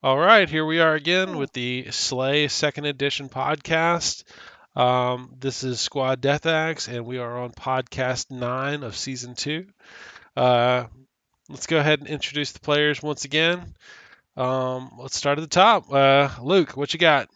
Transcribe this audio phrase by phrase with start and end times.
[0.00, 4.22] All right, here we are again with the SLA Second Edition podcast.
[4.76, 9.66] Um, this is Squad Deathaxe, and we are on podcast nine of season two.
[10.36, 10.84] Uh,
[11.48, 13.74] let's go ahead and introduce the players once again.
[14.36, 15.92] Um, let's start at the top.
[15.92, 17.28] Uh, Luke, what you got?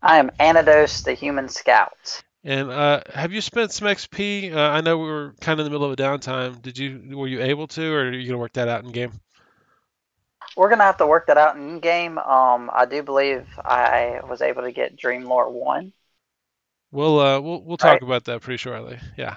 [0.00, 2.22] I am Anados, the human scout.
[2.44, 4.54] And uh, have you spent some XP?
[4.54, 6.62] Uh, I know we were kind of in the middle of a downtime.
[6.62, 7.18] Did you?
[7.18, 9.20] Were you able to, or are you gonna work that out in game?
[10.56, 12.18] We're gonna have to work that out in game.
[12.18, 15.92] Um, I do believe I was able to get Dream Lore one.
[16.90, 18.02] We'll uh, we'll we'll talk Right.
[18.02, 18.98] about that pretty shortly.
[19.16, 19.36] Yeah.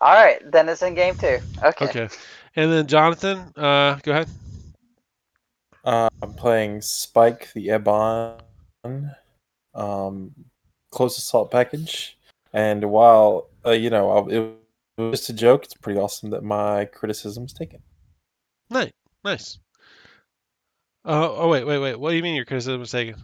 [0.00, 1.38] All right, then it's in game two.
[1.62, 1.86] Okay.
[1.86, 2.08] Okay.
[2.56, 4.28] And then Jonathan, uh, go ahead.
[5.84, 8.40] Uh, I'm playing Spike the Ebon,
[9.74, 10.34] um,
[10.90, 12.16] close assault package.
[12.52, 14.56] And while uh, you know I'll, it
[14.98, 17.82] was just a joke, it's pretty awesome that my criticism's taken.
[18.70, 18.92] Nice,
[19.24, 19.58] nice.
[21.04, 21.96] Uh, oh wait, wait, wait.
[21.98, 23.16] What do you mean your criticism was taken?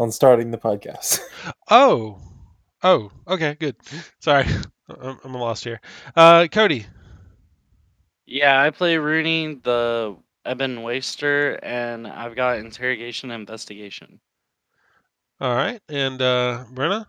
[0.00, 1.20] on starting the podcast.
[1.72, 2.18] Oh,
[2.82, 3.76] oh, okay, good.
[4.18, 4.44] Sorry,
[5.00, 5.80] I'm, I'm lost here.
[6.16, 6.84] Uh, Cody.
[8.26, 10.16] Yeah, I play Rooney, the
[10.48, 14.18] Ebon Waster, and I've got interrogation and investigation.
[15.40, 17.06] All right, and uh, Brenna.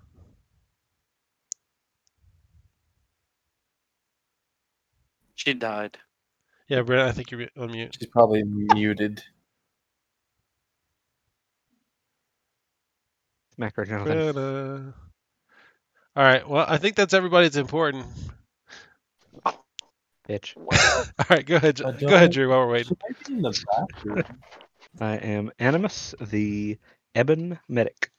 [5.33, 5.97] She died.
[6.71, 7.01] Yeah, Brenna.
[7.01, 7.97] I think you're on mute.
[7.99, 9.21] She's probably muted.
[13.57, 14.93] Macro Jonathan.
[16.15, 16.47] All right.
[16.47, 18.05] Well, I think that's everybody that's important.
[20.29, 20.55] Bitch.
[21.19, 21.81] All right, go ahead.
[21.81, 22.47] I Go ahead, Drew.
[22.47, 22.95] While we're waiting.
[22.97, 24.25] She might be in the.
[25.01, 26.77] I am Animus, the
[27.17, 28.11] Ebon Medic.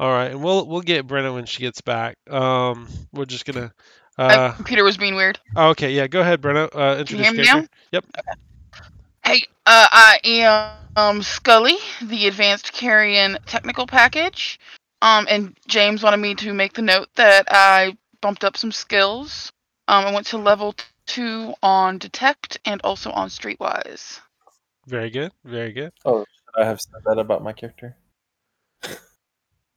[0.00, 2.16] All right, and we'll we'll get Brenna when she gets back.
[2.28, 3.72] Um, we're just gonna.
[4.18, 5.38] My Uh, computer was being weird.
[5.56, 6.06] oh, okay, yeah.
[6.08, 6.64] Go ahead, Brenna.
[6.66, 7.52] Uh, Can introduce you hear your me now?
[7.52, 7.76] character.
[7.92, 8.04] Yep.
[9.24, 14.58] Hey, uh, I am um, Scully, the Advanced Carrien Technical Package.
[15.02, 19.52] Um, and James wanted me to make the note that I bumped up some skills.
[19.86, 20.74] Um, I went to level
[21.06, 24.18] two on Detect and also on Streetwise.
[24.86, 25.30] Very good.
[25.44, 25.92] Very good.
[26.04, 27.96] Oh, should I have said that about my character?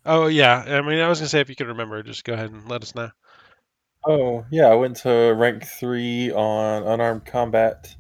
[0.06, 0.64] Oh yeah.
[0.66, 2.82] I mean, I was gonna say if you can remember, just go ahead and let
[2.82, 3.12] us know.
[4.06, 7.96] Oh, yeah, I went to rank three on unarmed combat,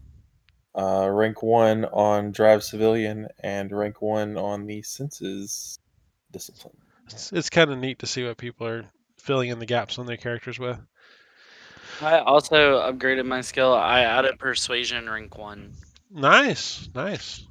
[0.75, 5.77] uh, rank one on drive civilian, and rank one on the senses
[6.31, 6.75] discipline.
[7.05, 8.85] It's, it's kind of neat to see what people are
[9.19, 10.79] filling in the gaps on their characters with.
[12.01, 13.73] I also upgraded my skill.
[13.73, 15.73] I added persuasion rank one.
[16.09, 16.89] Nice.
[16.95, 17.45] Nice.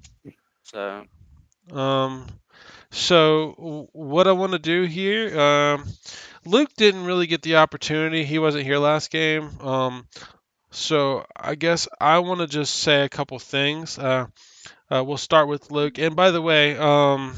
[0.64, 1.04] So
[1.70, 2.26] Um,
[2.90, 5.84] so what I want to do here, um,
[6.44, 8.24] Luke didn't really get the opportunity.
[8.24, 9.50] He wasn't here last game.
[9.60, 10.06] Um,
[10.70, 13.98] so I guess I want to just say a couple things.
[13.98, 14.26] Uh,
[14.90, 15.98] uh, we'll start with Luke.
[15.98, 17.34] And by the way, um,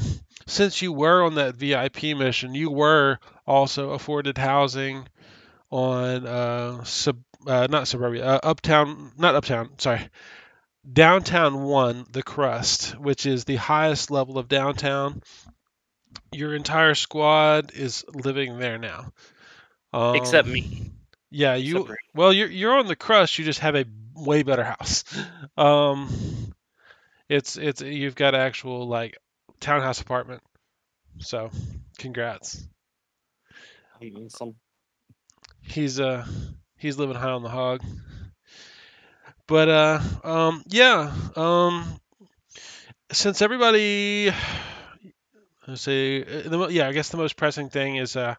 [0.47, 5.07] since you were on that VIP mission, you were also afforded housing
[5.71, 9.69] on uh, sub, uh, not suburbia, uh, uptown, not uptown.
[9.79, 10.07] Sorry,
[10.91, 15.21] downtown one, the crust, which is the highest level of downtown.
[16.33, 19.11] Your entire squad is living there now.
[19.93, 20.91] Um, except me.
[21.29, 21.87] Yeah, you.
[22.13, 23.37] Well, you're you're on the crust.
[23.39, 23.85] You just have a
[24.15, 25.03] way better house.
[25.57, 26.53] Um,
[27.29, 29.17] it's it's you've got actual like
[29.59, 30.41] townhouse apartment.
[31.19, 31.51] So,
[31.97, 32.63] congrats.
[34.01, 34.55] Awesome.
[35.61, 36.25] He's uh
[36.77, 37.81] he's living high on the hog.
[39.47, 41.99] But uh um yeah um
[43.11, 44.31] since everybody
[45.75, 48.35] see uh, the, yeah I guess the most pressing thing is uh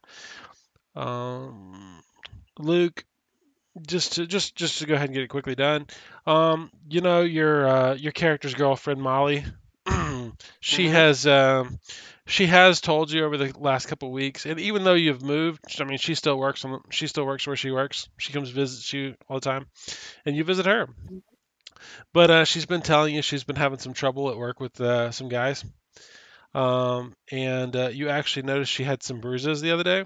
[0.97, 2.03] um
[2.59, 3.05] Luke
[3.87, 5.87] just to just just to go ahead and get it quickly done
[6.27, 9.45] um you know your uh your character's girlfriend Molly
[10.61, 10.91] she Mhm.
[10.91, 11.79] has um
[12.27, 15.61] she has told you over the last couple of weeks, and even though you've moved,
[15.81, 16.81] I mean, she still works on.
[16.91, 18.09] She still works where she works.
[18.19, 19.67] She comes visits you all the time,
[20.25, 20.89] and you visit her.
[22.13, 25.11] But uh, she's been telling you she's been having some trouble at work with uh,
[25.11, 25.65] some guys,
[26.55, 30.05] um, and uh, you actually noticed she had some bruises the other day.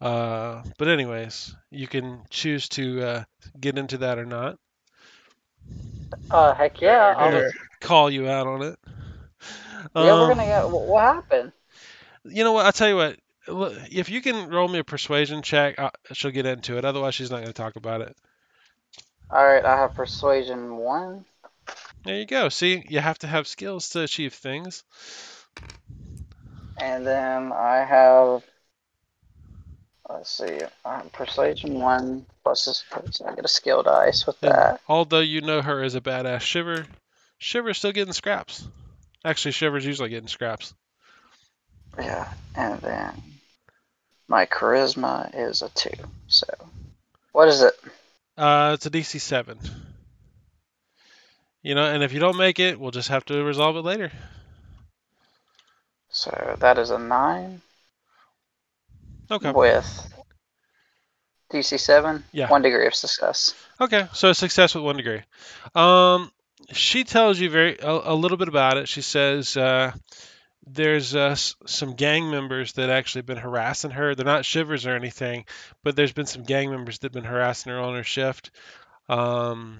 [0.00, 3.24] Uh, but anyways, you can choose to uh,
[3.58, 4.58] get into that or not.
[6.30, 7.14] Uh, heck yeah.
[7.16, 7.46] I'll,
[7.80, 8.78] call you out on it.
[9.98, 10.68] yeah, we're Um, gonna get.
[10.68, 11.52] What happened?
[12.24, 12.66] You know what?
[12.66, 13.18] I'll tell you what.
[13.90, 16.84] If you can roll me a persuasion check, I, she'll get into it.
[16.84, 18.16] Otherwise, she's not going to talk about it.
[19.30, 21.24] All right, I have persuasion one.
[22.04, 22.48] There you go.
[22.48, 24.84] See, you have to have skills to achieve things.
[26.78, 28.42] And then I have,
[30.08, 32.84] let's see, uh, persuasion one plus this.
[32.90, 33.26] Person.
[33.28, 34.80] I get a skill dice with And that.
[34.88, 36.86] although you know her as a badass shiver,
[37.38, 38.66] Shiver's still getting scraps.
[39.24, 40.72] Actually, Shiver's usually getting scraps.
[41.98, 43.12] Yeah, and then
[44.28, 45.90] my charisma is a two.
[46.28, 46.46] So,
[47.32, 47.74] what is it?
[48.38, 49.58] Uh, it's a DC seven.
[51.62, 54.10] You know, and if you don't make it, we'll just have to resolve it later.
[56.08, 57.60] So that is a nine
[59.30, 59.52] Okay.
[59.52, 60.12] with
[61.52, 62.24] DC seven.
[62.32, 62.48] Yeah.
[62.48, 63.54] One degree of success.
[63.80, 65.22] Okay, so success with one degree.
[65.74, 66.32] Um,
[66.72, 68.88] she tells you very a, a little bit about it.
[68.88, 69.92] She says uh,
[70.66, 74.14] there's uh, some gang members that actually been harassing her.
[74.14, 75.44] They're not shivers or anything,
[75.84, 78.50] but there's been some gang members that have been harassing her on her shift.
[79.08, 79.78] Um,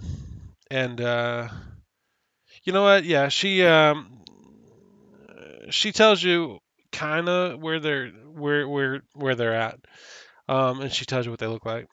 [0.70, 1.48] and uh,
[2.64, 3.04] you know what?
[3.04, 4.22] Yeah, she um,
[5.70, 6.58] she tells you
[6.92, 9.78] kind of where they're where where where they're at.
[10.48, 11.88] Um, and she tells you what they look like.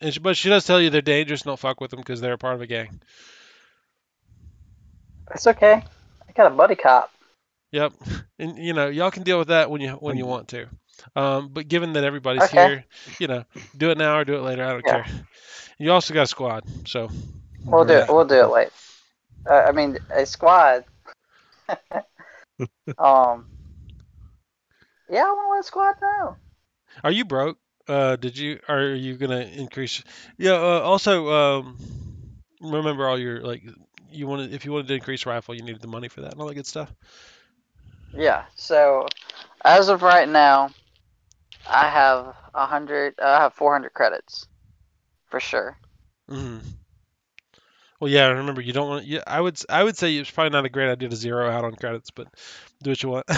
[0.00, 1.42] And she, but she does tell you they're dangerous.
[1.42, 2.90] Don't fuck with them because they're a part of a gang.
[5.34, 5.82] It's okay.
[6.28, 7.10] I got a buddy cop.
[7.72, 7.92] Yep,
[8.38, 10.66] and you know y'all can deal with that when you when you want to.
[11.16, 12.48] Um, but given that everybody's Okay.
[12.48, 12.84] here,
[13.18, 13.44] you know,
[13.76, 14.64] do it now or do it later.
[14.64, 14.86] I don't Yeah.
[14.86, 15.06] care.
[15.78, 17.10] You also got a squad, so
[17.66, 18.06] We'll do it.
[18.08, 18.70] We'll do it late.
[19.48, 20.84] Uh, I mean, a squad.
[22.98, 23.46] um.
[25.10, 26.36] Yeah, I want to let a squad know.
[27.02, 27.58] are you broke?
[27.86, 30.02] Uh, did you are you gonna increase?
[30.36, 30.52] Yeah.
[30.52, 31.76] Uh, also, um,
[32.60, 33.62] remember all your like
[34.10, 36.40] you wanted if you wanted to increase rifle, you needed the money for that and
[36.40, 36.92] all that good stuff.
[38.12, 38.44] Yeah.
[38.56, 39.06] So,
[39.64, 40.70] as of right now,
[41.66, 43.14] I have a hundred.
[43.20, 44.46] Uh, I have four hundred credits,
[45.28, 45.76] for sure.
[46.28, 46.58] hmm
[48.00, 48.28] Well, yeah.
[48.28, 49.06] Remember, you don't want.
[49.26, 49.58] I would.
[49.68, 52.28] I would say it's probably not a great idea to zero out on credits, but
[52.82, 53.26] do what you want.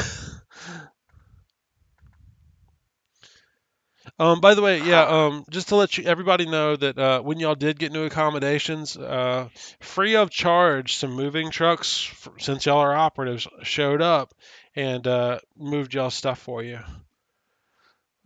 [4.19, 4.41] um.
[4.41, 5.03] By the way, yeah.
[5.05, 5.45] Um.
[5.51, 9.49] Just to let you everybody know that uh, when y'all did get new accommodations, uh,
[9.81, 14.35] free of charge, some moving trucks, f- since y'all are operatives, showed up
[14.75, 16.79] and uh, moved y'all stuff for you.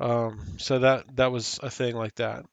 [0.01, 0.59] Um.
[0.59, 2.45] So that that was a thing like that.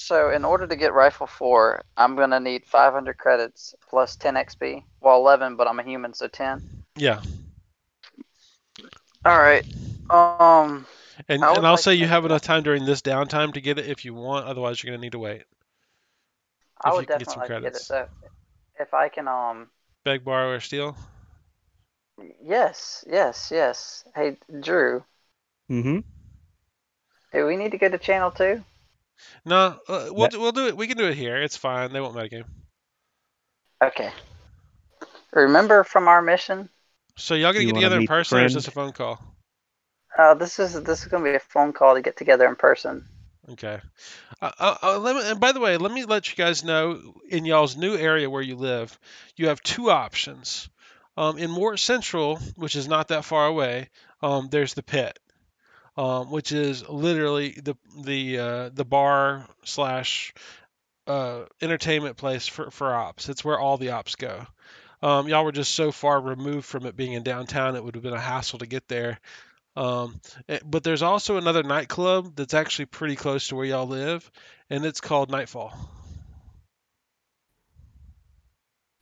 [0.00, 4.84] So, in order to get rifle four, I'm gonna need 500 credits plus 10 XP.
[5.00, 6.64] Well, 11, but I'm a human, so 10.
[6.96, 7.20] Yeah.
[9.24, 9.64] All right.
[10.10, 10.86] Um.
[11.28, 13.60] And, I would and I'll like say you have enough time during this downtime to
[13.60, 14.46] get it if you want.
[14.46, 15.44] Otherwise, you're going to need to wait.
[16.82, 17.82] I would you can get some definitely like to get it.
[17.82, 18.08] So,
[18.78, 19.70] if I can, um.
[20.04, 20.96] Beg, borrow, or steal.
[22.42, 24.04] Yes, yes, yes.
[24.14, 25.04] Hey, Drew,
[25.70, 25.98] Mm-hmm.
[27.32, 28.64] do we need to go to channel two?
[29.44, 30.76] No, uh, we'll That- do, we'll do it.
[30.76, 31.36] We can do it here.
[31.36, 31.92] It's fine.
[31.92, 32.44] They won't metagame.
[33.82, 34.12] Okay.
[35.32, 36.68] Remember from our mission?
[37.16, 38.70] So y'all gonna You get wanna together in meet the person, or is this a
[38.70, 39.18] phone call?
[40.18, 43.06] Uh, this is this is gonna be a phone call to get together in person.
[43.50, 43.80] Okay.
[44.42, 47.14] Uh, uh, uh, let me, and by the way, let me let you guys know
[47.28, 48.98] in y'all's new area where you live,
[49.36, 50.68] you have two options.
[51.16, 53.90] Um, in Mort Central, which is not that far away,
[54.22, 55.18] um, there's the pit,
[56.00, 60.32] um, which is literally the the uh, the bar slash
[61.06, 63.28] uh, entertainment place for, for ops.
[63.28, 64.46] It's where all the ops go.
[65.02, 68.02] Um, y'all were just so far removed from it being in downtown, it would have
[68.02, 69.18] been a hassle to get there.
[69.76, 74.30] Um, eh, but there's also another nightclub that's actually pretty close to where y'all live,
[74.70, 75.74] and it's called Nightfall.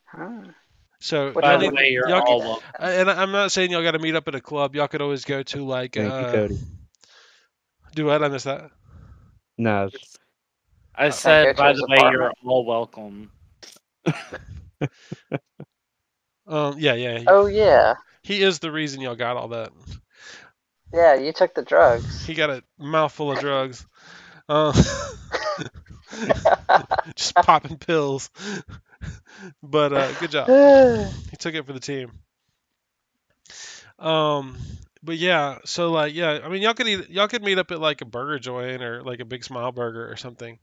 [0.07, 0.51] Hmm.
[1.01, 2.69] So By the way, you're all can- welcome.
[2.81, 4.75] and I'm not saying y'all got to meet up at a club.
[4.75, 6.59] Y'all could always go to like Thank uh, you, Cody.
[7.99, 8.23] Do what?
[8.23, 8.71] I missed that.
[9.59, 9.91] No,
[10.95, 13.31] I said, go by the his way, you're all welcome.
[16.47, 17.19] Um, yeah, yeah.
[17.19, 19.71] He, Oh yeah, he is the reason y'all got all that.
[20.95, 21.15] yeah.
[21.15, 22.25] You took the drugs.
[22.25, 23.87] He got a mouthful of drugs.
[24.49, 24.73] Uh,
[27.17, 28.31] just popping pills.
[29.63, 30.49] but uh, good job.
[31.31, 32.13] He took it for the team.
[33.99, 34.57] Um,
[35.03, 37.81] but yeah, so like yeah, I mean y'all could eat, y'all could meet up at
[37.81, 40.59] like a burger joint or like a Big Smile Burger or something,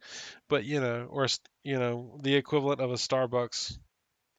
[0.50, 1.28] but you know, or
[1.64, 3.78] you know, the equivalent of a Starbucks,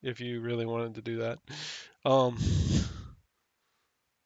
[0.03, 1.39] if you really wanted to do that.
[2.05, 2.39] Um,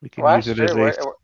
[0.03, 0.81] we can well, use it as true.
[0.81, 0.85] a.
[0.85, 1.15] We're- we're-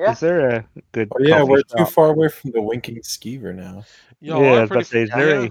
[0.00, 0.12] yeah.
[0.12, 1.08] Is there a good?
[1.14, 3.84] Oh, yeah, we're too far away from the winking skeever now.
[4.20, 5.16] y'all yeah, I was about to say, is yeah.
[5.16, 5.50] there a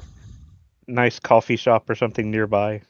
[0.87, 2.81] nice coffee shop or something nearby?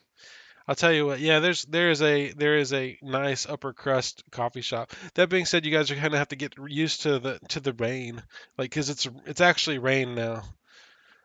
[0.70, 1.18] I'll tell you what.
[1.18, 4.92] Yeah, there's there is a there is a nice upper crust coffee shop.
[5.14, 7.72] That being said, you guys are gonna have to get used to the to the
[7.72, 8.22] rain,
[8.56, 10.44] like because it's it's actually rain now.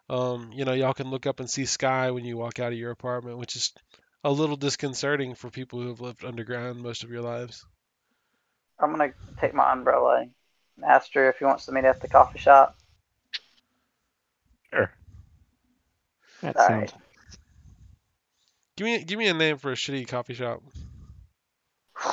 [0.09, 2.79] Um, you know, y'all can look up and see sky when you walk out of
[2.79, 3.71] your apartment, which is
[4.23, 7.63] a little disconcerting for people who have lived underground most of your lives.
[8.79, 10.31] I'm gonna take my umbrella and
[10.83, 12.75] ask Drew if he wants to meet at the coffee shop.
[14.71, 14.91] Sure.
[16.41, 16.93] That All sounds.
[18.77, 20.61] Give me give me a name for a shitty coffee shop.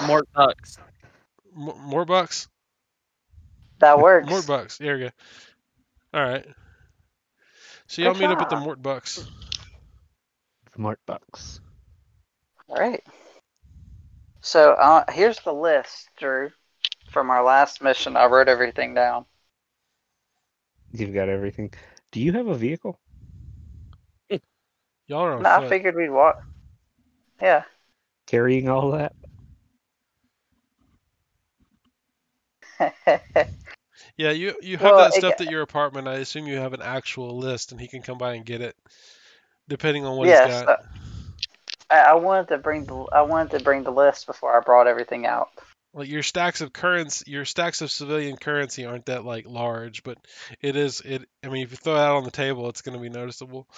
[0.07, 0.79] More Bucks.
[1.57, 2.49] M- more bucks.
[3.81, 4.29] That works.
[4.29, 4.79] More bucks.
[4.79, 5.11] There we go.
[6.15, 6.47] All right.
[7.87, 8.65] So y'all Good meet up at the job.
[8.65, 9.29] Mort Bucks.
[10.75, 11.61] Smart bucks.
[12.69, 13.05] All right.
[14.41, 16.51] So uh, here's the list, Drew,
[17.11, 18.17] from our last mission.
[18.17, 19.27] I wrote everything down.
[20.93, 21.73] You've got everything.
[22.11, 22.99] Do you have a vehicle?
[25.09, 26.43] Y'all are on No, I figured we'd walk.
[27.43, 27.65] Yeah.
[28.27, 29.13] Carrying all that?
[34.17, 36.07] Yeah, you you have Well, that stuff ga- at your apartment.
[36.07, 38.77] I assume you have an actual list, and he can come by and get it,
[39.69, 40.45] depending on what yes.
[40.45, 40.69] he's got.
[40.69, 40.77] uh,
[41.91, 44.87] I, I wanted to bring the I wanted to bring the list before I brought
[44.87, 45.49] everything out.
[45.95, 50.19] Like your stacks of currency, your stacks of civilian currency aren't that like large, but
[50.61, 51.01] it is.
[51.01, 51.27] It.
[51.43, 53.69] I mean, if you throw it out on the table, it's going to be noticeable.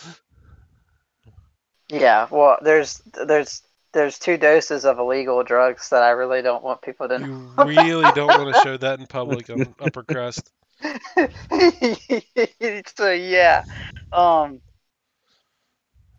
[1.89, 2.27] Yeah.
[2.31, 3.63] Well, there's there's
[3.93, 7.27] there's two doses of illegal drugs that I really don't want people to know.
[7.27, 10.51] You really don't want to show that in public on upper crust.
[12.97, 13.65] so yeah,
[14.13, 14.61] um,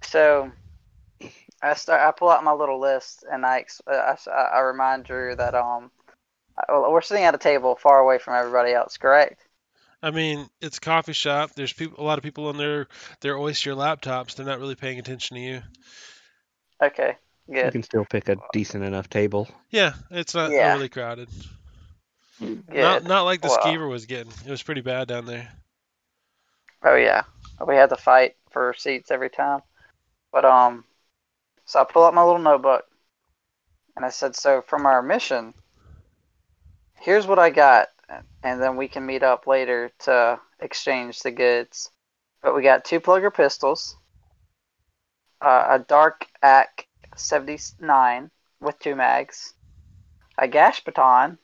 [0.01, 0.51] so
[1.61, 2.01] I start.
[2.01, 5.53] I pull out my little list and I ex- I, I, I remind Drew that
[5.53, 5.91] um,
[6.69, 8.97] well, we're sitting at a table far away from everybody else.
[8.97, 9.44] Correct?
[10.01, 11.51] I mean, it's a coffee shop.
[11.55, 12.87] There's people, a lot of people on their
[13.21, 14.35] their Oyster laptops.
[14.35, 15.61] They're not really paying attention to you.
[16.81, 17.17] Okay.
[17.47, 19.47] You can still pick a decent enough table.
[19.69, 20.75] Yeah, it's not Yeah.
[20.75, 21.29] overly crowded.
[22.39, 22.75] Good.
[22.81, 23.59] Not not like the Well.
[23.59, 24.33] skeever was getting.
[24.45, 25.51] It was pretty bad down there.
[26.83, 27.23] Oh yeah,
[27.67, 29.61] we had to fight for seats every time.
[30.31, 30.85] But um,
[31.65, 32.85] so I pull out my little notebook,
[33.97, 35.53] and I said, "So from our mission,
[36.99, 37.87] here's what I got,
[38.43, 41.89] and then we can meet up later to exchange the goods."
[42.41, 43.95] But we got two plugger pistols,
[45.41, 49.53] uh, a dark AK 79 with two mags,
[50.37, 51.37] a gash baton,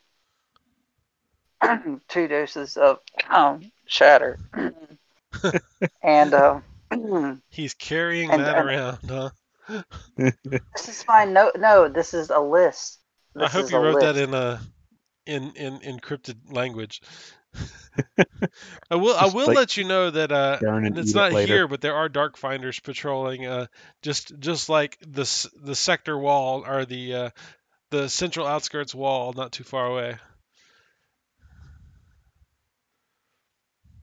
[2.08, 3.00] two doses of
[3.30, 4.38] um, shatter,
[6.04, 6.60] and uh,
[7.50, 9.30] He's carrying And- that and- around, huh?
[10.18, 11.54] this is my note.
[11.58, 13.00] No, this is a list.
[13.36, 14.60] I hope you a wrote that in a
[15.32, 17.02] in in encrypted language.
[18.92, 21.18] I will I will like let you know that uh Darn and and it's eat
[21.18, 23.68] it not here, but there are dark finders patrolling uh
[24.02, 25.26] just just like the
[25.62, 27.30] the sector wall or the uh
[27.92, 30.18] the central outskirts wall not too far away.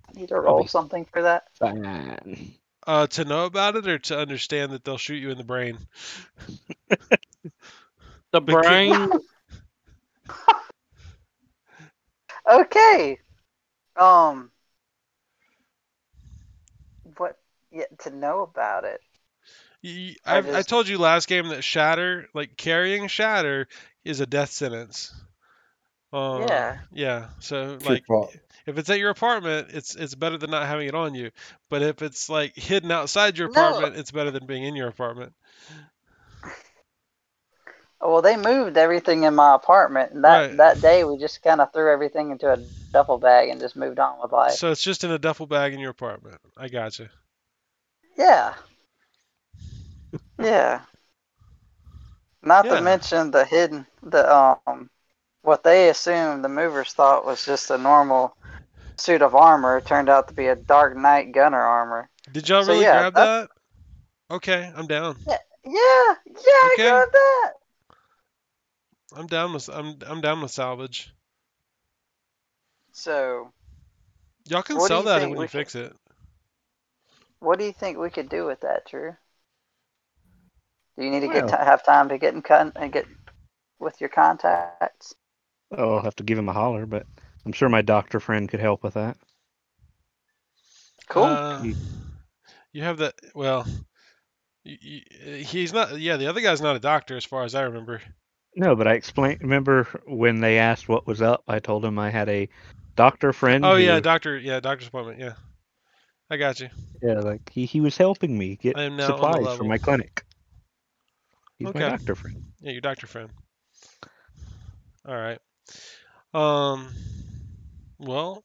[0.08, 1.44] I need to roll be- something for that.
[1.58, 2.54] Fine.
[2.86, 5.78] Uh to know about it or to understand that they'll shoot you in the brain.
[8.32, 9.10] The brain.
[12.48, 13.18] Okay.
[13.96, 14.50] Um.
[17.16, 17.38] What?
[17.70, 19.00] Yeah, to know about it.
[20.24, 23.68] I just- told you last game that shatter, like carrying shatter,
[24.04, 25.14] is a death sentence.
[26.12, 26.78] Um, Yeah.
[26.92, 27.28] Yeah.
[27.40, 28.04] So like,
[28.66, 31.30] if it's at your apartment, it's it's better than not having it on you.
[31.68, 33.68] But if it's like hidden outside your No.
[33.68, 35.34] apartment, it's better than being in your apartment.
[38.00, 40.56] Well, they moved everything in my apartment, and that Right.
[40.56, 42.56] that day we just kind of threw everything into a
[42.92, 44.58] duffel bag and just moved on with life.
[44.58, 46.40] So it's just in a duffel bag in your apartment.
[46.56, 47.10] I gotcha.
[48.18, 48.54] Yeah.
[50.38, 50.86] Yeah.
[52.42, 52.70] Not Yeah.
[52.70, 54.28] to mention the hidden the
[54.66, 54.90] um
[55.42, 58.36] what they assumed the movers thought was just a normal
[58.98, 62.10] suit of armor turned out to be a DarkNight gunner armor.
[62.32, 63.50] Did y'all So, really yeah, grab that?
[64.30, 65.18] Okay, I'm down.
[65.26, 66.82] Yeah, yeah, I Okay.
[66.82, 67.52] got that.
[69.14, 71.12] I'm down with I'm I'm down with salvage.
[72.92, 73.52] So,
[74.48, 75.94] Y'all can sell that think when we you fix it.
[77.38, 79.14] what do you think we could do with that, Drew?
[80.96, 83.06] Do you need to get Well- ti have time to get in con- and get
[83.78, 85.14] with your contacts?
[85.70, 87.06] Oh, I'll have to give him a holler, but
[87.46, 89.16] I'm sure my doctor friend could help with that.
[91.08, 91.24] Cool.
[91.24, 91.76] Uh, You-
[92.72, 93.14] you have that.
[93.34, 93.64] Well,
[94.64, 95.98] y y he's not.
[96.00, 98.02] Yeah, the other guy's not a doctor, as far as I remember.
[98.58, 99.38] No, but I explained.
[99.40, 101.44] Remember when they asked what was up?
[101.48, 102.48] I told him I had a
[102.96, 103.64] doctor friend.
[103.64, 104.36] Oh who- yeah, doctor.
[104.36, 105.20] Yeah, doctor's appointment.
[105.20, 105.34] Yeah,
[106.28, 106.68] I got you.
[107.00, 109.64] yeah, like he, he was helping me get I am now on the supplies for
[109.64, 110.24] my clinic.
[111.58, 111.78] He's Okay.
[111.80, 112.42] my doctor friend.
[112.60, 113.30] Yeah, your doctor friend.
[115.06, 115.38] All right.
[116.34, 116.88] Um.
[117.98, 118.42] Well,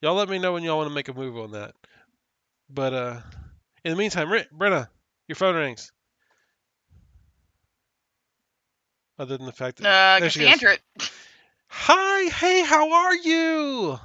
[0.00, 1.74] y'all let me know when y'all want to make a move on that.
[2.70, 3.20] But uh,
[3.84, 4.88] in the meantime, Ri- Brenna,
[5.28, 5.92] your phone rings.
[9.22, 10.78] Other than the fact that Uh, There she goes.
[11.68, 14.00] Hi, hey, how are you?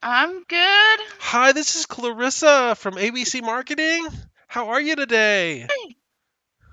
[0.00, 1.00] I'm good.
[1.18, 4.06] Hi, this is Clarissa from ABC Marketing.
[4.46, 5.66] How are you today?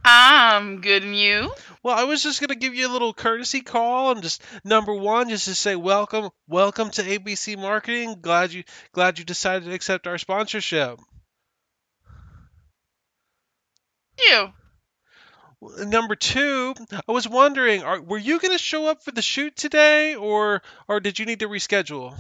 [0.06, 1.52] I'm good and you?
[1.82, 5.30] Well, I was just gonna give you a little courtesy call and just number one,
[5.30, 8.18] just to say welcome, welcome to ABC Marketing.
[8.22, 11.00] Glad you glad you decided to accept our sponsorship.
[14.30, 14.54] You.
[15.62, 16.76] Number two,
[17.08, 21.00] I was wondering, are, were you gonna show up for the shoot today, or or
[21.00, 22.16] did you need to reschedule?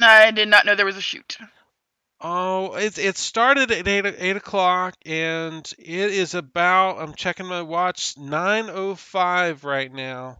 [0.00, 1.36] I did not know there was a shoot.
[2.20, 7.00] Oh, it it started at eight eight o'clock, and it is about.
[7.00, 8.16] I'm checking my watch.
[8.16, 10.38] Nine oh five right now.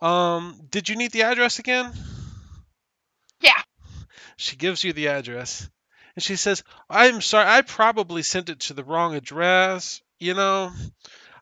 [0.00, 1.92] Um, did you need the address again?
[3.40, 3.60] Yeah.
[4.36, 5.68] She gives you the address,
[6.14, 10.02] and she says, "I'm sorry, I probably sent it to the wrong address.
[10.18, 10.72] You know,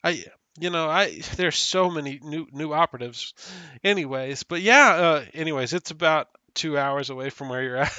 [0.03, 0.25] I."
[0.61, 3.35] You know, I there's so many new new operatives.
[3.83, 7.93] Anyways, but yeah, uh anyways, it's about 2 hours away from where you're at.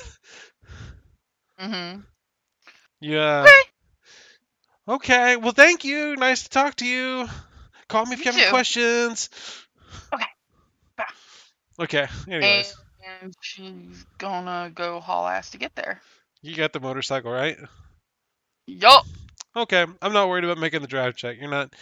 [1.59, 2.01] Mm-hmm.
[3.01, 3.41] Yeah.
[3.43, 3.61] Okay.
[4.87, 5.35] Okay.
[5.37, 6.15] Well, thank you.
[6.15, 7.27] Nice to talk to you.
[7.87, 9.29] Call me if you, You have any questions.
[10.13, 10.25] Okay.
[10.97, 11.05] Bye.
[11.79, 12.07] Okay.
[12.27, 12.75] Anyways,
[13.21, 16.01] And she's gonna go haul ass to get there.
[16.41, 17.57] you got the motorcycle, right?
[18.67, 19.05] Yup.
[19.55, 19.85] Okay.
[20.01, 21.37] I'm not worried about making the drive check.
[21.39, 21.73] You're not.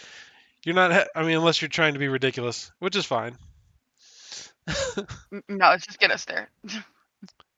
[0.64, 1.08] You're not.
[1.14, 3.36] I mean, unless you're trying to be ridiculous, which is fine.
[5.48, 6.48] No, it's just get us there.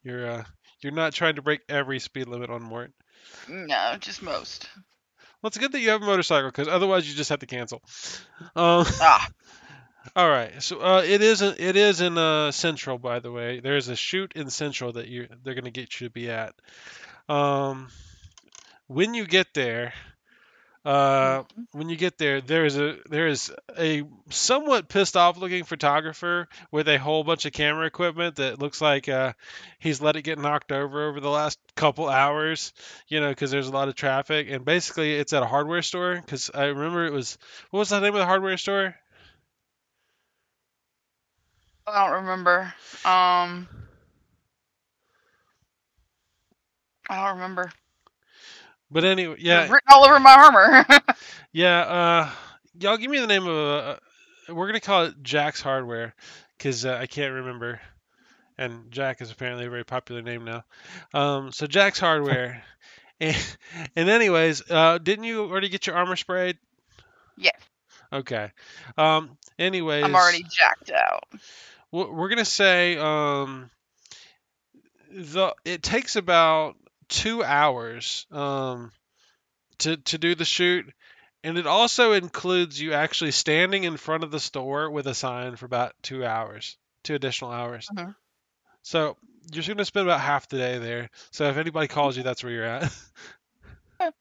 [0.03, 0.29] You're.
[0.31, 0.45] uh
[0.83, 2.93] You're not trying to break every speed limit on Mort.
[3.49, 4.69] No, just most.
[5.43, 7.83] Well, it's good that you have a motorcycle, because otherwise you just have to cancel.
[8.55, 8.87] Um.
[9.01, 9.29] Ah,
[10.17, 10.63] All right.
[10.63, 13.61] So uh, it is in, it is in uh, Central, by the way.
[13.61, 16.55] There's a shoot in Central that you they're gonna get you to be at.
[17.29, 17.89] Um,
[18.87, 19.93] when you get there,
[20.85, 25.65] uh, when you get there, there is a there is a somewhat pissed off looking
[25.65, 29.33] photographer with a whole bunch of camera equipment that looks like uh,
[29.81, 32.73] he's let it get knocked over over the last couple hours.
[33.09, 36.15] You know, because there's a lot of traffic, and basically it's at a hardware store.
[36.15, 37.37] Because I remember it was
[37.71, 38.95] what was the name of the hardware store?
[41.89, 42.73] I don't remember.
[43.05, 43.69] Um,
[47.09, 47.73] I don't remember.
[48.91, 50.87] But anyway, yeah, written all over my armor.
[51.53, 51.81] yeah.
[51.81, 52.31] Uh,
[52.79, 53.57] y'all give me the name of.
[53.57, 53.97] Uh,
[54.49, 56.15] we're gonna call it Jack's Hardware,
[56.57, 57.81] because uh, I can't remember,
[58.57, 60.65] and Jack is apparently a very popular name now.
[61.13, 62.63] Um, so Jack's Hardware,
[63.21, 63.57] and,
[63.97, 66.59] and anyways, uh, didn't you already get your armor sprayed?
[67.37, 67.61] yes,
[68.13, 68.53] Okay.
[68.97, 71.25] Um, anyways, I'm already jacked out.
[71.91, 73.71] we're we're gonna say um,
[75.11, 76.77] the it takes about
[77.09, 78.93] two hours um,
[79.79, 80.87] to to do the shoot,
[81.45, 85.57] and it also includes you actually standing in front of the store with a sign
[85.57, 87.89] for about two hours, two additional hours.
[87.95, 88.15] Mhm.
[88.83, 89.17] So
[89.53, 91.11] you're just gonna spend about half the day there.
[91.31, 92.93] So if anybody calls you, that's where you're at.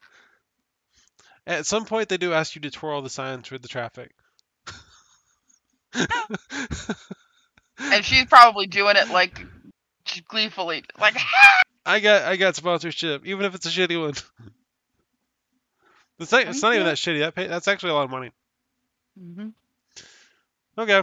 [1.46, 4.12] At some point, they do ask you to twirl the signs with the traffic.
[7.78, 9.38] And she's probably doing it like
[10.28, 11.14] gleefully, like
[11.86, 14.14] I got I got sponsorship, even if it's a shitty one.
[16.18, 17.18] It's not, it's not even that shitty.
[17.20, 18.30] That pay, that's actually a lot of money.
[19.20, 19.52] Mhm.
[20.78, 21.02] Okay,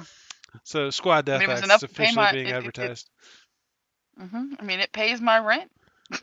[0.63, 2.53] so Squad I Death mean, it was X enough is officially my- being it- it-
[2.53, 3.09] it- advertised.
[4.19, 4.55] Mhm.
[4.59, 5.71] I mean, it pays my rent.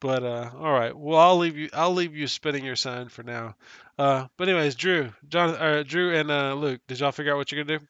[0.00, 3.22] But uh, all right, well I'll leave you I'll leave you spinning your sign for
[3.22, 3.54] now.
[3.98, 7.52] Uh, but anyways, Drew, John, uh, Drew and uh, Luke, did y'all figure out what
[7.52, 7.86] you're gonna do?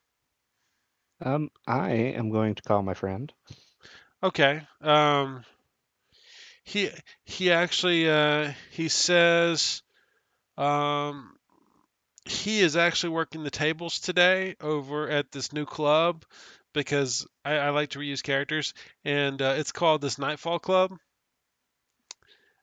[1.24, 3.32] Um, I am going to call my friend.
[4.24, 4.62] Okay.
[4.80, 5.44] Um,
[6.64, 6.90] he
[7.24, 9.82] he actually uh, he says
[10.56, 11.36] um,
[12.24, 16.24] he is actually working the tables today over at this new club
[16.72, 18.72] because I, I like to reuse characters
[19.04, 20.96] and uh, it's called this Nightfall Club.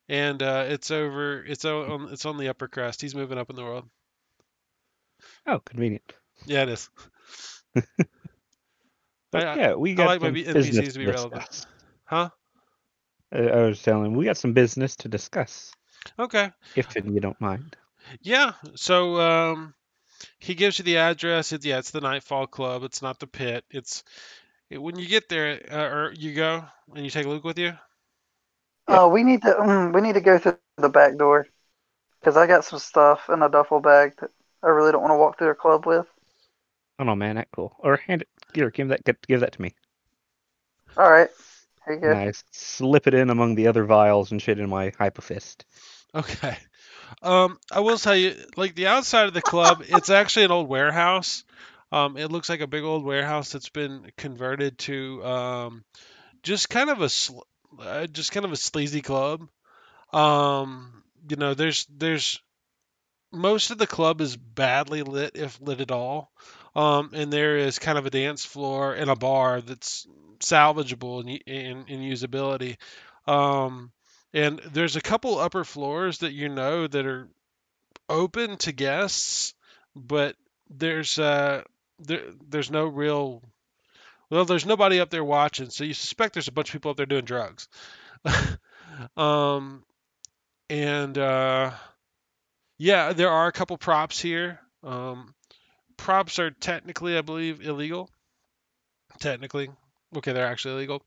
[0.10, 1.44] And uh, it's over.
[1.46, 2.10] It's on.
[2.12, 3.02] It's on the upper crust.
[3.02, 3.88] He's moving up in the world.
[5.48, 6.14] Oh, convenient.
[6.46, 6.90] Yeah, it is.
[9.32, 11.46] But I- yeah, we I got like some B- NPCs business to be relevant.
[11.46, 11.66] discuss.
[12.06, 12.30] Huh?
[13.34, 15.74] Uh, I was telling we got some business to discuss,
[16.20, 16.52] Okay.
[16.76, 17.78] if you don't mind.
[18.22, 18.54] Yeah.
[18.76, 19.74] So um,
[20.40, 21.52] he gives you the address.
[21.54, 22.84] It's yeah, it's the Nightfall Club.
[22.84, 23.66] It's not the pit.
[23.72, 24.04] It's
[24.70, 26.66] it, when you get there, uh, or you go
[26.96, 27.74] and you take Luke with you.
[28.88, 31.48] Oh, we need to mm, we need to go through the back door
[32.20, 34.32] because I got some stuff in a duffel bag that
[34.64, 36.08] I really don't want to walk through the club with.
[37.00, 37.76] Oh no, man, that cool.
[37.80, 38.30] Or hand it.
[38.54, 39.04] Here, give that.
[39.28, 39.74] Give that to me.
[40.98, 41.30] All right,
[41.86, 42.10] here you.
[42.10, 45.64] And I slip it in among the other vials and shit in my hypofist.
[46.14, 46.58] Okay.
[47.22, 50.68] Um, I will tell you, like the outside of the club, it's actually an old
[50.68, 51.44] warehouse.
[51.92, 55.84] Um, it looks like a big old warehouse that's been converted to um,
[56.42, 57.42] just kind of a sl-
[57.80, 59.48] uh, just kind of a sleazy club.
[60.14, 62.42] Um, you know, there's there's
[63.32, 66.32] most of the club is badly lit, if lit at all.
[66.76, 70.08] Um, and there is kind of a dance floor and a bar that's
[70.40, 72.78] salvageable in in, in usability.
[73.28, 73.92] Um,
[74.34, 77.30] and there's a couple upper floors that you know that are
[78.10, 79.54] open to guests,
[79.96, 80.36] but
[80.70, 81.64] there's uh
[82.00, 83.42] there there's no real
[84.30, 86.98] well there's nobody up there watching, so you suspect there's a bunch of people up
[86.98, 87.68] there doing drugs.
[89.18, 89.84] um
[90.70, 91.72] and uh
[92.78, 94.60] yeah, there are a couple props here.
[94.84, 95.34] Um
[96.02, 98.10] props are technically I believe illegal.
[99.20, 99.70] Technically.
[100.16, 101.02] Okay, they're actually illegal.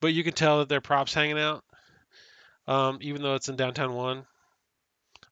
[0.00, 1.64] But you can tell that they're props hanging out.
[2.66, 4.26] Um even though it's in downtown 1.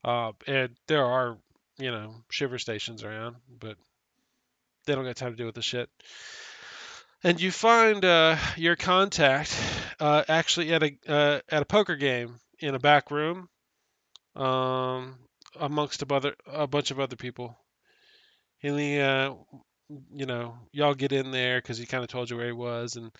[0.04, 1.38] Uh, and there are,
[1.78, 3.76] you know, shiver stations around, but
[4.86, 5.88] they don't got time to deal with the shit.
[7.22, 9.58] And you find uh, your contact
[9.98, 13.48] uh, actually at a uh, at a poker game in a back room,
[14.36, 15.16] um,
[15.58, 17.56] amongst a, a bunch of other people.
[18.64, 19.34] And he, uh,
[20.10, 22.96] you know, y'all get in there because he kind of told you where he was,
[22.96, 23.12] and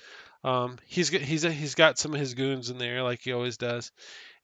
[0.42, 3.58] um, he's got, he's he's got some of his goons in there like he always
[3.58, 3.92] does.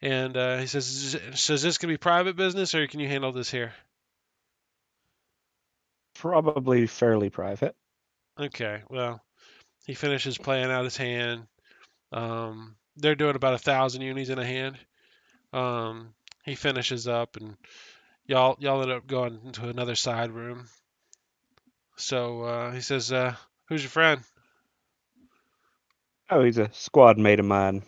[0.02, 3.32] And uh, he says, "So is this gonna be private business, or can you handle
[3.32, 3.72] this here?"
[6.16, 7.74] Probably fairly private.
[8.38, 8.82] Okay.
[8.90, 9.22] Well,
[9.86, 11.46] he finishes playing out his hand.
[12.12, 14.78] Um, they're doing about a thousand unis in a hand.
[15.54, 16.12] Um,
[16.44, 17.56] he finishes up, and
[18.26, 20.68] y'all y'all end up going into another side room.
[22.00, 23.34] So uh, he says, uh,
[23.68, 24.22] "Who's your friend?"
[26.30, 27.82] Oh, he's a squad mate of mine.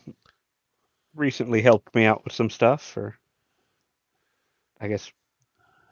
[1.14, 3.16] Recently helped me out with some stuff, or
[4.80, 5.10] I guess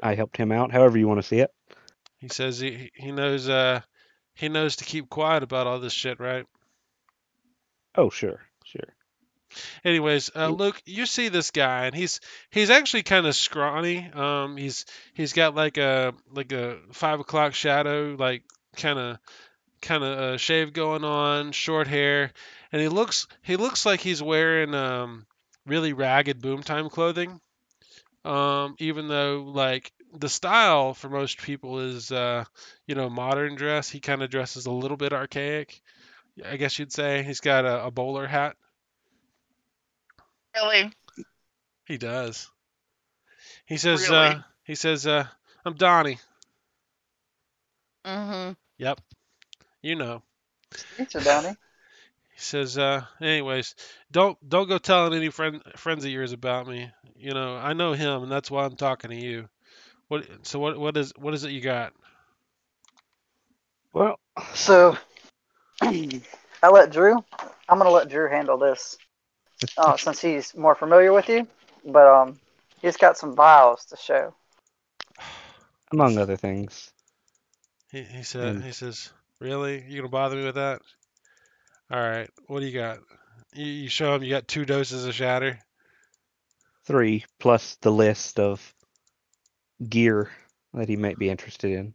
[0.02, 0.72] I helped him out.
[0.72, 1.50] However you want to see it.
[2.18, 3.80] He says he he knows uh
[4.35, 6.46] he knows to keep quiet about all this shit, right?
[7.94, 8.49] Oh, sure, sure.
[9.84, 14.10] Anyways, uh, Luke, you see this guy, and he's he's actually kind of scrawny.
[14.12, 18.42] Um, he's he's got like a like a five o'clock shadow, like
[18.76, 19.18] kind of
[19.80, 22.32] kind of uh, shave going on, short hair,
[22.72, 25.26] and he looks he looks like he's wearing um
[25.66, 27.40] really ragged boom time clothing.
[28.24, 32.44] Um, even though like the style for most people is uh
[32.86, 35.80] you know modern dress, he kind of dresses a little bit archaic.
[36.44, 38.56] I guess you'd say he's got a, a bowler hat.
[40.54, 40.92] Really?
[41.86, 42.48] He does.
[43.66, 44.28] He says, Really?
[44.28, 45.26] uh, he says, uh,
[45.64, 46.18] I'm Donnie.
[48.04, 48.52] Mm-hmm.
[48.78, 49.00] Yep.
[49.82, 50.22] You know.
[50.96, 51.56] Thanks, Donnie.
[52.32, 53.74] He says, uh, anyways,
[54.10, 56.90] don't don't go telling any friend friends of yours about me.
[57.14, 59.46] You know, I know him, and that's why I'm talking to you.
[60.08, 60.26] What?
[60.46, 60.78] So what?
[60.78, 61.92] What is what is it you got?
[63.92, 64.18] Well,
[64.54, 64.96] So
[65.82, 66.22] I
[66.70, 67.22] let Drew.
[67.68, 68.96] I'm gonna let Drew handle this,
[69.77, 71.46] uh, since he's more familiar with you.
[71.85, 72.38] But um,
[72.81, 74.35] he's got some vials to show.
[75.92, 76.92] among other things.
[77.90, 79.85] He he said And- he says, really?
[79.88, 80.83] You gonna bother me with that?
[81.90, 82.31] All right.
[82.46, 82.99] What do you got?
[83.55, 85.59] You, you show him you got two doses of shatter.
[86.85, 88.75] Three plus the list of
[89.88, 90.31] gear
[90.75, 91.94] that he might be interested in.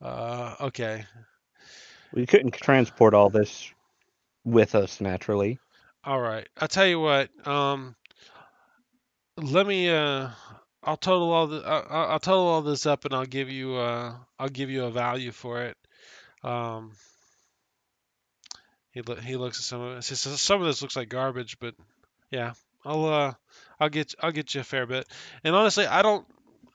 [0.00, 1.04] Uh, okay.
[2.12, 3.70] We couldn't transport all this
[4.44, 5.58] with us naturally.
[6.06, 6.48] All right.
[6.58, 7.28] I'll tell you what.
[7.46, 7.96] Um,
[9.36, 9.90] let me.
[9.90, 10.30] Uh,
[10.82, 11.62] I'll total all the.
[11.66, 13.74] I- I- I'll total all this up, and I'll give you.
[13.74, 15.76] Uh, I'll give you a value for it.
[16.44, 16.92] Um,
[18.92, 20.02] he lo- he looks at some of it.
[20.02, 21.74] Says some of this looks like garbage, but
[22.30, 22.52] yeah,
[22.84, 23.34] I'll uh,
[23.80, 25.06] I'll get I'll get you a fair bit.
[25.44, 26.26] And honestly, I don't.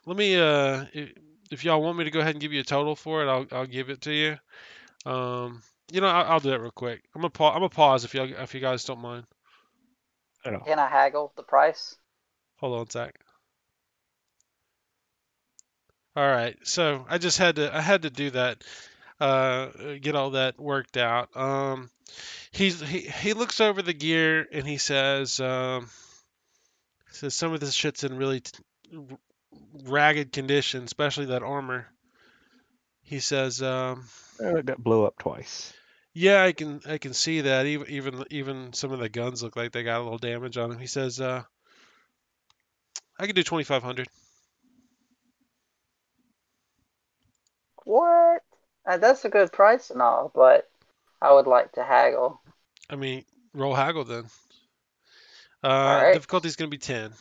[0.06, 0.36] Let me.
[0.36, 1.14] Uh, if,
[1.52, 3.48] if y'all want me to go ahead and give you a total for it, I'll
[3.52, 4.38] I'll give it to you.
[5.10, 7.04] Um, you know, I'll, I'll do that real quick.
[7.16, 7.54] I'm gonna pause.
[7.56, 9.26] I'm gonna pause if you if you guys don't mind.
[10.46, 10.66] I don't.
[10.66, 11.96] Can I haggle the price?
[12.58, 13.16] Hold on a sec.
[16.16, 18.64] All right, so I just had to I had to do that,
[19.22, 19.68] uh,
[20.02, 21.30] get all that worked out.
[21.38, 21.90] Um,
[22.52, 25.90] he's he he looks over the gear and he says, um,
[27.12, 28.60] says some of this shit's in really t-
[28.94, 29.18] r-
[29.86, 31.88] ragged condition, especially that armor.
[33.04, 34.04] He says, um,
[34.42, 35.74] Uh, It got blew up twice.
[36.14, 37.66] Yeah, I can I can see that.
[37.66, 40.70] Even even even some of the guns look like they got a little damage on
[40.70, 40.80] them.
[40.80, 41.44] He says, uh,
[43.20, 44.08] I can do twenty five hundred.
[47.84, 48.44] What?
[48.86, 50.70] Uh, that's a good price and all, but
[51.22, 52.42] I would like to haggle.
[52.90, 54.26] I mean, roll haggle then.
[55.64, 56.14] Uh, right.
[56.14, 57.12] difficulty's gonna be ten.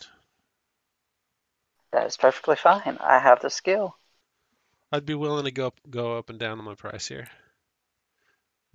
[1.92, 2.98] That is perfectly fine.
[3.00, 3.96] I have the skill.
[4.92, 7.28] I'd be willing to go up, go up and down on my price here,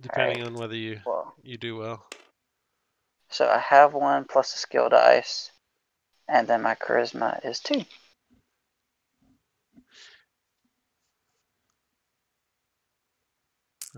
[0.00, 0.52] depending Alright.
[0.52, 2.04] on whether you Well, you do well.
[3.28, 5.50] so I have one plus a skill dice.
[6.28, 7.84] And then my charisma is two.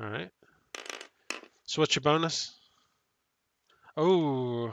[0.00, 0.30] All right.
[1.66, 2.52] So what's your bonus?
[3.96, 4.72] Oh,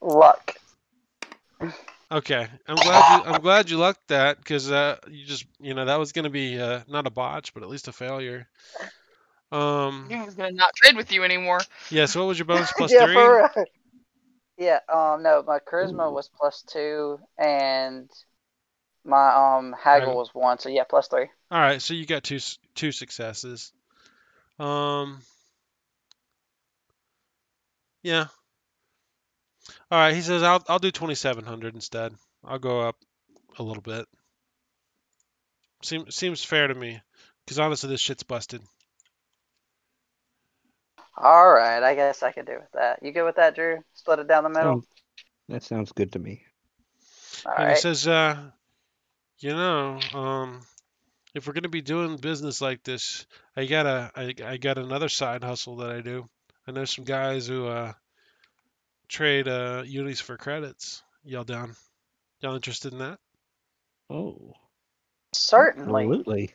[0.00, 0.54] Luck.
[2.10, 2.48] okay.
[2.66, 3.22] I'm glad you.
[3.24, 6.58] I'm glad you lucked that because uh, you just you know that was gonna be
[6.60, 8.48] uh, not a botch, but at least a failure.
[9.52, 10.06] Um.
[10.10, 11.60] He was gonna not trade with you anymore.
[11.90, 12.06] Yeah.
[12.06, 13.14] So what was your bonus plus yeah, three?
[13.14, 13.66] for real.
[14.58, 18.10] Yeah, um, no, my charisma was plus two, and
[19.04, 20.16] my um haggle Haggle.
[20.16, 20.58] was one.
[20.58, 21.28] So yeah, plus three.
[21.50, 21.80] All right.
[21.80, 22.38] So you got two
[22.74, 23.72] two successes.
[24.58, 25.20] Um.
[28.02, 28.26] Yeah.
[29.90, 30.14] All right.
[30.14, 32.14] He says I'll I'll do twenty seven hundred instead.
[32.44, 32.96] I'll go up
[33.58, 34.06] a little bit.
[35.82, 37.00] Seems seems fair to me,
[37.44, 38.62] because honestly, this shit's busted.
[41.18, 43.02] All right, I guess I could do with that.
[43.02, 43.82] You good with that, Drew?
[43.94, 44.72] Split it down the middle.
[44.72, 44.86] Sounds-
[45.48, 46.42] that sounds good to me.
[47.46, 47.78] All and he right.
[47.80, 48.50] says, uh,
[49.38, 50.60] you know, um,
[51.34, 53.26] if we're gonna be doing business like this,
[53.56, 56.28] I got a, I, I got another side hustle that I do.
[56.66, 57.92] I know some guys who uh,
[59.08, 61.02] trade uh, unis for credits.
[61.24, 61.76] Y'all down?
[62.40, 63.18] Y'all interested in that?
[64.10, 64.52] Oh,
[65.32, 66.04] Certainly.
[66.04, 66.54] absolutely.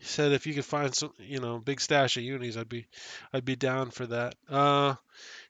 [0.00, 2.86] He said if you could find some, you know, big stash of unis, I'd be,
[3.32, 4.34] I'd be down for that.
[4.48, 4.94] Uh,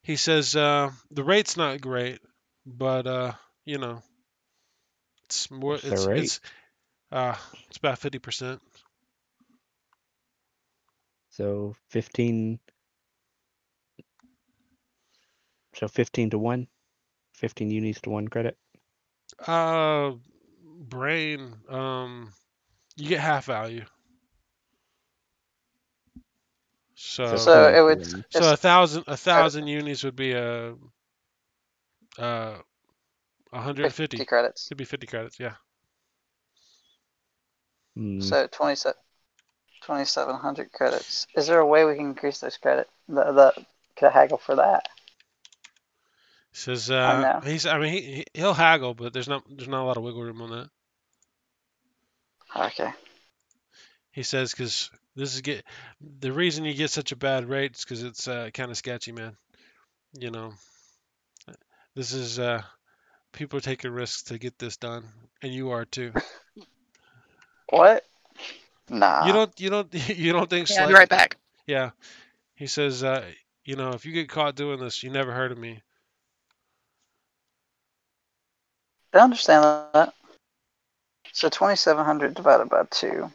[0.03, 2.21] he says uh, the rate's not great,
[2.67, 3.33] but uh,
[3.65, 4.03] you know,
[5.25, 6.41] it's more, What's it's, it's,
[7.13, 7.37] uh,
[7.69, 8.61] it's about fifty percent.
[11.31, 12.59] So 15.
[15.75, 16.67] So 15 to 1.
[17.35, 18.59] 15 unis to 1 credit.
[19.47, 20.13] Uh,
[20.65, 21.55] brain.
[21.69, 22.33] Um,
[22.97, 23.85] you get half value.
[27.03, 28.25] So, so, So it would- one.
[28.53, 30.75] a thousand, a thousand unis would be a,
[32.19, 32.59] uh,
[33.53, 34.19] a hundred and fifty.
[34.19, 34.67] Fifty credits.
[34.67, 35.41] It'd be fifty credits.
[35.41, 35.55] Yeah.
[37.97, 38.95] Hmm, So 27
[39.81, 41.27] 2,700 credits.
[41.35, 42.87] Is there a way we can increase those credit?
[43.09, 44.87] The the could I haggle for that?
[46.53, 47.41] He says, I uh, know.
[47.41, 47.65] he's.
[47.65, 50.23] I mean, he he- he'll haggle, but there's not there's not a lot of wiggle
[50.23, 50.71] room on that.
[52.55, 52.93] Okay.
[54.13, 55.65] He says because this is get
[56.21, 59.13] the reason you get such a bad rate is because it's uh, kind of sketchy,
[59.13, 59.37] man.
[60.19, 60.53] You know,
[61.95, 62.63] this is uh,
[63.33, 65.05] people are taking risks to get this done,
[65.43, 66.13] and you are too.
[67.71, 68.05] What?
[68.89, 69.27] Nah.
[69.27, 71.37] You don't you don't you don't think Yeah, I'll be right back.
[71.67, 71.91] Yeah,
[72.55, 73.25] he says, uh,
[73.65, 75.83] you know, if you get caught doing this, you never heard of me.
[79.15, 80.15] I understand that.
[81.33, 83.31] So 2,700 divided by two.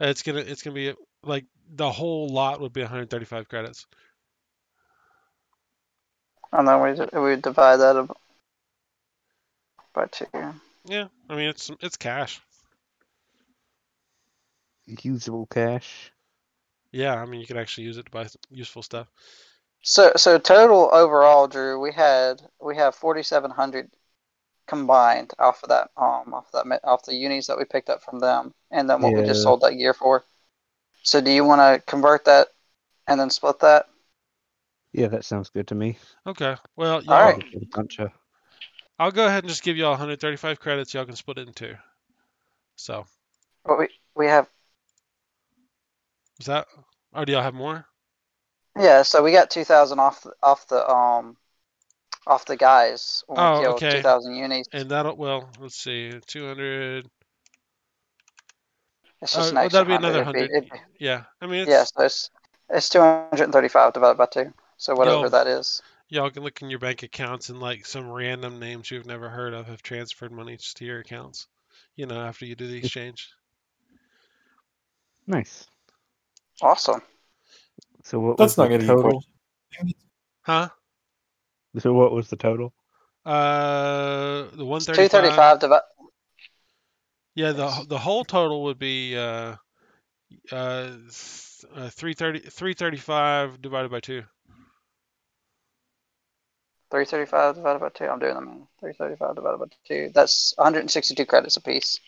[0.00, 3.86] It's gonna it's gonna be like the whole lot would be 135 credits.
[6.52, 8.16] And then we we divide that ab-
[9.94, 10.26] by two.
[10.84, 12.40] Yeah, I mean it's it's cash.
[15.02, 16.12] usable cash.
[16.92, 19.08] Yeah, I mean you can actually use it to buy useful stuff.
[19.82, 23.90] So so total overall, Drew, we had we have 4,700
[24.68, 28.20] combined off of that um off that off the unis that we picked up from
[28.20, 30.24] them, and then what we just sold that gear for.
[31.02, 32.48] So do you want to convert that
[33.06, 33.86] and then split that?
[34.92, 35.98] Yeah, that sounds good to me.
[36.26, 37.44] Okay, well, y'all, All right.
[37.98, 38.10] A
[38.98, 40.92] I'll go ahead and just give y'all 135 credits.
[40.92, 41.76] Y'all can split it in two.
[42.76, 43.06] So
[43.64, 44.48] But we we have
[46.40, 46.66] is that?
[47.12, 47.86] Or do y'all have more?
[48.78, 49.02] yeah.
[49.02, 51.36] So we got 2,000 off the, off the um
[52.28, 53.96] off the guys when Oh, we killed okay.
[53.96, 54.66] 2,000 unis.
[54.72, 57.08] And that'll well, let's see, 200.
[59.20, 60.50] It's Oh, just an well, that'll be another 100.
[60.50, 62.30] It'd be- it'd be- Yeah, I mean it's Yeah, so it's
[62.70, 64.52] it's 235 divided by two.
[64.76, 65.28] So whatever Yo.
[65.30, 65.82] that is.
[66.10, 69.54] y'all can look in your bank accounts and like some random names you've never heard
[69.54, 71.48] of have transferred money to your accounts.
[71.96, 73.30] You know, after you do the exchange.
[75.26, 75.66] nice.
[76.62, 77.02] Awesome.
[78.04, 79.24] So what That's was not going to be a total?
[80.42, 80.68] Huh?
[81.76, 82.72] So what was the total?
[83.24, 85.10] Uh, the It's 135.
[85.10, 85.84] 235 divided.
[87.34, 89.56] Yeah, the the whole total would be uh
[90.50, 94.22] uh, th- uh 330 335 divided by 2.
[96.90, 98.04] 335 divided by 2.
[98.06, 98.68] I'm doing them.
[98.80, 100.10] 335 divided by 2.
[100.14, 102.00] That's 162 credits apiece.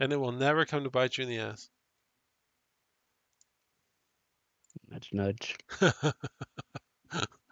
[0.00, 1.68] And it will never come to bite you in the ass.
[4.90, 5.56] Nudge, nudge.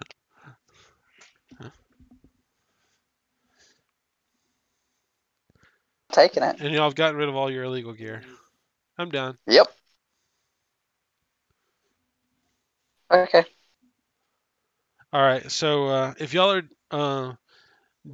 [6.13, 6.61] Taking it.
[6.61, 8.23] and y'all have gotten rid of all your illegal gear.
[8.99, 9.39] I'm done.
[9.47, 9.67] Yep.
[13.11, 13.45] Okay.
[15.13, 15.51] All right.
[15.51, 17.33] So uh, if y'all are uh,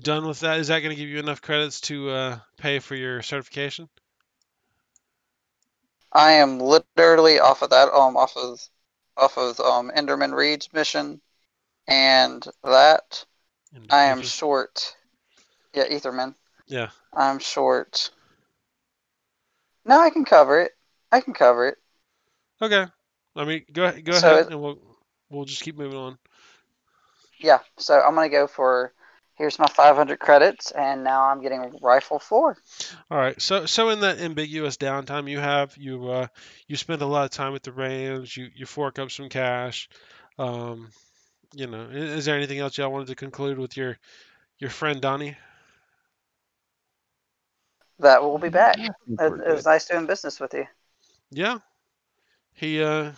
[0.00, 2.94] done with that, is that going to give you enough credits to uh, pay for
[2.94, 3.88] your certification?
[6.12, 8.60] I am literally off of that, um, off of,
[9.16, 11.20] off of um Enderman Reed's mission,
[11.86, 13.24] and that
[13.74, 14.96] And I am short.
[15.74, 16.34] Yeah, Etherman.
[16.68, 16.90] Yeah.
[17.12, 18.12] I'm short.
[19.84, 20.78] No, I can cover it.
[21.10, 21.78] I can cover it.
[22.62, 22.86] Okay.
[23.36, 24.04] I mean, go ahead.
[24.04, 24.78] Go So ahead, it- and we'll
[25.30, 26.18] we'll just keep moving on.
[27.40, 27.60] Yeah.
[27.78, 28.92] So I'm gonna go for.
[29.36, 32.58] Here's my 500 credits, and now I'm getting rifle four.
[33.10, 33.40] All right.
[33.40, 36.26] So so in that ambiguous downtime you have, you uh
[36.66, 38.36] you spend a lot of time with the Rams.
[38.36, 39.88] You you fork up some cash.
[40.38, 40.90] Um,
[41.54, 43.98] you know, i- is there anything else y'all wanted to conclude with your
[44.58, 45.36] your friend Donnie?
[48.00, 48.78] That we'll be back.
[48.78, 50.66] I think It, it was nice doing business with you.
[51.30, 51.58] Yeah.
[52.54, 53.12] He uh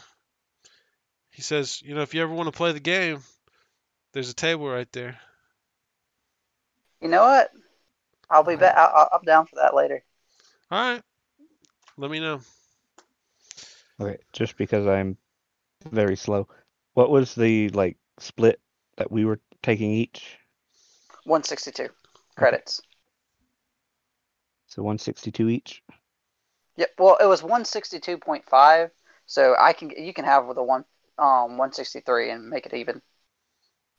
[1.31, 3.23] he says, you know, if you ever want to play the game,
[4.13, 5.19] there's a table right there.
[7.01, 7.51] You know what?
[8.29, 8.77] I'll be back.
[8.77, 10.03] I'll, I'm down for that later.
[10.71, 11.03] All right.
[11.97, 12.41] Let me know.
[14.01, 15.17] Okay, just because I'm
[15.91, 16.49] very slow.
[16.95, 18.61] What was the like split
[18.97, 20.39] that we were taking each?
[21.25, 21.89] 162
[22.37, 22.81] credits.
[24.71, 25.83] So 162 each.
[26.77, 26.91] Yep.
[26.99, 28.91] Well, it was 162.5,
[29.27, 30.85] so I can you can have with the one
[31.19, 33.03] um 163 and make it even.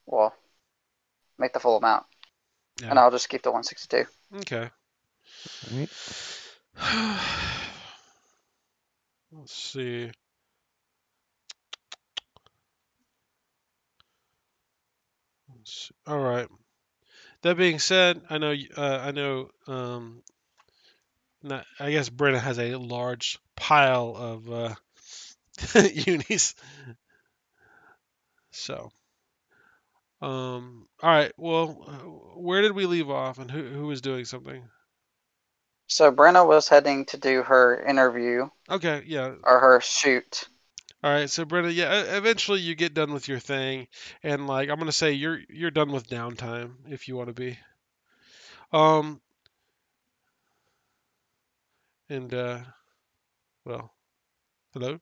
[0.06, 0.34] Well,
[1.38, 2.06] make the full amount,
[2.84, 4.06] and I'll just keep the 162.
[4.38, 4.70] Okay.
[5.72, 5.90] Alright.
[9.34, 10.10] Let's see.
[16.08, 16.48] All right.
[17.42, 20.24] That being said, I know uh, I know um
[21.44, 24.76] not, I guess Brenna has a large pile of uh
[25.94, 26.56] unis.
[28.52, 28.92] So,
[30.22, 31.32] um all right.
[31.38, 34.64] Well, uh, where did we leave off and who who was doing something?
[35.86, 39.36] So Brenna was heading to do her interview Okay, yeah.
[39.44, 40.48] or her shoot.
[41.04, 43.88] All right, so Brenda, yeah, eventually you get done with your thing,
[44.24, 47.58] and like I'm gonna say, you're you're done with downtime if you want to be.
[48.72, 49.22] Um,
[52.12, 52.60] and uh,
[53.66, 53.92] well,
[54.74, 55.00] hello.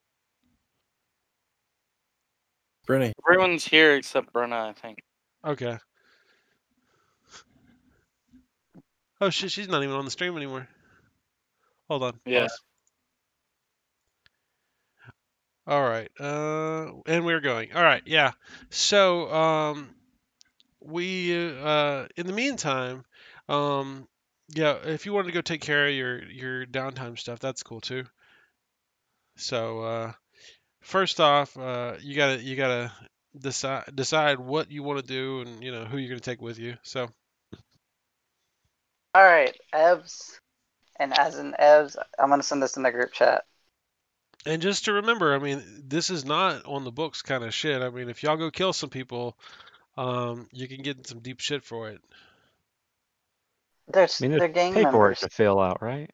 [2.85, 4.99] Brittany, Everyone's here except Brenna, I think.
[5.45, 5.77] Okay.
[9.21, 10.67] Oh shit, she's not even on the stream anymore.
[11.89, 12.19] Hold on.
[12.25, 12.47] Yeah.
[15.67, 16.09] All right.
[16.19, 17.73] Uh, and we're going.
[17.73, 18.01] All right.
[18.05, 18.31] Yeah.
[18.69, 19.89] So, um,
[20.79, 23.03] we uh, in the meantime,
[23.47, 24.07] um,
[24.53, 27.81] yeah, if you want to go take care of your your downtime stuff, that's cool
[27.81, 28.05] too.
[29.37, 30.11] So, uh,
[30.81, 32.91] first off, uh, you gotta you gotta
[33.37, 36.59] decide decide what you want to do and you know who you're gonna take with
[36.59, 36.75] you.
[36.83, 37.09] So,
[39.13, 40.39] All right, Evs,
[40.99, 43.43] and as in Evs, I'm gonna send this in the group chat.
[44.45, 47.81] and just to remember, I mean, this is not on the books kind of shit.
[47.81, 49.37] I mean, if y'all go kill some people,
[49.97, 52.01] um, you can get some deep shit for it.
[53.89, 55.19] They're I mean, they're there's gang paperwork members.
[55.19, 56.09] to fill out, right?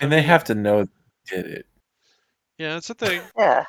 [0.00, 1.66] and they have to know they did it.
[2.58, 3.22] Yeah, it's a thing.
[3.36, 3.64] Yeah.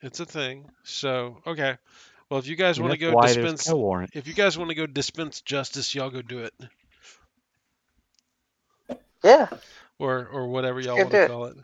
[0.00, 0.70] It's a thing.
[0.84, 1.76] So, okay.
[2.28, 4.10] Well, if you guys I mean, want to go why there's dispense, no warrant.
[4.12, 6.54] if you guys want to go dispense justice, y'all go do it,
[9.22, 9.48] Yeah.
[9.98, 11.26] or or whatever y'all Go want do to it.
[11.26, 11.56] call it.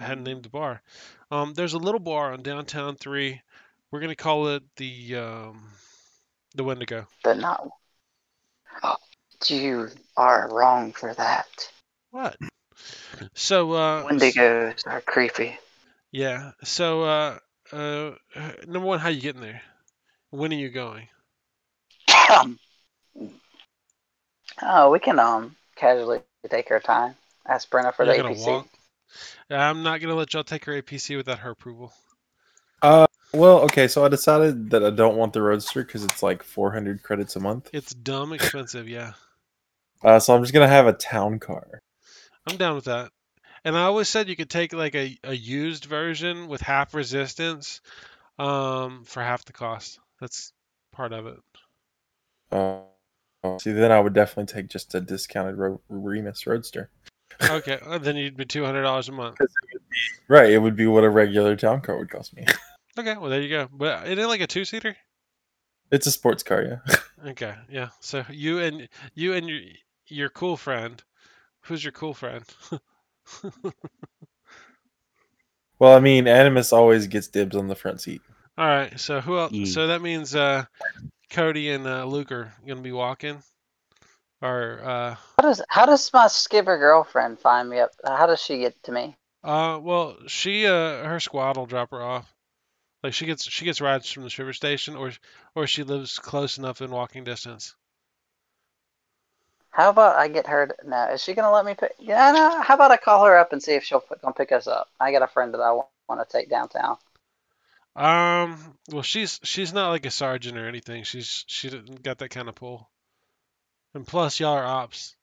[0.00, 0.82] I hadn't named the bar.
[1.30, 3.42] Um, there's a little bar on downtown three.
[3.92, 5.70] We're gonna call it the um,
[6.54, 7.08] the Wendigo.
[7.24, 7.72] But no,
[8.82, 8.96] Oh,
[9.46, 11.72] you are wrong for that.
[12.10, 12.36] What?
[13.34, 15.58] So, uh, Wendigos are creepy.
[16.12, 16.52] yeah.
[16.64, 17.38] So, uh,
[17.72, 18.12] uh,
[18.66, 19.62] number one, how you getting there?
[20.30, 21.08] When are you going?
[22.30, 22.58] Um,
[24.62, 27.14] oh, we can um casually take our time.
[27.46, 28.32] Ask Brenna for You're the APC.
[28.32, 28.68] walk?
[29.50, 31.92] I'm not gonna let y'all take her APC without her approval.
[32.82, 36.42] Uh, well, okay, so I decided that I don't want the Roadster because it's like
[36.42, 37.70] 400 credits a month.
[37.72, 39.12] It's dumb expensive, yeah.
[40.02, 41.80] Uh, so I'm just gonna have a town car.
[42.48, 43.12] I'm down with that.
[43.64, 47.82] And I always said you could take like a, a used version with half resistance,
[48.38, 50.00] um, for half the cost.
[50.20, 50.52] That's
[50.92, 51.38] part of it.
[52.50, 52.80] Uh,
[53.60, 56.90] see, then I would definitely take just a discounted Ro- Remus Roadster.
[57.42, 59.38] Okay, uh, then you'd be two hundred dollars a month.
[60.28, 62.46] Right, it would be what a regular town car would cost me.
[62.98, 63.68] Okay, well there you go.
[63.72, 64.96] But isn't it like a two seater?
[65.92, 66.96] It's a sports car, yeah.
[67.30, 67.90] Okay, yeah.
[68.00, 69.60] So you and you and your
[70.08, 71.00] your cool friend
[71.62, 72.44] Who's your cool friend?
[75.78, 78.20] Well, I mean, Animus always gets dibs on the front seat.
[78.58, 79.00] All right.
[79.00, 79.52] So who else?
[79.52, 79.64] Yeah.
[79.64, 80.66] So that means uh,
[81.30, 83.42] Cody and uh, Luke are gonna be walking.
[84.42, 87.92] Or uh, How does how does my skipper girlfriend find me up?
[88.04, 89.16] How does she get to me?
[89.44, 92.34] uh, well, she uh, her squad will drop her off.
[93.02, 95.12] Like she gets she gets rides from the shiver station, or
[95.54, 97.74] or she lives close enough in walking distance.
[99.70, 100.66] How about I get her?
[100.68, 101.92] To, no, is she gonna let me pick?
[101.98, 102.60] Yeah, no.
[102.62, 104.88] How about I call her up and see if she'll pick, gonna pick us up?
[105.00, 106.98] I got a friend that I want to take downtown.
[107.96, 111.04] Um, well, she's she's not like a sergeant or anything.
[111.04, 112.88] She's she didn't got that kind of pull.
[113.94, 115.16] And plus, y'all are ops.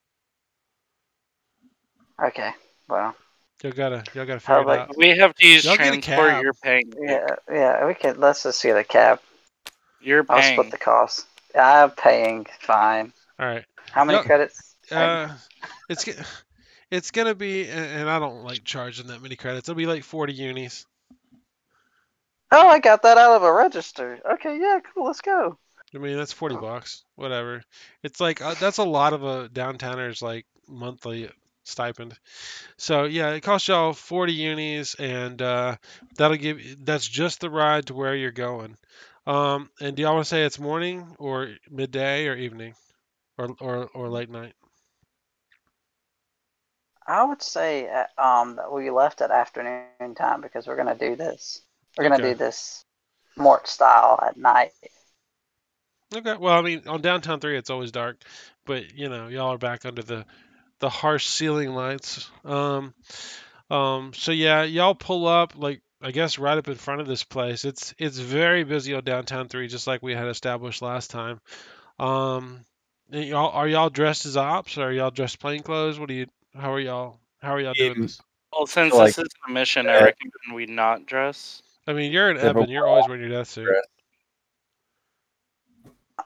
[2.21, 2.51] Okay.
[2.89, 3.15] Well,
[3.63, 4.97] Y'all gotta y'all gotta How figure it about- out.
[4.97, 6.29] We have to use Y'all get a transport.
[6.29, 6.43] cab.
[6.43, 6.93] You're paying.
[7.01, 7.87] yeah, yeah.
[7.87, 8.17] We could.
[8.17, 9.19] Let's just get a cab.
[9.99, 10.53] You're I'll paying.
[10.59, 11.25] split the cost.
[11.55, 12.45] I'm paying.
[12.59, 13.13] Fine.
[13.39, 13.65] All right.
[13.91, 14.75] How many Y'all- credits?
[14.91, 15.29] Uh,
[15.89, 16.13] it's g-
[16.91, 19.67] it's gonna be, and and I don't like charging that many credits.
[19.67, 20.85] It'll be like 40 unis.
[22.51, 24.19] Oh, I got that out of a register.
[24.33, 25.07] Okay, yeah, cool.
[25.07, 25.57] Let's go.
[25.93, 27.03] I mean, that's 40 bucks.
[27.15, 27.63] Whatever.
[28.03, 31.29] It's like uh, that's a lot of a downtowner's like monthly
[31.63, 32.17] stipend.
[32.77, 35.77] So yeah, it costs y'all 40 unis, and uh,
[36.17, 36.85] that'll give.
[36.85, 38.75] That's just the ride to where you're going.
[39.25, 42.75] Um, and do y'all want to say it's morning or midday or evening,
[43.37, 44.53] or or or late night?
[47.07, 51.15] I would say uh, um that we left at afternoon time because we're gonna do
[51.15, 51.61] this.
[51.97, 52.33] We're gonna Okay.
[52.33, 52.85] do this
[53.37, 54.73] Mort style at night.
[56.15, 56.35] Okay.
[56.37, 58.21] Well, I mean, on downtown three, it's always dark,
[58.65, 60.25] but you know, y'all are back under the
[60.79, 62.29] the harsh ceiling lights.
[62.45, 62.93] Um,
[63.69, 64.13] um.
[64.13, 67.65] So yeah, y'all pull up like I guess right up in front of this place.
[67.65, 71.41] It's it's very busy on downtown three, just like we had established last time.
[71.99, 72.65] Um,
[73.11, 74.77] and y'all are y'all dressed as ops?
[74.77, 75.99] Or are y'all dressed plain clothes?
[75.99, 76.27] What do you?
[76.55, 77.19] How are y'all?
[77.41, 78.21] How are y'all doing this?
[78.53, 81.61] Well, since like, this is a mission, I recommend we not dress.
[81.85, 82.69] I mean, you're an Yeah, but Ebon.
[82.69, 83.65] You're always wearing your death suit.
[83.65, 83.87] dressed.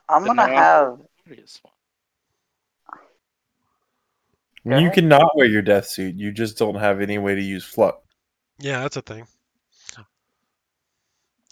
[0.09, 1.73] I'm gonna have Obvious one.
[4.63, 4.93] I mean, you ahead.
[4.95, 6.15] cannot wear your death suit.
[6.15, 7.95] You just don't have any way to use float.
[8.59, 9.27] Yeah, that's a thing.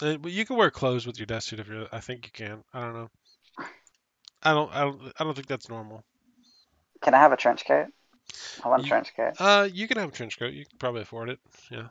[0.02, 1.86] Uh, but you can wear clothes with your death suit if you're.
[1.92, 2.62] I think you can.
[2.72, 3.10] I don't know.
[4.42, 4.72] I don't.
[4.74, 5.12] I don't.
[5.18, 6.04] I don't think that's normal.
[7.02, 7.88] Can I have a trench coat?
[8.64, 9.32] I want a You- trench coat.
[9.38, 10.52] Uh, you can have a trench coat.
[10.54, 11.38] You can probably afford it.
[11.70, 11.88] Yeah.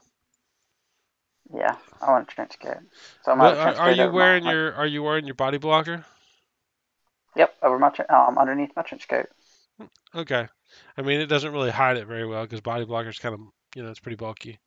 [1.53, 2.77] Yeah, I want a trench coat.
[3.23, 4.51] So I'm What, gonna are, have a trench are coat you over my- wearing my-
[4.53, 6.05] your Are you wearing your body blocker?
[7.39, 9.27] Yep, over my um underneath my trench coat.
[10.13, 10.47] Okay.
[10.97, 13.39] I mean, it doesn't really hide it very well because body blocker's kind of
[13.75, 14.59] you know it's pretty bulky.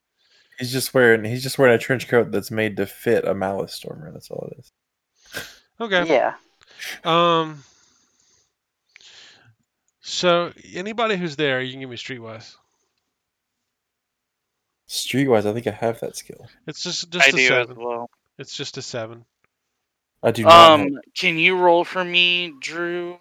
[0.58, 3.74] He's just wearing he's just wearing a trench coat that's made to fit a malice
[3.74, 4.10] stormer.
[4.10, 4.72] That's all it is.
[5.80, 6.06] Okay.
[6.08, 6.34] Yeah.
[7.04, 7.62] Um.
[10.00, 12.56] So anybody who's there, you can give me streetwise.
[14.88, 16.48] Streetwise, I think I have that skill.
[16.66, 17.76] It's just just I a do as seven.
[17.76, 18.08] well.
[18.38, 19.26] It's just a seven.
[20.22, 20.52] I do not.
[20.52, 23.18] have- Um, can you roll for me, Drew?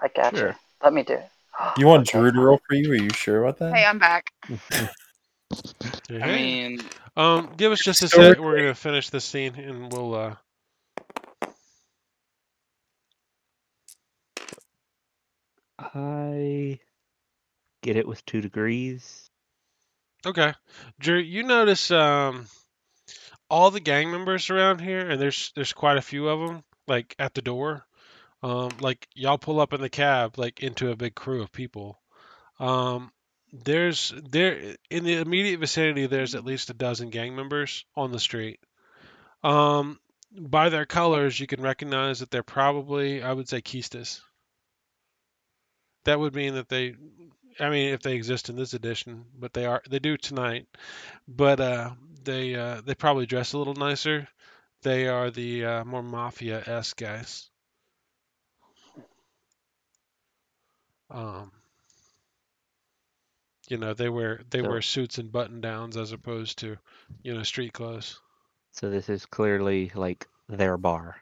[0.00, 0.48] I got Sure.
[0.48, 0.54] you.
[0.82, 1.28] Let me do it.
[1.78, 2.18] you want Okay.
[2.18, 2.90] Drew to roll for you?
[2.92, 3.74] Are you sure about that?
[3.74, 4.32] Hey, I'm back.
[6.10, 6.80] I mean,
[7.16, 8.44] Um, give us just a Historically- sec.
[8.44, 10.14] We're gonna finish this scene, and we'll.
[10.14, 10.36] uh
[15.78, 16.78] I
[17.82, 19.30] get it with two degrees.
[20.26, 20.52] Okay,
[20.98, 21.18] Drew.
[21.18, 22.46] You notice um
[23.50, 27.14] all the gang members around here, and there's there's quite a few of them, like
[27.18, 27.84] at the door.
[28.42, 32.00] Um, like y'all pull up in the cab, like into a big crew of people.
[32.58, 33.12] Um,
[33.52, 36.06] there's there in the immediate vicinity.
[36.06, 38.60] There's at least a dozen gang members on the street.
[39.42, 39.98] Um,
[40.38, 44.20] by their colors, you can recognize that they're probably, I would say, Keistas.
[46.04, 46.94] That would mean that they,
[47.58, 50.66] I mean, if they exist in this edition, but they are, they do tonight.
[51.26, 51.90] But uh,
[52.24, 54.28] they uh, they probably dress a little nicer.
[54.82, 57.50] They are the uh, more mafia-esque guys.
[61.10, 61.50] Um,
[63.68, 66.76] you know, they wear they So- wear suits and button downs as opposed to,
[67.22, 68.20] you know, street clothes.
[68.72, 71.16] So this is clearly like their bar.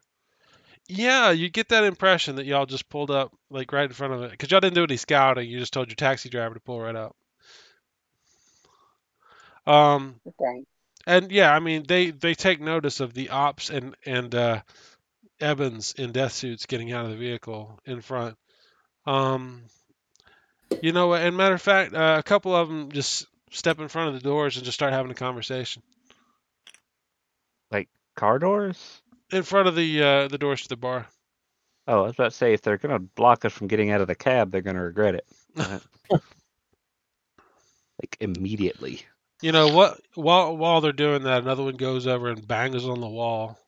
[0.86, 4.22] Yeah, you get that impression that y'all just pulled up like right in front of
[4.22, 5.48] it because y'all didn't do any scouting.
[5.48, 7.14] You just told your taxi driver to pull right up.
[9.66, 10.64] Um, Dang.
[11.08, 14.62] And yeah, I mean they they take notice of the ops and and uh,
[15.40, 18.36] Ebons in death suits getting out of the vehicle in front.
[19.06, 19.62] Um,
[20.82, 24.08] you know, and matter of fact, uh, a couple of them just step in front
[24.08, 25.82] of the doors and just start having a conversation
[27.70, 29.02] Like Car doors?
[29.32, 31.06] in front of the uh, the doors to the bar.
[31.86, 34.08] Oh, I was about to say if they're gonna block us from getting out of
[34.08, 35.26] the cab, they're gonna regret it.
[38.02, 39.02] Like immediately.
[39.42, 40.00] You know what?
[40.14, 43.58] While while they're doing that, another one goes over and bangs on the wall.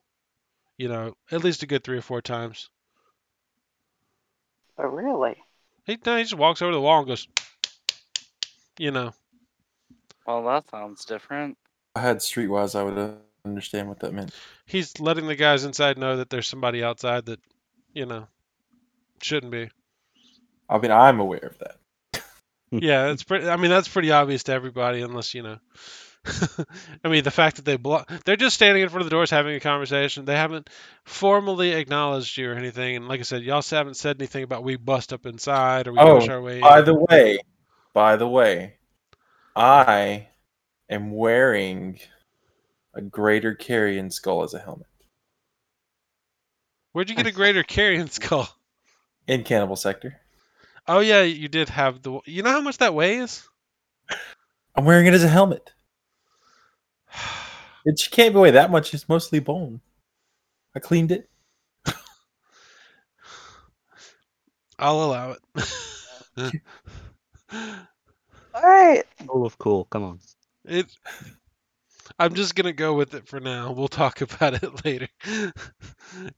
[0.79, 2.71] You know, at least a good three or four times.
[4.79, 5.37] Oh, really?
[5.85, 7.29] He, no, he just walks over the wall and goes,
[8.79, 9.13] you know,
[10.27, 11.59] Well, that sounds different.
[11.95, 14.33] I had Streetwise, I would understand what that meant.
[14.67, 17.41] he's letting the guys inside know that there's somebody outside that,
[17.95, 18.29] you know,
[19.23, 19.71] shouldn't be.
[20.71, 21.80] I mean, I'm aware of that.
[22.71, 23.49] Yeah, it's pretty.
[23.49, 25.59] I mean, that's pretty obvious to everybody, unless you know.
[27.05, 29.31] I mean, the fact that they block, they're just standing in front of the doors
[29.31, 30.25] having a conversation.
[30.27, 30.69] They haven't
[31.05, 32.97] formally acknowledged you or anything.
[32.97, 35.99] And like I said, y'all haven't said anything about we bust up inside or we
[35.99, 36.83] Oh, push our way By in.
[36.83, 37.39] the way,
[37.95, 38.79] by the way,
[39.57, 40.29] I
[40.91, 42.01] am wearing
[42.95, 44.87] a Greater Carrien skull as a helmet
[46.93, 48.49] Where'd you get a greater Carrien skull?
[49.27, 50.21] in Cannibal Sector.
[50.87, 52.21] Oh yeah, you did have the.
[52.27, 53.49] You know how much that weighs?
[54.75, 55.73] I'm wearing it as a helmet.
[57.87, 58.93] It can't weigh that much.
[58.93, 59.81] It's mostly bone.
[60.77, 61.31] I cleaned it.
[64.79, 65.41] I'll allow it.
[68.55, 69.03] All right.
[69.27, 69.87] Full of cool.
[69.87, 70.21] Come on.
[70.67, 70.87] it.
[72.19, 73.73] I'm just gonna go with it for now.
[73.73, 75.09] We'll talk about it later.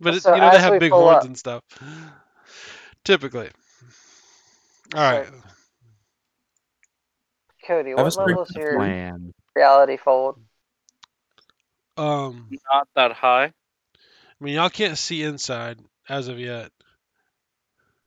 [0.01, 1.65] but it, you know they have big horns up- and stuff.
[3.05, 3.51] Typically.
[4.95, 5.27] All right.
[7.67, 9.33] Cody, what level is your Plan.
[9.55, 10.37] reality fold?
[11.97, 13.45] Um, Not that high.
[13.45, 15.79] I mean, y'all can't see inside
[16.09, 16.71] as of yet.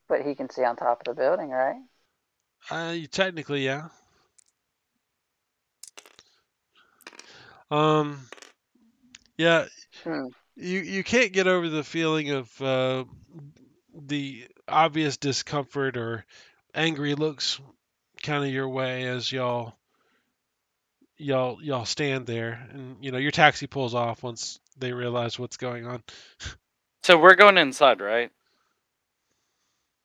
[0.08, 1.82] But he can see on top of the building, right?
[2.70, 3.88] Uh, technically, yeah.
[7.72, 8.28] Um,
[9.38, 9.66] yeah.
[10.04, 10.28] Hmm.
[10.56, 13.06] You you can't get over the feeling of uh,
[13.94, 16.26] the obvious discomfort or
[16.76, 17.60] angry looks
[18.24, 19.74] kind of your way as y'all
[21.18, 25.58] y'all y'all stand there and you know your taxi pulls off once they realize what's
[25.58, 26.04] going on.
[27.04, 28.32] So we're going inside, right?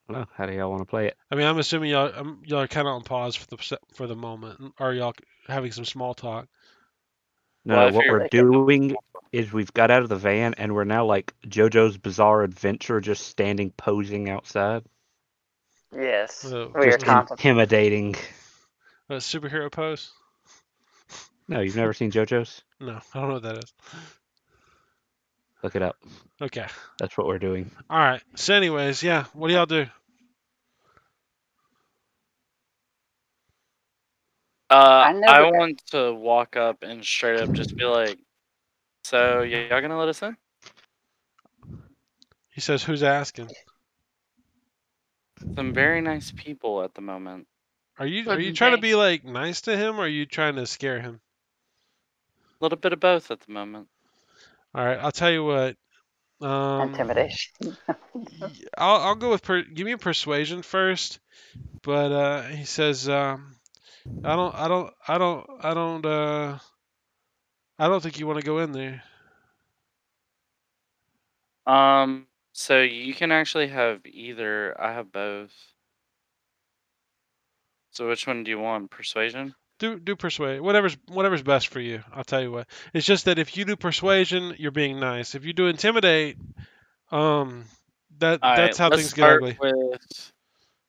[0.09, 0.27] I.
[0.35, 1.17] How do y'all want to play it?
[1.31, 4.07] I mean, I'm assuming y'all um, y'all are kind of on pause for the for
[4.07, 5.15] the moment, or y'all
[5.47, 6.47] having some small talk.
[7.65, 8.97] No, Well, what we're doing
[9.33, 13.29] is we've got out of the van and we're now like JoJo's Bizarre Adventure, just
[13.29, 14.83] standing posing outside,
[15.95, 16.55] Yes.
[16.55, 18.17] Oh, we are just intimidating.
[19.11, 20.11] A superhero pose?
[21.49, 22.63] No, you've never seen JoJo's?
[22.81, 23.73] No, I don't know what that is.
[25.63, 25.97] Look it up.
[26.41, 26.67] Okay.
[26.99, 27.71] That's what we're doing.
[27.91, 28.23] All right.
[28.37, 29.25] So, anyways, yeah.
[29.35, 29.87] What do y'all do?
[34.71, 34.75] Uh,
[35.09, 38.19] I I, never- want to walk up and straight up just be like,
[39.05, 40.37] "So y- y'all gonna let us in?"
[42.51, 43.51] He says, "Who's asking?
[45.57, 47.47] Some very nice people at the moment.
[47.99, 50.27] Are you are you you trying to be like nice to him, or are you
[50.27, 51.21] trying to scare him?"
[52.61, 53.89] A little bit of both at the moment.
[54.75, 54.99] All right.
[54.99, 55.77] I'll tell you what.
[56.41, 57.77] Um, Intimidation.
[58.15, 61.19] y- I'll I'll go with per, give me a persuasion first,
[61.83, 63.57] but uh, he says, um,
[64.25, 66.59] I don't I don't I don't I don't uh,
[67.81, 69.03] I don't think you want to go in there.
[71.67, 74.79] Um, so you can actually have either.
[74.81, 75.53] I have both.
[77.91, 78.91] So which one do you want?
[78.91, 79.55] Persuasion?
[79.79, 82.03] Do do persuade whatever's whatever's best for you.
[82.13, 82.67] I'll tell you what.
[82.93, 85.35] It's just that if you do persuasion, you're being nice.
[85.35, 86.37] If you do intimidate,
[87.11, 87.65] um,
[88.19, 89.57] that All that's right, how let's things get start ugly.
[89.59, 90.33] With,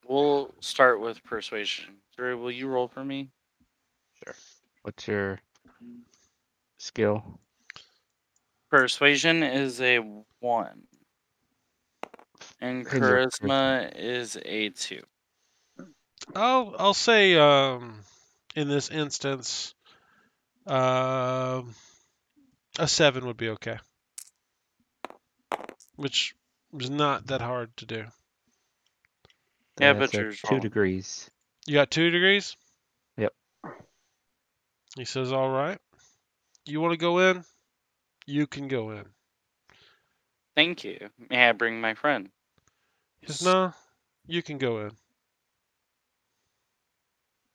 [0.08, 1.96] we'll start with persuasion.
[2.18, 3.30] Drew, will you roll for me?
[4.24, 4.36] Sure.
[4.82, 5.40] What's your
[6.78, 7.40] skill?
[8.70, 10.00] Persuasion is a
[10.40, 10.84] one,
[12.62, 15.04] and And charisma is a two.
[16.36, 18.04] I'll I'll say um,
[18.56, 19.74] in this instance,
[20.68, 21.76] um,
[22.80, 23.80] a seven would be okay,
[25.96, 26.36] which
[26.72, 28.08] was not that hard to do.
[29.80, 30.60] Yeah, That's but you're two wrong.
[30.60, 31.30] degrees.
[31.66, 32.56] You got two degrees.
[33.18, 33.34] Yep.
[34.98, 35.80] He says, "All right.
[36.66, 37.46] You want to go in?
[38.26, 39.14] You can go in."
[40.56, 41.10] Thank you.
[41.30, 42.32] May I bring my friend?
[43.22, 43.74] He says, "No,
[44.26, 44.92] you can go in."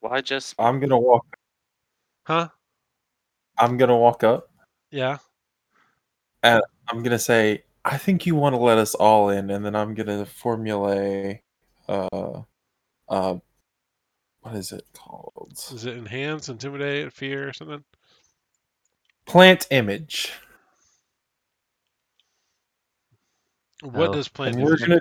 [0.00, 1.36] Why just I'm gonna walk.
[2.24, 2.48] Huh?
[3.58, 4.50] I'm gonna walk up.
[4.90, 5.18] Yeah.
[6.42, 9.74] And I'm gonna say, I think you want to let us all in, and then
[9.74, 11.40] I'm gonna formulate,
[11.88, 12.42] uh,
[13.08, 13.36] uh,
[14.40, 15.52] what is it called?
[15.72, 17.82] Is it enhance, intimidate, fear, or something?
[19.26, 20.32] Plant image.
[23.82, 24.56] What Oh, does plant?
[24.56, 25.00] And we're gonna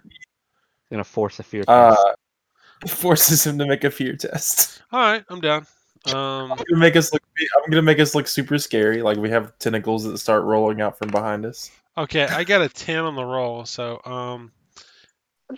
[0.96, 1.70] Gonna force a fear test.
[2.00, 4.82] uh forces him to make a fear test.
[4.94, 5.66] All right, I'm down.
[6.08, 7.22] Um, I'm gonna make us look.
[7.64, 9.02] I'm gonna make us look super scary.
[9.02, 11.70] Like we have tentacles that start rolling out from behind us.
[11.98, 14.54] okay, I got a ten on the roll, so um,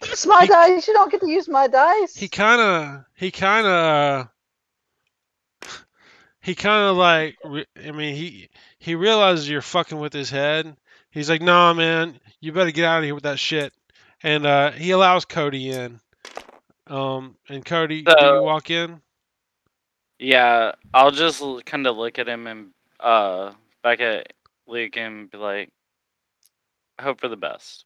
[0.02, 0.88] That's my He- dice.
[0.88, 2.16] You don't get to use my dice.
[2.16, 4.30] he kind of he kind of
[6.42, 7.36] he kind of like
[7.86, 10.76] I mean he he realizes you're fucking with his head.
[11.12, 13.72] He's like, "Nah, man, you better get out of here with that shit."
[14.28, 16.02] And uh, he allows Cody in.
[16.88, 19.02] Um, and Cody, do you walk in?
[20.20, 22.70] Yeah, I'll just kind of look at him and
[23.00, 23.54] uh
[23.84, 24.34] back at
[24.68, 25.70] Luke and be like,
[27.00, 27.86] I hope for the best.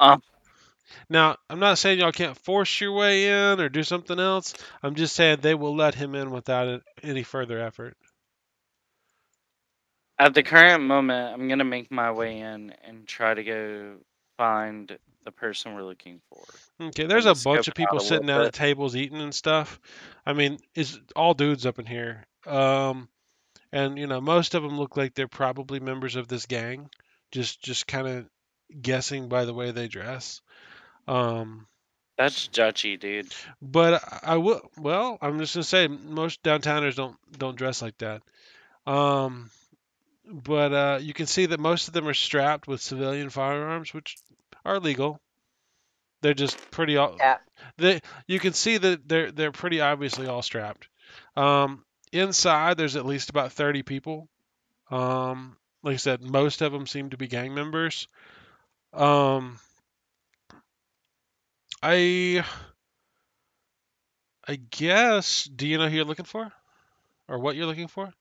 [0.00, 0.22] Um,
[1.10, 4.54] Now, I'm not saying y'all can't force your way in or do something else.
[4.82, 7.96] I'm just saying they will let him in without any further effort.
[10.18, 13.96] at the current moment, I'm gonna make my way in and try to go
[14.38, 14.98] find
[15.28, 16.42] the person we're looking for.
[16.86, 19.78] Okay, there's a bunch of people sitting at tables eating and stuff.
[20.24, 22.24] I mean, it's all dudes up in here.
[22.46, 23.08] Um,
[23.70, 26.88] and you know, most of them look like they're probably members of this gang.
[27.30, 28.26] Just, just kind of
[28.80, 30.40] guessing by the way they dress.
[31.06, 31.66] Um,
[32.16, 33.30] That's judgy, dude.
[33.60, 34.62] but I will.
[34.78, 38.22] Well, I'm just gonna say most downtowners don't don't dress like that.
[38.86, 39.50] Um,
[40.24, 44.16] but uh, you can see that most of them are strapped with civilian firearms, which
[44.64, 45.20] are legal.
[46.22, 46.96] They're just pretty.
[46.96, 47.38] All, Yeah.
[47.76, 50.88] They you can see that they're they're pretty obviously all strapped.
[51.36, 54.28] Um, inside, there's at least about 30 people.
[54.90, 58.08] Um, like I said, most of them seem to be gang members.
[58.92, 59.58] Um,
[61.82, 62.44] I
[64.46, 65.44] I guess.
[65.44, 66.50] Do you know who you're looking for,
[67.28, 68.12] or what you're looking for?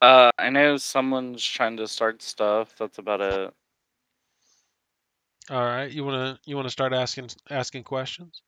[0.00, 2.74] Uh, I know someone's trying to start stuff.
[2.76, 3.54] That's about it.
[5.50, 8.42] All right, you wanna you wanna start asking asking questions?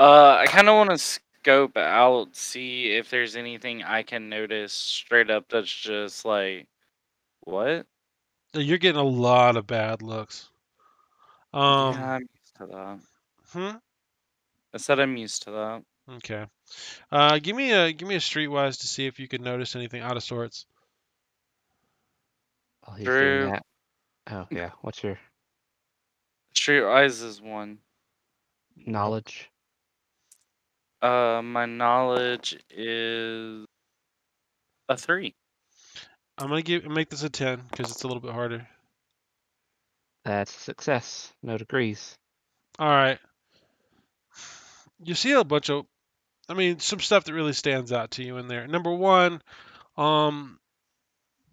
[0.00, 4.72] Uh, I kind of want to scope out, see if there's anything I can notice
[4.72, 6.68] straight up that's just like,
[7.40, 7.86] what?
[8.54, 10.48] You're getting a lot of bad looks.
[11.52, 12.98] Um, yeah, I'm used to that.
[13.52, 13.76] hmm?
[14.72, 15.82] I said I'm used to that.
[16.16, 16.46] Okay.
[17.12, 20.00] Uh, give me a give me a streetwise to see if you can notice anything
[20.00, 20.64] out of sorts.
[22.84, 23.50] While he's Drew.
[23.50, 23.66] that.
[24.30, 24.70] Oh yeah.
[24.80, 25.18] What's your
[26.54, 27.78] Streetwise is one.
[28.76, 29.50] knowledge?
[31.02, 33.64] Uh, my knowledge is
[34.88, 35.34] a three.
[36.36, 38.66] I'm gonna give make this a ten because it's a little bit harder.
[40.24, 41.32] That's a success.
[41.42, 42.16] No degrees.
[42.78, 43.18] All right.
[45.02, 45.86] You see a bunch of,
[46.48, 48.66] I mean, some stuff that really stands out to you in there.
[48.66, 49.40] Number one,
[49.96, 50.58] um,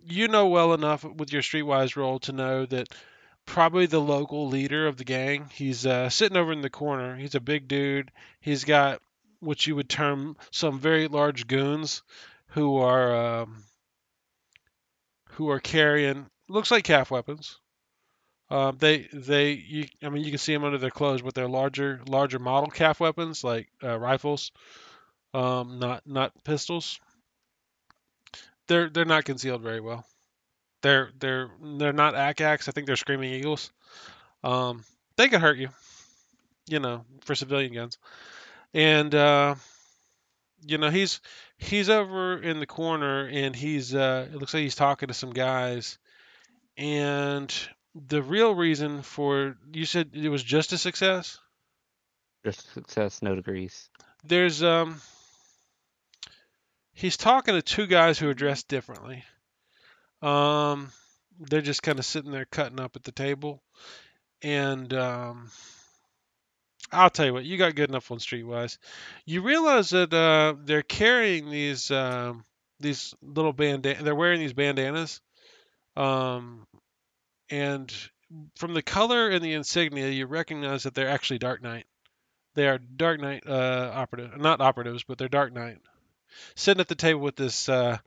[0.05, 2.89] you know well enough with your streetwise role to know that
[3.47, 5.49] probably the local leader of the gang.
[5.51, 7.15] He's uh, sitting over in the corner.
[7.15, 8.11] He's a big dude.
[8.39, 9.01] He's got
[9.39, 12.03] what you would term some very large goons
[12.49, 13.63] who are um,
[15.31, 17.59] who are carrying looks like calf weapons.
[18.49, 21.47] Um, they they you I mean you can see them under their clothes, but they're
[21.47, 24.51] larger larger model calf weapons like uh, rifles,
[25.33, 26.99] um, not not pistols.
[28.67, 30.05] They're they're not concealed very well.
[30.88, 32.69] They're they're they're not ACAX.
[32.69, 33.73] I think they're screaming eagles.
[34.41, 34.85] Um,
[35.17, 35.67] they could hurt you,
[36.65, 37.97] you know, for civilian guns.
[38.73, 39.55] And uh,
[40.65, 41.19] you know he's
[41.57, 45.31] he's over in the corner and he's uh, it looks like he's talking to some
[45.31, 45.97] guys.
[46.77, 47.53] And
[47.93, 51.38] the real reason for you said it was just a success.
[52.45, 53.21] Just a success.
[53.21, 53.89] No degrees.
[54.23, 55.01] There's um
[56.93, 59.25] he's talking to two guys who are dressed differently.
[60.22, 60.91] Um
[61.39, 63.61] they're just kind of sitting there cutting up at the table.
[64.41, 65.51] And um
[66.91, 68.78] I'll tell you what, you got good enough on Streetwise.
[69.26, 72.43] You realize that uh they're carrying these um
[72.80, 75.22] these little bandana they're wearing these bandanas.
[75.95, 76.65] Um
[77.49, 77.93] and
[78.55, 81.84] from the color and the insignia you recognize that they're actually DarkNight.
[82.55, 85.78] They are DarkNight uh, operative, not operatives, but they're DarkNight.
[86.55, 87.97] Sitting at the table with this uh,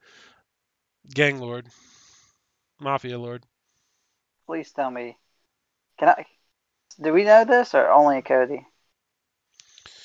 [1.14, 1.66] gang lord,
[2.80, 3.44] mafia lord.
[4.46, 5.16] Please tell me.
[5.98, 6.26] Can I?
[7.00, 8.66] Do we know this or only Cody?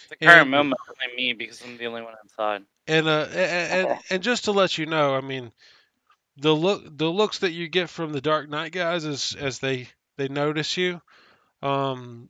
[0.09, 2.63] The current And- moment, only me because I'm the only one inside.
[2.87, 3.99] And uh, a- a- and, Okay.
[4.11, 5.51] and just to let you know, I mean,
[6.37, 10.27] the look the looks that you get from the DarkNight guys as as they they
[10.27, 11.01] notice you,
[11.63, 12.29] um,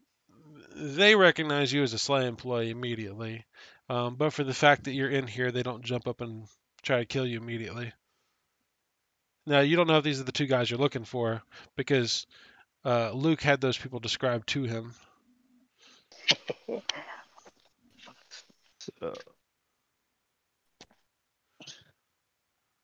[0.76, 3.46] they recognize you as a SLA employee immediately.
[3.90, 6.48] Um, but for the fact that you're in here, they don't jump up and
[6.82, 7.92] try to kill you immediately.
[9.48, 11.42] Now you don't know if these are the two guys you're looking for
[11.76, 12.26] because
[12.84, 14.94] uh, Luke had those people described to him.
[19.00, 19.14] So,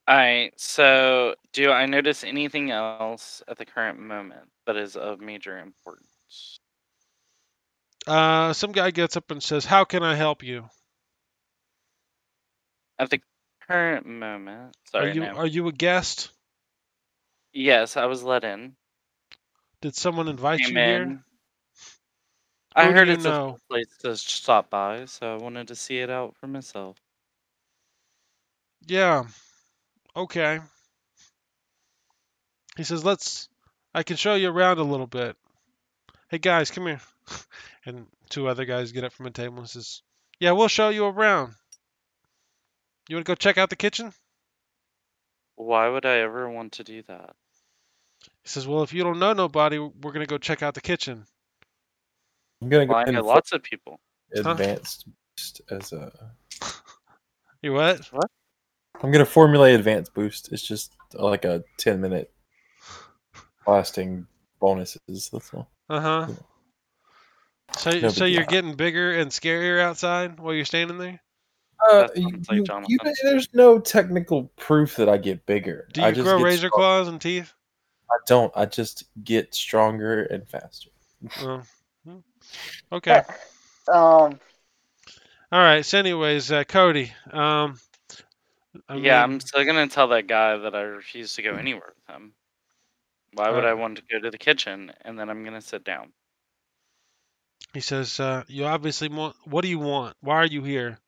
[0.07, 0.51] All right.
[0.57, 6.59] So, do I notice anything else at the current moment that is of major importance?
[8.07, 10.67] Uh, some guy gets up and says, "How can I help you?
[12.97, 13.21] At the
[13.67, 15.11] current moment, sorry.
[15.11, 15.33] are you no.
[15.33, 16.31] are you a guest?
[17.53, 18.75] Yes, I was let in.
[19.81, 21.03] Did someone invite Came you here?
[21.03, 21.23] in.
[22.75, 23.55] I Who do heard you it's know?
[23.55, 26.97] a place to stop by, so I wanted to see it out for myself.
[28.87, 29.25] Yeah.
[30.15, 30.59] Okay.
[32.75, 33.47] He says, "Let's.
[33.93, 35.37] I can show you around a little bit.
[36.29, 37.01] Hey guys, come here."
[37.85, 40.03] And two other guys get up from a table and says,
[40.39, 41.55] "Yeah, we'll show you around.
[43.07, 44.11] You want to go check out the kitchen?"
[45.61, 47.35] Why would I ever want to do that?
[48.43, 51.25] He says, "Well, if you don't know nobody, we're gonna go check out the kitchen."
[52.61, 53.99] I'm gonna go Well, I know lots of people.
[54.33, 54.51] Huh?
[54.51, 55.05] advanced
[55.35, 56.11] boost as a.
[57.63, 58.03] You what?
[58.11, 58.31] What?
[59.03, 60.51] I'm gonna formulate advanced boost.
[60.51, 62.33] It's just like a 10 minute
[63.67, 64.25] lasting
[64.59, 65.29] bonuses.
[65.31, 65.69] That's all.
[65.87, 66.25] Uh huh.
[66.29, 66.35] Yeah.
[67.77, 68.49] So, No so you're deal.
[68.49, 71.21] getting bigger and scarier outside while you're standing there.
[71.89, 75.87] Uh, you, you- you- there's no technical proof that I get bigger.
[75.93, 77.53] Do I you just grow get razor strong- claws and teeth?
[78.09, 78.51] I don't.
[78.55, 80.89] I just get stronger and faster.
[81.41, 81.61] Oh.
[82.91, 83.21] Okay.
[83.87, 84.39] Um,
[85.51, 85.83] All right.
[85.83, 87.11] So, anyways, uh, Cody.
[87.31, 87.79] Um.
[88.87, 92.15] I yeah, I'm still gonna tell that guy that I refuse to go anywhere with
[92.15, 92.33] him.
[93.33, 96.13] Why would I want to go to the kitchen and then I'm gonna sit down?
[97.73, 99.35] He says, uh, "You obviously want.
[99.45, 100.15] What do you want?
[100.21, 100.99] Why are you here?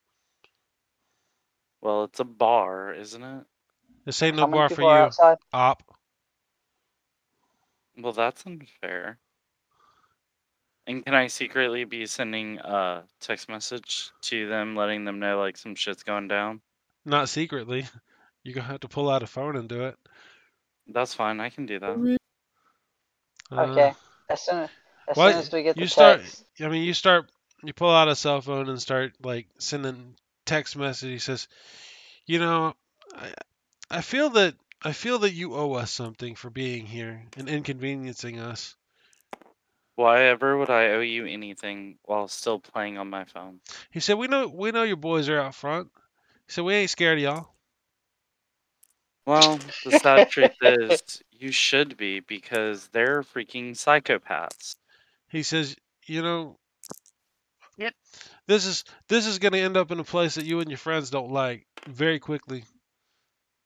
[1.83, 3.43] Well, it's a bar, isn't it?
[4.05, 5.37] This ain't no how many bar for people are you, outside?
[5.51, 5.83] op."
[7.97, 9.19] Well, that's unfair.
[10.87, 15.57] And can I secretly be sending a text message to them, letting them know like
[15.57, 16.61] some shit's going down?
[17.05, 17.85] Not secretly.
[18.43, 19.95] You're gonna have to pull out a phone and do it.
[20.87, 21.41] That's fine.
[21.41, 22.17] I can do that.
[23.51, 23.93] Uh, Okay.
[24.29, 24.69] As soon
[25.07, 27.29] as, well, soon as we get you the start- text, I mean, you start,
[27.61, 30.15] you pull out a cell phone and start like sending
[30.45, 31.09] text message.
[31.09, 31.47] He says,
[32.25, 32.75] "You know,
[33.15, 33.33] I,
[33.89, 38.39] I feel that I feel that you owe us something for being here and inconveniencing
[38.39, 38.75] us."
[39.95, 43.61] Why ever would I owe you anything while still playing on my phone?
[43.91, 45.91] He said, "We know, we know your boys are out front."
[46.47, 47.55] He said, "We ain't scared of y'all."
[49.25, 54.75] Well, the sad truth is, you should be because they're freaking psychopaths.
[55.27, 55.75] He says,
[56.05, 56.59] "You know,
[57.77, 57.93] Yep.
[58.47, 61.09] This is this is gonna end up in a place that you and your friends
[61.09, 62.65] don't like very quickly."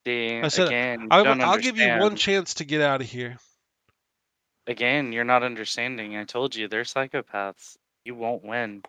[0.05, 3.37] See, I said, again, I, will give you one chance to get out of here.
[4.65, 6.15] Again, you're not understanding.
[6.15, 7.75] I told you they're psychopaths.
[8.05, 8.83] You won't win.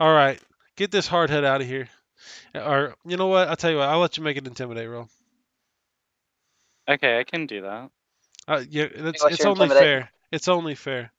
[0.00, 0.40] All right,
[0.76, 1.88] get this hardhead out of here.
[2.54, 3.48] Or you know what?
[3.48, 3.88] I'll tell you what.
[3.88, 5.08] I'll let you make an intimidate roll.
[6.88, 7.90] Okay, I can do that.
[8.48, 9.82] Uh, yeah, that's, it's only intimidate?
[9.82, 10.10] fair.
[10.32, 11.12] It's only fair.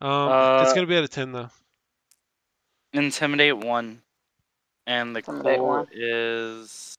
[0.00, 0.28] Um,
[0.62, 1.50] it's Uh, gonna be at a ten though.
[2.92, 4.02] Intimidate one.
[4.86, 5.88] And the Intimidate cool one.
[5.92, 6.94] is.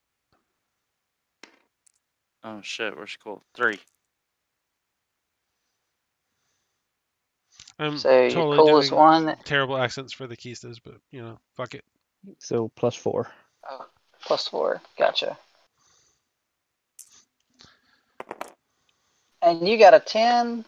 [2.43, 3.43] Oh shit, where's cool?
[3.55, 3.79] Three.
[7.79, 11.39] I'm so your totally coolest doing one terrible accents for the keistas, but you know,
[11.55, 11.85] fuck it.
[12.39, 13.31] So plus four.
[13.69, 13.85] oh,
[14.21, 14.81] plus four.
[14.97, 15.37] Gotcha.
[19.41, 20.65] And you got a ten,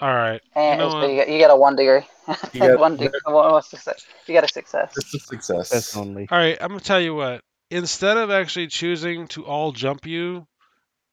[0.00, 0.40] All right.
[0.56, 1.10] and know what?
[1.10, 2.02] you, got, you got a one degree.
[2.52, 3.20] You got- one degree.
[3.24, 4.06] What, what's the success?
[4.26, 4.94] You got a success.
[4.96, 5.70] It's a success.
[5.70, 6.26] That's only.
[6.30, 7.42] All right, I'm gonna tell you what.
[7.70, 10.46] Instead of actually choosing to all jump you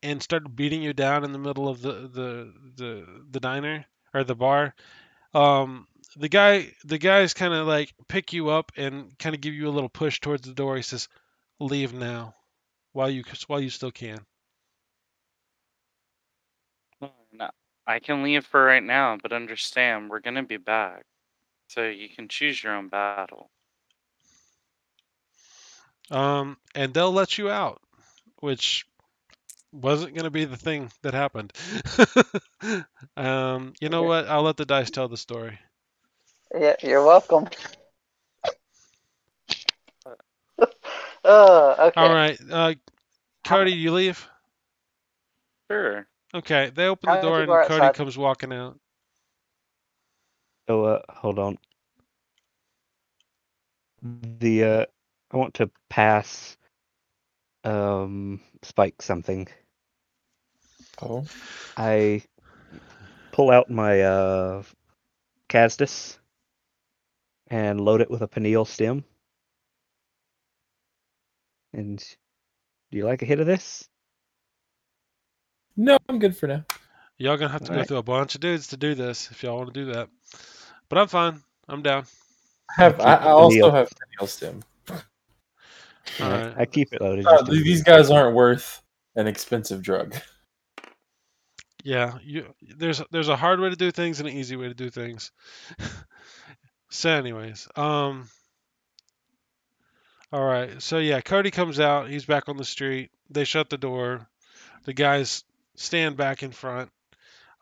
[0.04, 4.24] and start beating you down in the middle of the the the, the diner or
[4.24, 4.74] the bar,
[5.34, 9.54] um, the guy the guys kind of like pick you up and kind of give
[9.54, 10.76] you a little push towards the door.
[10.76, 11.08] He says,
[11.60, 12.36] "Leave now,
[12.94, 14.20] while you while you still can."
[17.34, 17.50] No,
[17.92, 21.04] I can leave for right now, but understand we're gonna be back.
[21.68, 23.50] So you can choose your own battle.
[26.10, 27.82] Um, and they'll let you out,
[28.40, 28.86] which
[29.74, 31.52] wasn't gonna be the thing that happened.
[33.18, 34.28] um, you know what?
[34.28, 35.60] I'll let the dice tell the story.
[36.58, 37.48] Yeah, you're welcome.
[41.26, 41.92] Oh, okay.
[42.02, 42.74] All right, uh,
[43.44, 44.26] Cody, you leave.
[45.70, 46.08] Sure.
[46.34, 47.96] Okay, they open How the door and people Cody outside?
[47.96, 48.80] comes walking out.
[50.68, 51.58] Oh, uh, hold on.
[54.02, 54.86] The uh,
[55.32, 56.58] I want to pass.
[57.64, 59.48] Um, Spike something.
[61.02, 61.26] Oh,
[61.78, 62.24] I
[63.32, 64.64] pull out my uh,
[65.50, 66.18] Casdus
[67.48, 69.04] and load it with a pineal stem.
[71.74, 72.00] And
[72.92, 73.88] do you like a hit of this?
[75.82, 76.64] No, I'm good for now.
[77.18, 77.88] Y'all gonna have to go Alright.
[77.88, 80.10] through a bunch of dudes to do this if y'all want to do that.
[80.90, 81.42] But I'm fine.
[81.68, 82.06] I'm down.
[82.78, 83.72] I have I, I also Neil.
[83.72, 84.62] have Neil Stim.
[84.92, 85.04] Alright,
[86.22, 86.54] Alright.
[86.56, 87.26] I keep it loaded.
[87.26, 88.84] Uh, just these guys aren't worth
[89.16, 90.16] an expensive drug.
[91.84, 92.46] Yeah, you
[92.78, 95.32] there's there's a hard way to do things and an easy way to do things.
[96.92, 98.30] so anyways, um
[100.32, 100.80] all right.
[100.80, 103.10] So yeah, Cody comes out, he's back on the street.
[103.32, 104.28] They shut the door.
[104.84, 105.44] The guys
[105.82, 106.92] stand back in front.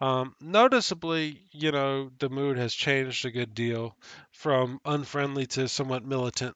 [0.01, 3.95] Um, noticeably, you know, the mood has changed a good deal
[4.31, 6.55] from unfriendly to somewhat militant.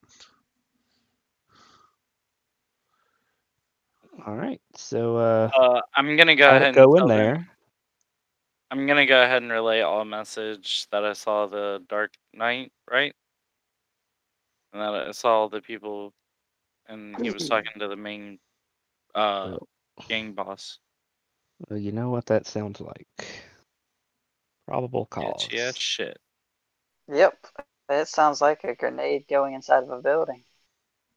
[4.26, 7.34] All right, so uh, Uh, I'm gonna go I'll ahead and go in tell them-
[7.36, 7.50] there.
[8.72, 13.16] I'm gonna go ahead and relay all message that I saw the Dark Knight, right?
[14.74, 16.14] And that I saw the people,
[16.88, 18.40] and he was talking to the main
[19.16, 19.68] uh Oh.
[20.10, 20.80] gang boss.
[21.70, 23.08] Well, you know what that sounds like.
[24.68, 25.48] Probable cause.
[25.52, 26.18] Yeah, shit.
[27.12, 27.38] Yep.
[27.90, 30.44] It sounds like a grenade going inside of a building.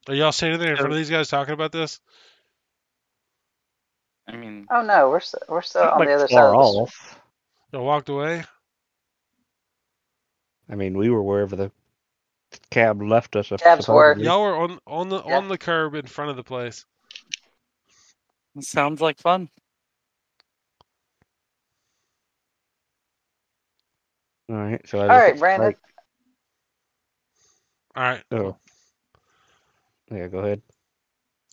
[0.08, 2.00] Are y'all standing there in front of these guys talking about this?
[4.28, 6.54] I mean, Oh no, we're still, we're still Not on like the other side far
[6.54, 6.82] of the street.
[6.82, 7.20] off.
[7.72, 8.44] Y'all walked away?
[10.68, 11.70] I mean, we were wherever the
[12.70, 13.48] cab left us.
[13.48, 14.14] Cabs were.
[14.14, 14.24] supposedly.
[14.24, 15.36] Y'all were on on the Yeah.
[15.38, 16.84] on the curb in front of the place.
[18.60, 19.48] sounds like fun.
[24.48, 25.72] All right, so I All right, Brandon.
[25.72, 25.80] Spike.
[27.96, 28.22] All right.
[28.30, 28.56] Oh,
[30.10, 30.28] yeah.
[30.28, 30.62] Go ahead.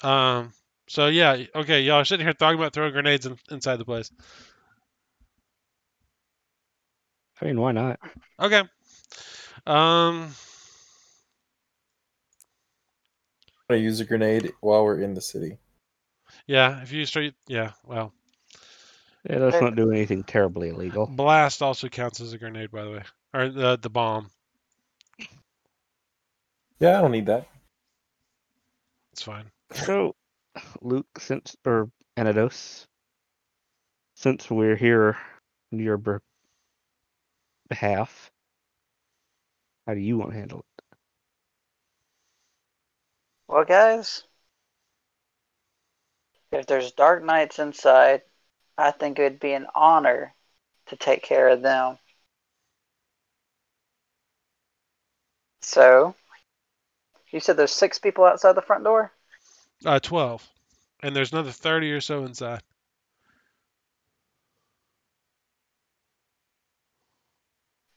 [0.03, 0.53] Um.
[0.87, 1.43] So yeah.
[1.55, 1.81] Okay.
[1.81, 4.11] Y'all are sitting here talking about throwing grenades in, inside the place.
[7.41, 7.99] I mean, why not?
[8.39, 8.61] Okay.
[9.65, 10.35] Um.
[13.69, 15.57] I use a grenade while we're in the city.
[16.45, 16.81] Yeah.
[16.81, 17.35] If you straight.
[17.47, 17.71] Yeah.
[17.85, 18.13] Well,
[19.29, 21.05] Yeah, let's not do anything terribly illegal.
[21.05, 23.03] blast also counts as a grenade, by the way,
[23.33, 24.29] or the the bomb.
[26.79, 27.47] Yeah, I don't need that.
[29.13, 29.45] It's fine.
[29.71, 30.15] So,
[30.81, 32.85] Luke, since or Anados,
[34.15, 35.17] since we're here
[35.71, 36.21] on your
[37.69, 38.31] behalf,
[39.87, 40.83] how do you want to handle it?
[43.47, 44.23] Well, guys,
[46.51, 48.23] if there's DarkNights inside,
[48.77, 50.33] I think it would be an honor
[50.87, 51.97] to take care of them.
[55.61, 56.15] So,
[57.31, 59.11] you said there's six people outside the front door?
[59.85, 60.47] Uh, twelve,
[61.01, 62.61] and there's another thirty or so inside.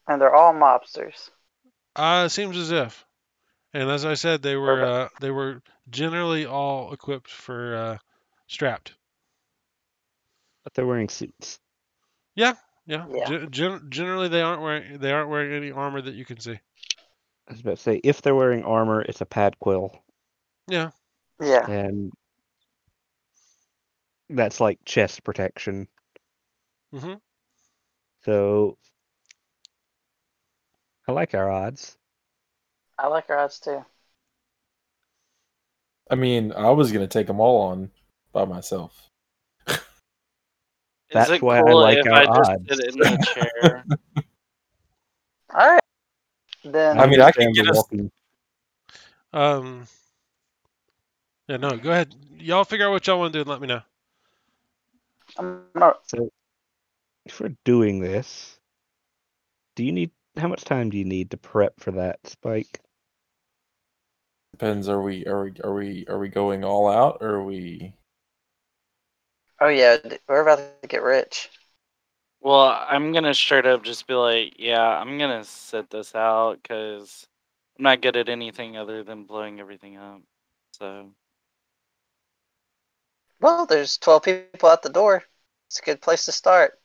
[0.07, 1.29] And they're all mobsters.
[1.95, 3.05] Uh, it seems as if.
[3.73, 7.97] And as I said, they were uh, they were generally all equipped for uh,
[8.47, 8.93] strapped.
[10.67, 11.61] But they're wearing suits.
[12.35, 12.55] Yeah,
[12.87, 13.05] yeah.
[13.09, 13.25] Yeah.
[13.25, 16.59] Gen- gen- generally, they aren't wearing they aren't wearing any armor that you can see.
[17.47, 20.03] I was about to say, if they're wearing armor, it's a pad quill,
[20.67, 20.91] Yeah.
[21.39, 21.65] Yeah.
[21.69, 22.11] and
[24.29, 25.87] that's like chest protection.
[26.91, 27.13] hmm
[28.25, 28.77] So,
[31.07, 31.97] I like our odds.
[32.99, 33.85] I like our odds too.
[36.11, 37.89] I mean, I was gonna take them all on
[38.33, 39.06] by myself.
[41.09, 42.63] Is That's it why I cool like if our I just odds.
[42.69, 43.85] sit in the chair?
[45.55, 45.81] All right.
[46.65, 48.11] Then I mean, I can understand get us- walking-
[49.33, 49.87] Um.
[51.47, 51.57] Yeah.
[51.57, 51.77] No.
[51.77, 52.13] Go ahead.
[52.37, 53.81] Y'all figure out what y'all want to do and let me know.
[55.37, 56.29] I'm gonna, So,
[57.25, 58.59] if we're doing this,
[59.75, 62.79] do you need how much time do you need to prep for that spike?
[64.51, 64.89] Depends.
[64.89, 67.93] Are we are we are we are we going all out or are we?
[69.61, 69.97] Oh yeah,
[70.27, 71.49] we're about to get rich.
[72.41, 77.27] well, I'm gonna straight up just be like, yeah, I'm gonna sit this out because
[77.77, 80.21] I'm not good at anything other than blowing everything up.
[80.73, 81.11] So
[83.39, 85.23] Well, there's 12 people at the door.
[85.69, 86.79] It's a good place to start.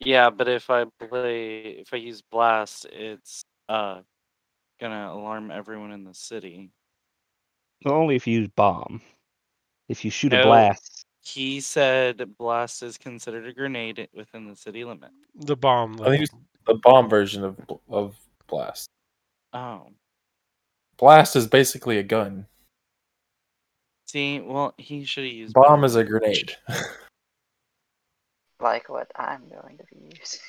[0.00, 4.02] yeah, but if I play, if I use blast, it's uh
[4.80, 6.70] gonna alarm everyone in the city.
[7.86, 9.00] Only if you use bomb.
[9.88, 10.95] If you shoot a blast,
[11.26, 15.10] He said blast is considered a grenade within the city limit.
[15.34, 16.00] The bomb.
[16.00, 16.34] I think it's
[16.66, 17.58] the bomb version of
[17.88, 18.16] of
[18.46, 18.88] blast.
[19.52, 19.88] Oh,
[20.98, 22.46] Blast is basically a gun.
[24.06, 26.56] see, well, he should have used Bomb better is a grenade.
[28.58, 30.40] Like what I'm going to be using.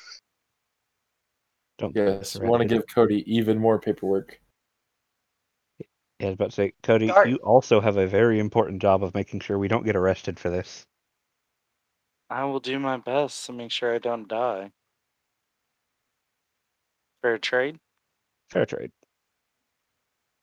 [1.77, 4.39] don't do yes, we want to give Cody even more paperwork.
[6.19, 9.03] Yeah, I was about to say, Cody, Dart- you also have a very important job
[9.03, 10.83] of making sure we don't get arrested for this.
[12.29, 14.71] I will do my best to make sure I don't die.
[17.21, 17.77] Fair trade.
[18.49, 18.91] Fair trade.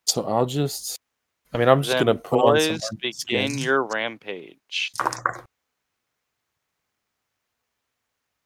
[0.07, 0.97] So I'll just.
[1.53, 3.15] I mean, I'm just Then gonna put on some boys armor begin
[3.53, 3.59] skin.
[3.59, 4.93] your rampage.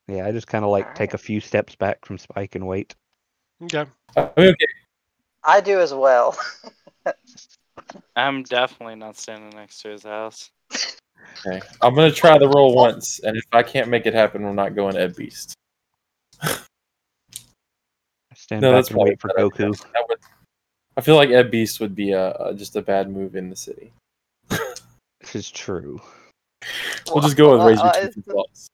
[0.09, 2.95] Yeah, I just kind of like take a few steps back from Spike and wait.
[3.63, 3.85] Okay.
[4.17, 4.67] I mean, okay,
[5.45, 6.37] I do as well.
[8.17, 10.51] I'm definitely not standing next to his house.
[11.47, 11.61] okay.
[11.81, 14.75] I'm gonna try the roll once, and if I can't make it happen, we're not
[14.75, 15.55] going Ed Beast.
[16.43, 16.59] I
[18.35, 19.67] stand No, that's and wait for a bad idea.
[19.69, 19.79] Goku.
[19.93, 20.19] That would-
[20.97, 23.57] I feel like Ed Beast would be a, a just a bad move in the
[23.57, 23.93] city.
[24.49, 26.01] This is true.
[27.09, 28.69] We'll just go with Well, Razor uh, Teeth it's- Claws.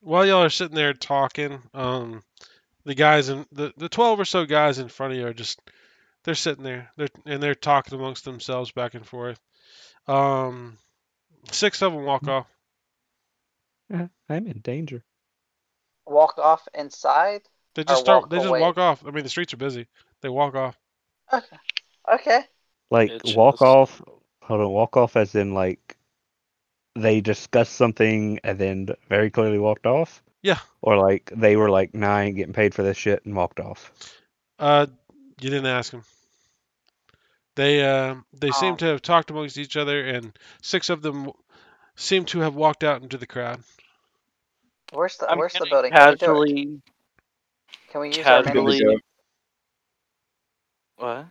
[0.00, 2.22] While y'all are sitting there talking, um,
[2.84, 5.60] the guys in the, the twelve or so guys in front of you are just
[6.26, 6.90] they're sitting there.
[6.96, 9.40] They're and they're talking amongst themselves back and forth.
[10.06, 10.76] Um,
[11.52, 12.46] six of them walk off.
[13.90, 14.10] I'm
[14.46, 15.04] in danger.
[16.04, 17.42] Walk off inside.
[17.76, 18.24] They just start.
[18.24, 18.60] walk They just away.
[18.60, 19.06] walk off.
[19.06, 19.86] I mean, the streets are busy.
[20.20, 20.76] They walk off.
[21.32, 21.56] Okay.
[22.12, 22.40] Okay.
[22.90, 23.36] Like Bitches.
[23.36, 24.02] walk off.
[24.42, 25.96] Hold on, walk off as in like
[26.94, 30.22] they discussed something and then very clearly walked off.
[30.42, 30.58] Yeah.
[30.82, 33.60] Or like they were like, "Nah, I ain't getting paid for this shit," and walked
[33.60, 33.92] off.
[34.58, 34.86] Uh,
[35.40, 36.04] you didn't ask them.
[37.56, 38.76] They uh, they seem Oh.
[38.76, 41.30] to have talked amongst each other, and six of them
[41.96, 43.62] seem to have walked out into the crowd.
[44.92, 45.90] Where's the I'm Where's the gonna building?
[45.92, 46.82] Can we, casually.
[47.90, 48.96] Can we use our Good casually- mini?
[48.96, 49.00] go.
[51.04, 51.26] What?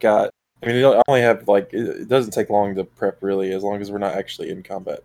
[0.00, 0.30] Got.
[0.62, 3.62] I mean, I only have like it it doesn't take long to prep really, as
[3.62, 5.02] long as we're not actually in combat.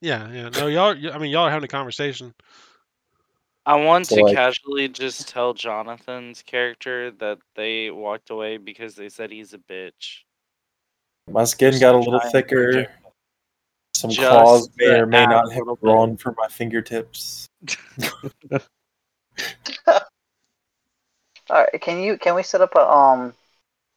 [0.00, 0.48] Yeah, yeah.
[0.50, 0.96] No, y'all.
[1.12, 2.34] I mean, y'all are having a conversation.
[3.64, 8.94] I want So, to like- casually just tell Jonathan's character that they walked away because
[8.96, 10.22] they said he's a bitch.
[11.30, 12.72] My skin got a little and thicker.
[12.72, 12.98] project
[13.94, 15.82] Some Just claws may to or may not have little bit.
[15.82, 17.48] grown from my fingertips.
[19.86, 20.00] All
[21.50, 21.80] right.
[21.80, 23.32] Can you Can we set up a um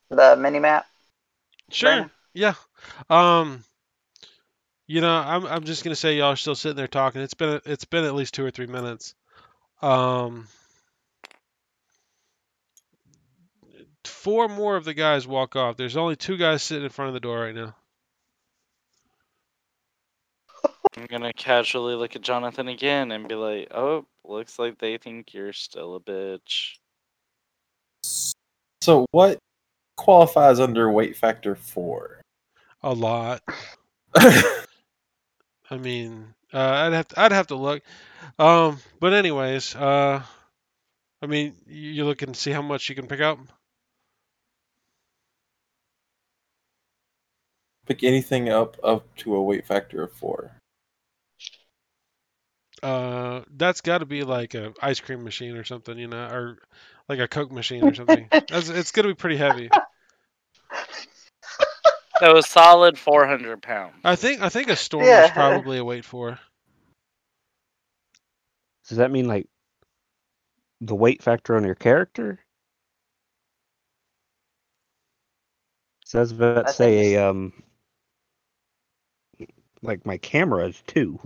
[0.09, 0.85] the mini map?
[1.71, 1.89] Sure.
[1.89, 2.11] Brandon?
[2.33, 2.53] Yeah.
[3.09, 3.63] Um.
[4.87, 7.21] You know, I'm I'm just gonna say y'all are still sitting there talking.
[7.21, 9.15] It's been it's been at least two or three minutes.
[9.85, 10.47] Um.
[14.03, 15.77] Four more of the guys walk off.
[15.77, 17.75] There's only two guys sitting in front of the door right now.
[20.97, 25.33] I'm gonna casually look at Jonathan again and be like, "Oh, looks like they think
[25.33, 26.77] you're still a bitch."
[28.81, 29.37] So what
[29.97, 32.21] qualifies under weight factor four?
[32.81, 33.41] A lot.
[34.15, 37.83] I mean, uh, I'd have to, I'd have to look.
[38.37, 40.21] Um, but anyways, uh,
[41.21, 43.39] I mean, you you look and see how much you can pick up.
[47.87, 50.51] Pick anything up up to a weight factor of four.
[52.83, 56.57] Uh, that's got to be like a ice cream machine or something, you know, or
[57.07, 58.27] like a Coke machine or something.
[58.49, 59.69] That's, it's gonna be pretty heavy.
[62.19, 63.95] So a solid 400 pounds.
[64.03, 65.25] I think I think a storm Yeah.
[65.25, 66.39] is probably a weight for.
[68.87, 69.47] Does that mean like
[70.81, 72.39] the weight factor on your character?
[76.05, 77.51] Says I that think say a um
[79.81, 81.19] like my camera is two.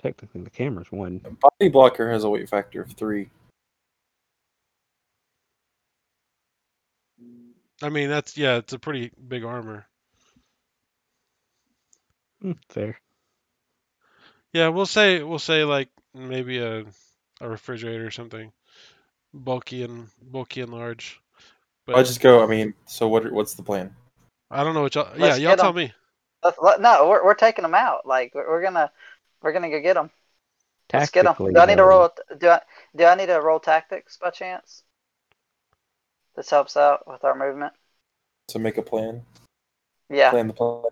[0.00, 1.18] Technically the camera's one.
[1.40, 3.28] Body blocker has a weight factor of three.
[7.82, 9.86] I mean, that's yeah, it's a pretty big armor.
[12.40, 12.98] Hmm, fair.
[14.52, 16.84] Yeah, we'll say we'll say like maybe a
[17.40, 18.52] a refrigerator or something,
[19.34, 21.20] bulky and bulky and large.
[21.86, 22.42] But I just go.
[22.42, 23.30] I mean, so what?
[23.32, 23.94] What's the plan?
[24.50, 25.08] I don't know what y'all.
[25.16, 25.76] Yeah, Let's y'all get tell 'em.
[25.76, 25.92] me.
[26.44, 28.06] Let's, let, no, we're we're taking them out.
[28.06, 28.90] Like we're, we're gonna
[29.42, 30.10] we're gonna go get them.
[30.92, 31.34] Let's get them.
[31.38, 32.10] Do I need to roll?
[32.38, 32.60] Do I
[32.94, 34.82] do I need to roll tactics by chance?
[36.34, 37.72] This helps out with our movement.
[38.48, 39.22] To make a plan.
[40.08, 40.82] Yeah, Plan the plan.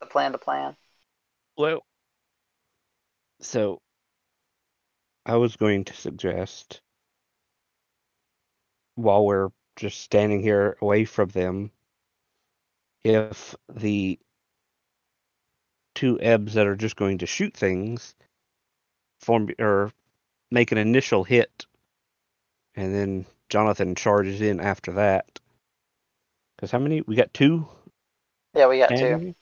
[0.00, 0.76] the plan to plan.
[1.56, 1.84] Well,
[3.40, 3.80] so
[5.24, 6.80] I was going to suggest
[8.94, 11.70] while we're just standing here away from them,
[13.04, 14.18] if the
[15.94, 18.14] two ebbs that are just going to shoot things
[19.20, 19.92] form or
[20.50, 21.66] make an initial hit,
[22.74, 25.40] and then Jonathan charges in after that.
[26.56, 27.02] Because how many?
[27.02, 27.68] We got two
[28.54, 29.34] Yeah, we got two.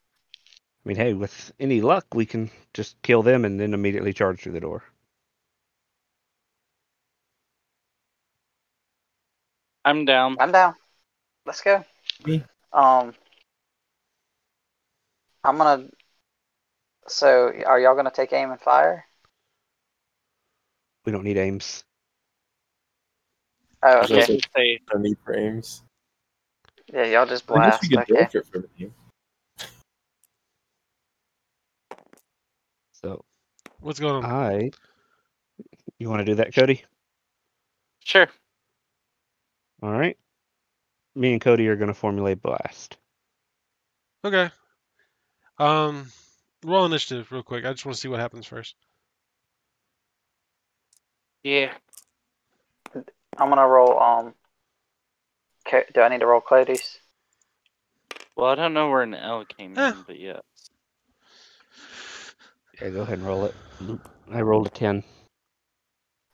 [0.85, 4.41] I mean, hey, with any luck, we can just kill them and then immediately charge
[4.41, 4.83] through the door.
[9.85, 10.37] I'm down.
[10.41, 10.75] I'm down.
[11.45, 11.85] Let's go.
[12.25, 12.45] Me.
[12.73, 13.15] Um,
[15.45, 15.89] I'm gonna.
[17.07, 19.05] So, are y'all gonna take aim and fire?
[21.05, 21.85] We don't need aims.
[23.83, 24.27] Oh, I was gonna okay.
[24.27, 25.83] say, Say, No need for aims.
[26.93, 27.83] Yeah, y'all just I guess blast.
[27.83, 28.07] we could Okay.
[28.07, 28.93] direct it from you.
[32.93, 33.25] So
[33.81, 34.25] What's going on?
[34.25, 34.71] I.
[35.99, 36.85] You want to do that, Cody?
[38.05, 38.29] sure.
[39.83, 40.19] All right.
[41.17, 42.97] Me and Cody are going to formulate blast.
[44.25, 44.51] Okay.
[45.59, 46.07] Um,
[46.65, 47.65] roll initiative real quick.
[47.65, 48.77] I just want to see what happens first.
[51.45, 51.73] Yeah.
[53.39, 53.99] I'm gonna roll.
[54.01, 54.35] Um,
[55.67, 56.99] Ca- do I need to roll Cody's?
[58.37, 59.91] Well, I don't know where an L came Eh.
[59.91, 60.41] in, but yeah.
[62.81, 63.55] Yeah, go ahead and roll it.
[64.31, 65.03] I rolled a 10.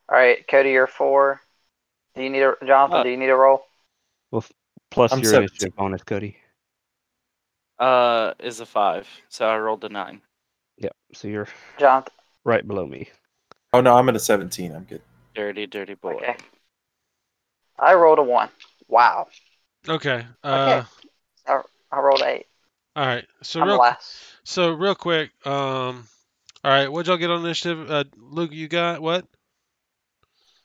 [0.09, 1.40] All right, Cody, you're four.
[2.14, 2.98] Do you need a Jonathan?
[2.98, 3.62] Uh, do you need a roll?
[4.30, 4.44] Well,
[4.90, 5.48] Plus I'm your 17.
[5.48, 6.36] initiative bonus, Cody.
[7.78, 10.20] Uh, is a five, so I rolled a nine.
[10.76, 11.48] Yeah, So you're
[11.78, 12.12] Jonathan.
[12.44, 13.09] right below me.
[13.72, 14.72] Oh no, I'm at a 17.
[14.72, 15.02] I'm good.
[15.34, 16.12] Dirty, dirty boy.
[16.14, 16.36] Okay.
[17.79, 18.49] I rolled a one.
[18.89, 19.29] Wow.
[19.89, 20.27] Okay.
[20.43, 20.85] Uh,
[21.47, 22.47] I I rolled eight.
[22.97, 23.27] all right.
[23.43, 24.16] So I'm real, last.
[24.45, 25.31] so real quick.
[25.47, 26.07] Um,
[26.62, 26.91] all right.
[26.91, 27.91] What'd y'all get on initiative?
[27.91, 29.27] Uh, Luke, you got what?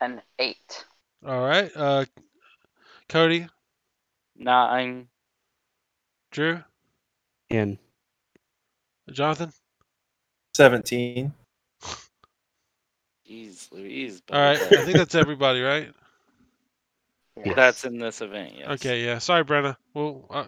[0.02, 0.86] An eight.
[1.26, 1.70] All right.
[1.76, 2.06] Uh,
[3.10, 3.48] Cody,
[4.38, 5.08] Nine.
[6.32, 6.64] Drew,
[7.50, 7.78] In.
[9.12, 9.52] Jonathan.
[10.54, 11.34] 17.
[13.28, 14.22] Jeez Louise.
[14.32, 14.62] All right.
[14.62, 15.92] I think that's everybody, right?
[17.46, 17.56] Yes.
[17.56, 18.68] That's in this event, yes.
[18.70, 19.06] Okay.
[19.06, 19.20] Yeah.
[19.20, 19.78] Sorry, Brenna.
[19.94, 20.46] We'll, uh,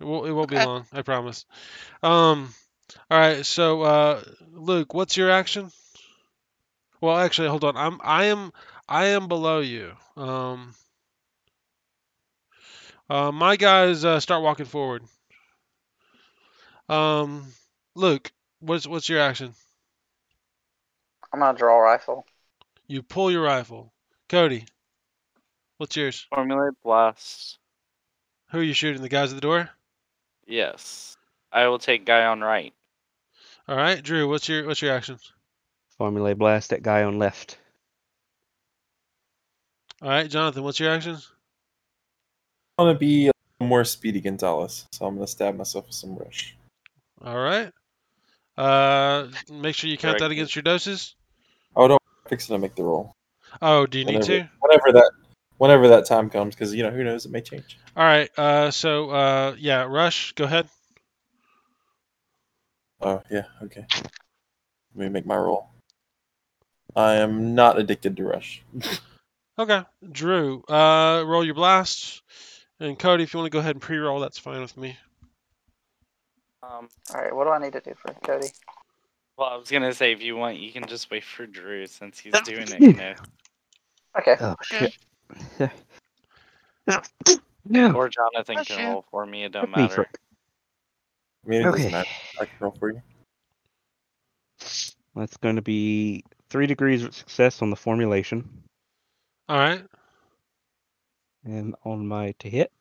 [0.00, 0.86] it won't, it won't be long.
[0.92, 1.44] I promise.
[2.02, 2.52] Um.
[3.10, 3.44] All right.
[3.44, 4.22] So, uh,
[4.52, 5.70] Luke, what's your action?
[7.00, 7.76] Well, actually, hold on.
[7.76, 8.52] I'm I am
[8.88, 9.92] I am below you.
[10.16, 10.74] Um.
[13.08, 15.02] Uh, my guys uh, start walking forward.
[16.88, 17.46] Um,
[17.94, 19.54] Luke, what's what's your action?
[21.32, 22.24] I'm gonna draw a rifle.
[22.88, 23.92] You pull your rifle.
[24.28, 24.66] Cody,
[25.78, 26.26] what's yours?
[26.34, 27.58] Formulate blast.
[28.50, 29.02] Who are you shooting?
[29.02, 29.70] The guys at the door.
[30.46, 31.16] Yes.
[31.52, 32.72] I will take guy on right.
[33.68, 35.18] All right, Drew, what's your what's your action?
[35.98, 37.58] Formulate blast that guy on left.
[40.02, 41.16] All right, Jonathan, what's your action?
[42.78, 46.14] I want to be a more speedy Gonzalez, so I'm gonna stab myself with some
[46.16, 46.54] rush.
[47.24, 47.72] All right.
[48.56, 51.16] Uh, make sure you count that against your doses.
[51.74, 53.14] Oh no, I'm fixing to make the roll.
[53.62, 54.48] Oh, do you need to?
[54.60, 55.10] Whatever that,
[55.58, 57.78] whenever that time comes, because you know who knows, it may change.
[57.96, 58.30] All right.
[58.38, 60.68] Uh, so uh, yeah, Rush, go ahead.
[63.00, 63.86] Oh yeah, okay.
[64.94, 65.68] Let me make my roll.
[66.94, 68.62] I am not addicted to rush.
[69.58, 69.82] Okay,
[70.12, 72.20] Drew, uh, roll your blast,
[72.78, 74.98] and Cody, if you want to go ahead and pre-roll, that's fine with me.
[76.62, 78.48] Um, All right, what do I need to do for Cody?
[79.38, 82.18] well, I was gonna say if you want, you can just wait for Drew since
[82.18, 82.82] he's doing it.
[82.82, 83.14] You know,
[84.18, 84.36] Okay.
[84.40, 84.94] Oh, shit.
[87.66, 87.92] No.
[87.94, 89.44] or Jonathan Bless can roll for me.
[89.44, 90.10] It don't Fuck me for- matter.
[91.44, 91.90] I mean, it doesn't Okay.
[91.92, 92.10] matter.
[92.40, 93.02] I can roll for you.
[95.14, 98.62] That's going to be three degrees of success on the formulation.
[99.48, 99.84] All right.
[101.44, 102.72] And on my to hit.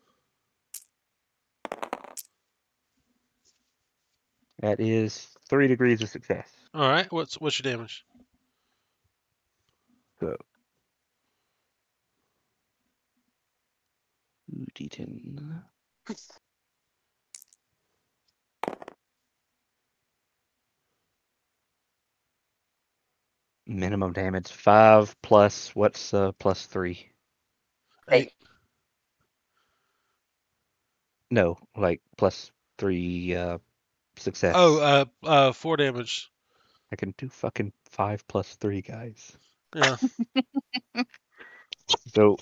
[4.60, 6.50] That is three degrees of success.
[6.74, 7.12] All right.
[7.12, 8.06] What's what's your damage?
[10.22, 10.32] Uh,
[14.54, 15.64] Ooh, D10.
[23.68, 27.10] Minimum damage five plus what's uh plus three?
[28.12, 28.32] Eight.
[31.32, 33.58] No, like plus three uh
[34.18, 34.54] success.
[34.56, 36.30] Oh, uh, uh, four damage.
[36.92, 39.36] I can do fucking five plus three, guys.
[39.74, 39.98] Yeah.
[42.16, 42.38] So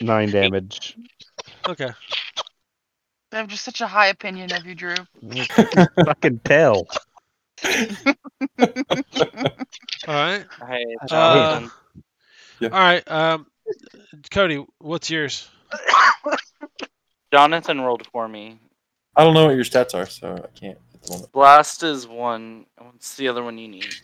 [0.00, 0.96] nine damage.
[1.66, 1.90] Okay.
[3.32, 4.94] I have just such a high opinion of you, Drew.
[6.04, 6.86] fucking tell.
[7.64, 7.72] All
[10.06, 10.44] right.
[10.66, 11.68] Hey, uh,
[12.60, 12.68] yeah.
[12.68, 13.10] All right.
[13.10, 13.46] Um,
[14.30, 15.48] Cody, what's yours?
[17.32, 18.58] Jonathan rolled for me.
[19.14, 21.32] I don't know what your stats are, so I can't at the moment.
[21.32, 22.64] Blast is one.
[22.78, 23.94] What's the other one you need?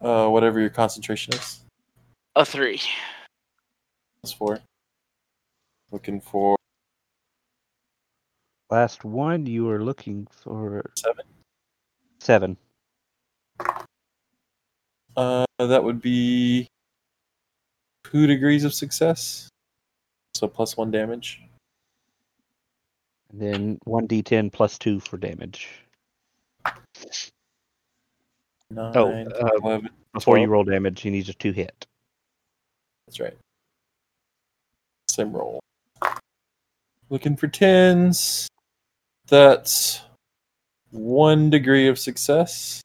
[0.00, 1.60] Uh, whatever your concentration is,
[2.36, 2.76] A three.
[2.76, 4.60] That's plus four.
[5.90, 6.56] Looking for
[8.70, 11.24] Last one you were looking for seven.
[12.18, 12.56] seven.
[15.16, 16.66] Uh, that would be
[18.04, 19.48] two degrees of success.
[20.34, 21.42] So plus one damage.
[23.30, 25.68] And then 1d10 plus 2 for damage.
[28.70, 29.90] Nine, Oh, uh, 11.
[30.12, 31.86] Before you roll damage, he needs a 2 hit.
[33.06, 33.36] That's right.
[35.08, 35.60] Same roll.
[37.08, 38.48] Looking for tens.
[39.28, 40.02] That's
[40.90, 42.80] one degree of success.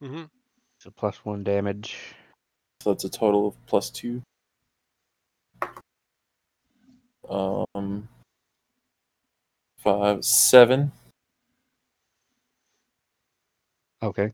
[0.00, 0.24] hmm
[0.78, 1.96] So plus 1 damage.
[2.80, 4.22] So that's a total of plus two.
[7.28, 8.08] Um,
[9.78, 10.92] five, seven.
[14.02, 14.32] Okay.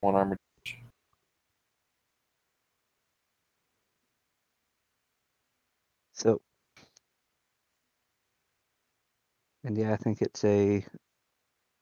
[0.00, 0.36] One armor.
[6.12, 6.40] So.
[9.64, 10.84] And yeah, I think it's a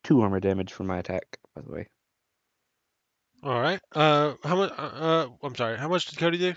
[0.05, 1.87] 2 armor damage for my attack, by the way.
[3.43, 3.81] All right.
[3.95, 4.71] Uh, how much?
[4.73, 5.79] Uh, uh, I'm sorry.
[5.79, 6.55] How much did Cody do?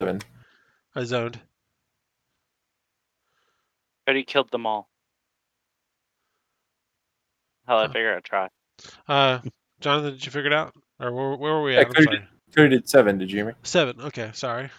[0.00, 0.20] Seven.
[0.94, 1.40] I zoned.
[4.06, 4.88] Cody killed them all.
[7.66, 7.92] Hell, I Huh.
[7.92, 8.48] figure I'd try.
[9.08, 9.38] Uh,
[9.80, 10.74] Jonathan, did you figure it out?
[11.00, 11.86] Or where, where were we Yeah, at?
[11.86, 12.28] I'm Cody sorry.
[12.54, 13.18] Cody did seven.
[13.18, 13.52] Did you hear me?
[13.64, 14.00] Seven.
[14.00, 14.70] Okay, sorry.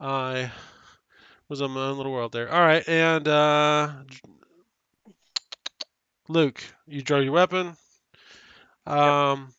[0.00, 0.50] I
[1.48, 2.50] was on my own little world there.
[2.52, 3.92] All right, and uh,
[6.28, 7.76] Luke, you draw your weapon.
[8.86, 9.52] Um,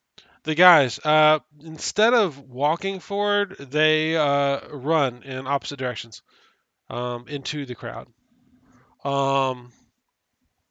[0.43, 6.21] the guys, uh, instead of walking forward, they uh, run in opposite directions,
[6.89, 8.07] um, into the crowd.
[9.03, 9.71] Um,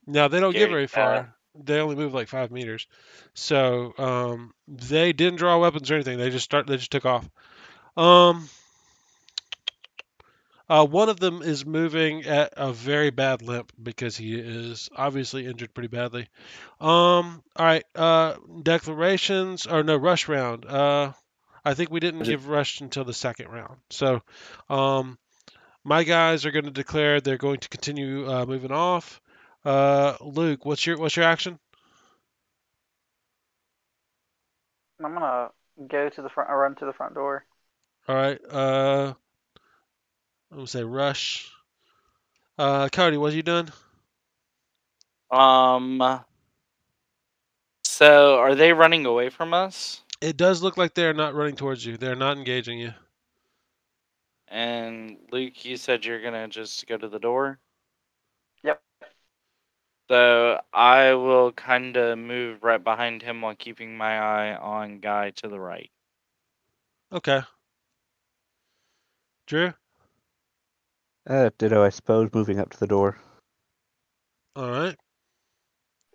[0.07, 0.91] now they don't get very cat.
[0.91, 1.35] far.
[1.61, 2.87] They only move like five meters,
[3.35, 6.19] so um, they didn't draw weapons or anything.
[6.19, 6.67] They just start.
[6.67, 7.29] They just took off.
[7.97, 8.49] Um,
[10.69, 15.47] uh, one of them is moving at a very bad limp because he is obviously
[15.47, 16.29] injured pretty badly.
[16.81, 17.85] Um, all right.
[17.95, 20.67] Uh, declarations or no rush round.
[20.67, 21.13] Uh,
[21.65, 23.77] I think we didn't give rush until the second round.
[23.91, 24.23] So,
[24.71, 25.19] um,
[25.85, 29.21] my guys are going to declare they're going to continue uh, moving off.
[29.65, 31.59] Uh, Luke, what's your what's your action?
[35.05, 35.51] I'm gonna
[35.89, 36.51] go to the front.
[36.51, 37.45] I run to the front door.
[38.09, 38.41] All right.
[40.51, 41.51] I'm gonna say rush.
[42.59, 43.69] Uh, Cody, what are you doing?
[45.31, 46.21] Um.
[47.85, 50.03] So, are they running away from us?
[50.21, 51.97] It does look like they're not running towards you.
[51.97, 52.93] They're not engaging you.
[54.49, 57.59] And Luke, you said you're gonna just go to the door.
[58.63, 58.83] Yep.
[60.11, 65.31] So I will kind of move right behind him while keeping my eye on guy
[65.37, 65.91] to the right.
[67.13, 67.43] Okay.
[69.47, 69.73] Drew?
[71.29, 73.19] Uh, ditto, I suppose, moving up to the door.
[74.57, 74.97] All right.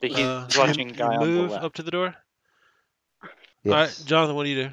[0.01, 1.63] But he's Uh, watching you guy on the move left.
[1.63, 2.15] up to the door.
[3.63, 3.65] Yes.
[3.65, 4.71] All right, Jonathan, what do you do?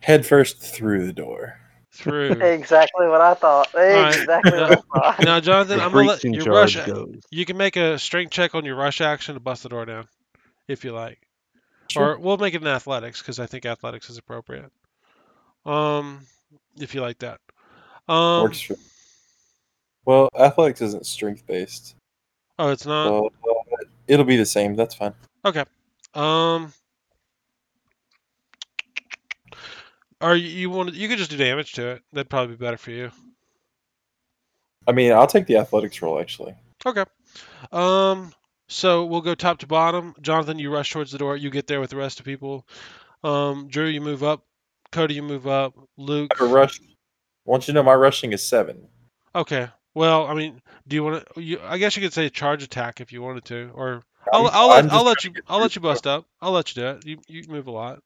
[0.00, 1.58] Head first through the door.
[1.92, 2.30] Through.
[2.42, 3.72] Exactly what I thought.
[3.74, 4.14] right.
[4.14, 5.20] Exactly what I thought.
[5.24, 6.74] now, Jonathan, The I'm gonna let your rush.
[6.84, 7.20] goes.
[7.30, 10.08] You can make a strength check on your rush action to bust the door down,
[10.68, 11.18] if you like.
[11.88, 12.14] Sure.
[12.14, 14.70] Or we'll make it in athletics because I think athletics is appropriate.
[15.64, 16.26] Um,
[16.80, 17.40] if you like that.
[18.08, 18.76] Um, Works for.
[20.04, 21.94] Well, athletics isn't strength based,
[22.58, 23.06] oh, it's not.
[23.06, 24.74] so uh, it'll be the same.
[24.74, 25.14] That's fine.
[25.44, 25.64] Okay.
[26.14, 26.72] Um.
[30.20, 32.02] Are you, you want you could just do damage to it.
[32.12, 33.10] That'd probably be better for you.
[34.86, 36.54] I mean, I'll take the athletics roll actually.
[36.84, 37.04] Okay.
[37.70, 38.32] Um.
[38.68, 40.14] So we'll go top to bottom.
[40.20, 41.36] Jonathan, you rush towards the door.
[41.36, 42.66] You get there with the rest of people.
[43.22, 43.68] Um.
[43.68, 44.44] Drew, you move up.
[44.90, 45.74] Cody, you move up.
[45.96, 46.32] Luke.
[46.40, 46.80] I rush.
[47.44, 48.86] Want you to know my rushing is seven.
[49.34, 49.68] Okay.
[49.94, 51.42] Well, I mean, do you want to?
[51.42, 54.02] You, I guess you could say charge attack if you wanted to, or
[54.32, 56.24] I'll, I'll let I'll let you I'll let you bust up.
[56.40, 57.06] I'll let you do it.
[57.06, 58.02] You you move a lot.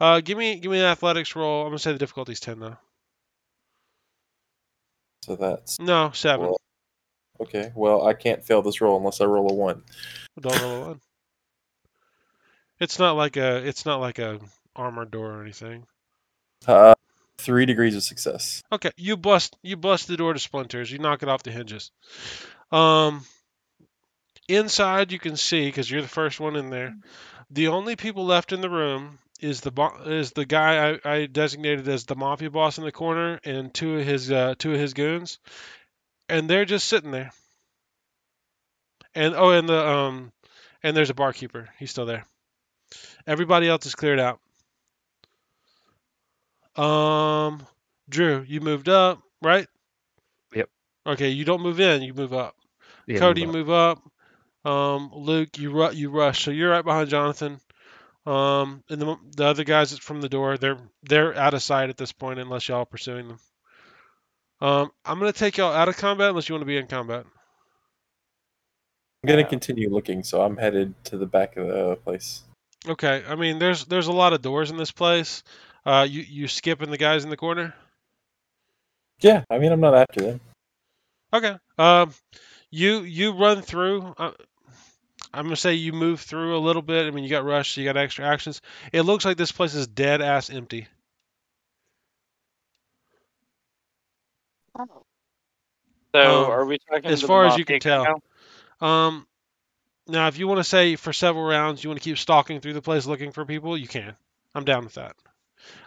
[0.00, 1.62] Uh, give me give me an athletics roll.
[1.62, 2.76] I'm gonna say the difficulty's ten though.
[5.24, 6.46] So that's No, seven.
[6.46, 6.60] Well,
[7.40, 7.72] okay.
[7.74, 9.84] Well, I can't fail this roll unless I roll a one.
[10.40, 11.00] Don't roll a one.
[12.80, 14.40] It's not like a it's not like a
[14.74, 15.86] armored door or anything.
[16.66, 16.94] Uh,
[17.40, 18.62] three degrees of success.
[18.72, 20.90] Okay, you bust you bust the door to splinters.
[20.90, 21.90] You knock it off the hinges.
[22.70, 23.24] Um,
[24.48, 26.94] inside you can see because you're the first one in there.
[27.50, 29.72] The only people left in the room is the
[30.06, 33.98] is the guy I, I designated as the mafia boss in the corner and two
[33.98, 35.38] of his uh, two of his goons,
[36.28, 37.32] and they're just sitting there.
[39.14, 40.32] And oh, and the um,
[40.82, 41.68] and there's a barkeeper.
[41.78, 42.24] He's still there.
[43.26, 44.40] Everybody else is cleared out.
[46.76, 47.66] Um,
[48.08, 49.66] Drew, you moved up, right?
[50.54, 50.68] Yep.
[51.06, 52.56] Okay, you don't move in, you move up.
[53.06, 54.02] Yeah, Cody, move move up.
[54.64, 57.60] Um, Luke, you ru- you rush, so you're right behind Jonathan.
[58.26, 61.96] Um, and the the other guys from the door, they're they're out of sight at
[61.96, 63.38] this point unless y'all are pursuing them.
[64.60, 67.24] Um, I'm gonna take y'all out of combat unless you want to be in combat.
[69.22, 72.42] I'm gonna continue looking, so I'm headed to the back of the place.
[72.86, 73.22] Okay.
[73.26, 75.42] I mean, there's there's a lot of doors in this place.
[75.84, 77.74] Uh, you you skipping the guys in the corner?
[79.20, 80.40] Yeah, I mean I'm not after them.
[81.32, 81.56] Okay.
[81.78, 82.14] Um,
[82.70, 84.14] you you run through.
[84.18, 84.32] Uh,
[85.32, 87.06] I'm gonna say you move through a little bit.
[87.06, 88.60] I mean, you got rushed, so you got extra actions.
[88.92, 90.88] It looks like this place is dead ass empty.
[96.14, 98.04] So Um, are we talking as to the far as you can tell.
[98.80, 98.86] now?
[98.86, 99.26] Um,
[100.06, 102.74] now if you want to say for several rounds you want to keep stalking through
[102.74, 104.16] the place looking for people, you can.
[104.54, 105.16] I'm down with that.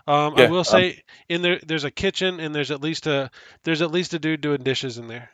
[0.08, 3.08] Um, I Yeah, will um, say in there there's a kitchen and there's at least
[3.08, 3.32] a
[3.64, 5.30] there's at least a dude doing dishes in there.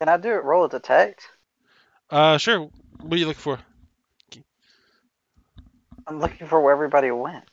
[0.00, 0.44] Can I do it?
[0.44, 1.26] Roll a detect.
[2.10, 2.70] Uh, sure.
[3.00, 3.58] What are you looking for?
[6.06, 7.50] I'm looking for where everybody went.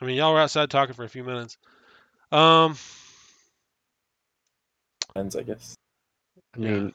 [0.00, 1.58] I mean, y'all were outside talking for a few minutes.
[2.32, 2.76] Um,
[5.12, 5.74] Friends, I guess.
[6.54, 6.68] I Yeah.
[6.68, 6.94] mean,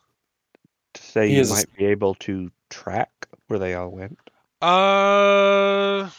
[0.93, 3.11] to say He you is- might be able to track
[3.47, 4.17] where they all went.
[4.61, 6.09] uh,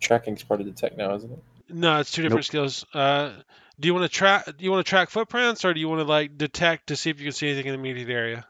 [0.00, 1.42] Tracking's part of the tech now, isn't it?
[1.72, 2.84] no, it's two different skills.
[2.92, 3.32] Uh,
[3.78, 4.44] do you want to track?
[4.44, 7.10] Do you want to track footprints, or do you want to like detect to see
[7.10, 8.46] if you can see anything in the immediate area?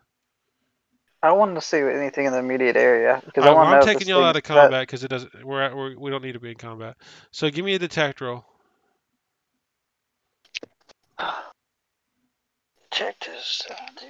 [1.23, 3.75] I want to see anything in the immediate area because All I want to.
[3.75, 3.93] I'm know.
[3.93, 5.45] taking y'all out of combat because it doesn't.
[5.45, 6.97] We're, at, we're we don't need to be in combat.
[7.31, 8.45] So give me a detect roll.
[12.91, 13.63] Check this.
[13.97, 14.07] Do,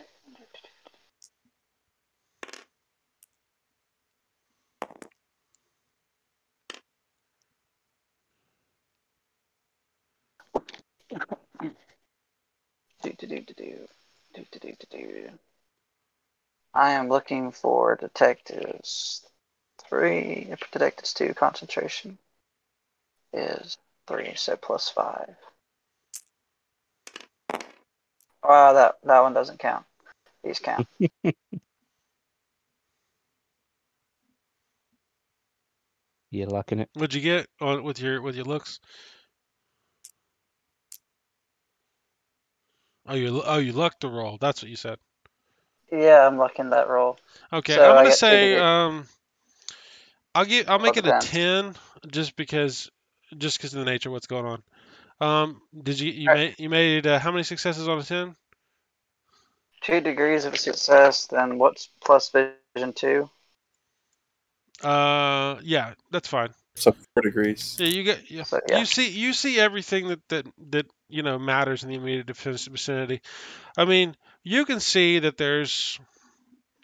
[13.02, 13.88] do, do, do, do.
[14.34, 15.30] Do, do, do, do, do.
[16.72, 19.26] I am looking for detectives
[19.88, 20.46] three.
[20.50, 22.18] If detectives two, concentration
[23.32, 23.76] is
[24.06, 25.34] three, so plus five.
[28.44, 29.84] Wow, that that one doesn't count.
[30.44, 30.86] These count.
[36.30, 36.88] You're lucking it?
[36.94, 38.78] What'd you get on with your with your looks?
[43.10, 44.38] Oh, you oh you lucked the roll.
[44.38, 44.98] That's what you said.
[45.92, 47.18] yeah, I'm lucking that roll.
[47.52, 49.06] Okay, So I'm gonna say um,
[50.34, 51.74] I'll give I'll make it a ten
[52.10, 52.90] just because
[53.36, 54.62] just because of the nature of what's going on.
[55.20, 58.36] Um, did you you made you made uh, how many successes on a ten?
[59.82, 61.26] Two degrees of success.
[61.26, 63.28] Then what's plus vision two?
[64.82, 66.50] Uh, yeah, that's fine.
[66.74, 67.76] So four degrees.
[67.78, 68.44] Yeah, you get yeah.
[68.44, 68.78] So, yeah.
[68.78, 72.66] You see you see everything that that that you know matters in the immediate defense
[72.66, 73.20] vicinity.
[73.76, 75.98] I mean, you can see that there's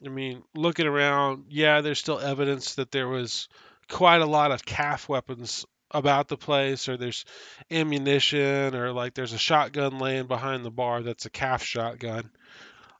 [0.05, 3.49] I mean, looking around, yeah, there's still evidence that there was
[3.89, 7.25] quite a lot of calf weapons about the place or there's
[7.71, 12.29] ammunition or like there's a shotgun laying behind the bar that's a calf shotgun.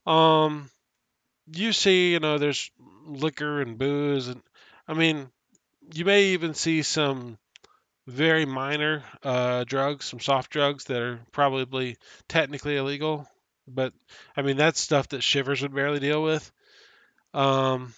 [0.05, 0.69] Um
[1.53, 2.71] you see, you know, there's
[3.05, 4.41] liquor and booze and
[4.87, 5.29] I mean,
[5.93, 7.37] you may even see some
[8.07, 11.97] very minor uh, drugs, some soft drugs that are probably
[12.27, 13.27] technically illegal,
[13.67, 13.93] but
[14.35, 16.51] I mean that's stuff that Shivers would barely deal with.
[17.33, 17.93] Um,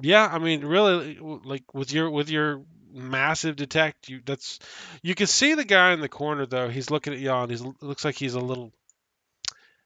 [0.00, 2.62] yeah, I mean, really, like with your with your
[2.92, 4.58] massive detect, you that's
[5.02, 6.68] you can see the guy in the corner though.
[6.68, 8.72] He's looking at y'all, and he's looks like he's a little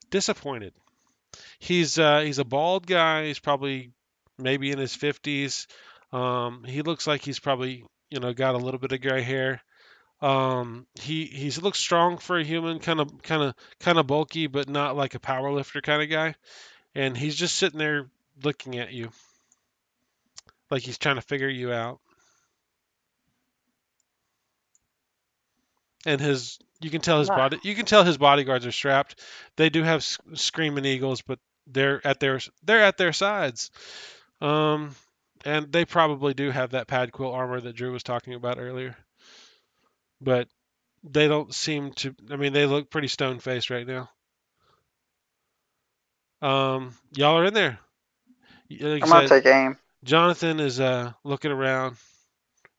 [0.09, 0.73] disappointed.
[1.59, 3.25] He's uh, he's a bald guy.
[3.25, 3.91] He's probably
[4.37, 5.67] maybe in his fifties.
[6.11, 9.61] Um, he looks like he's probably you know got a little bit of gray hair.
[10.21, 14.47] Um, he he looks strong for a human, kind of kind of kind of bulky,
[14.47, 16.35] but not like a power lifter kind of guy.
[16.95, 18.09] And he's just sitting there
[18.43, 19.11] looking at you,
[20.69, 21.99] like he's trying to figure you out.
[26.05, 29.19] And his you can tell his body you can tell his bodyguards are strapped.
[29.55, 33.71] They do have s- screaming eagles, but they're at their they're at their sides.
[34.41, 34.95] Um,
[35.45, 38.95] and they probably do have that pad quill armor that Drew was talking about earlier.
[40.21, 40.47] But
[41.03, 42.15] they don't seem to.
[42.31, 44.09] I mean, they look pretty stone faced right now.
[46.41, 47.79] Um, y'all are in there.
[48.69, 49.77] Like I'm gonna take aim.
[50.03, 51.97] Jonathan is uh looking around.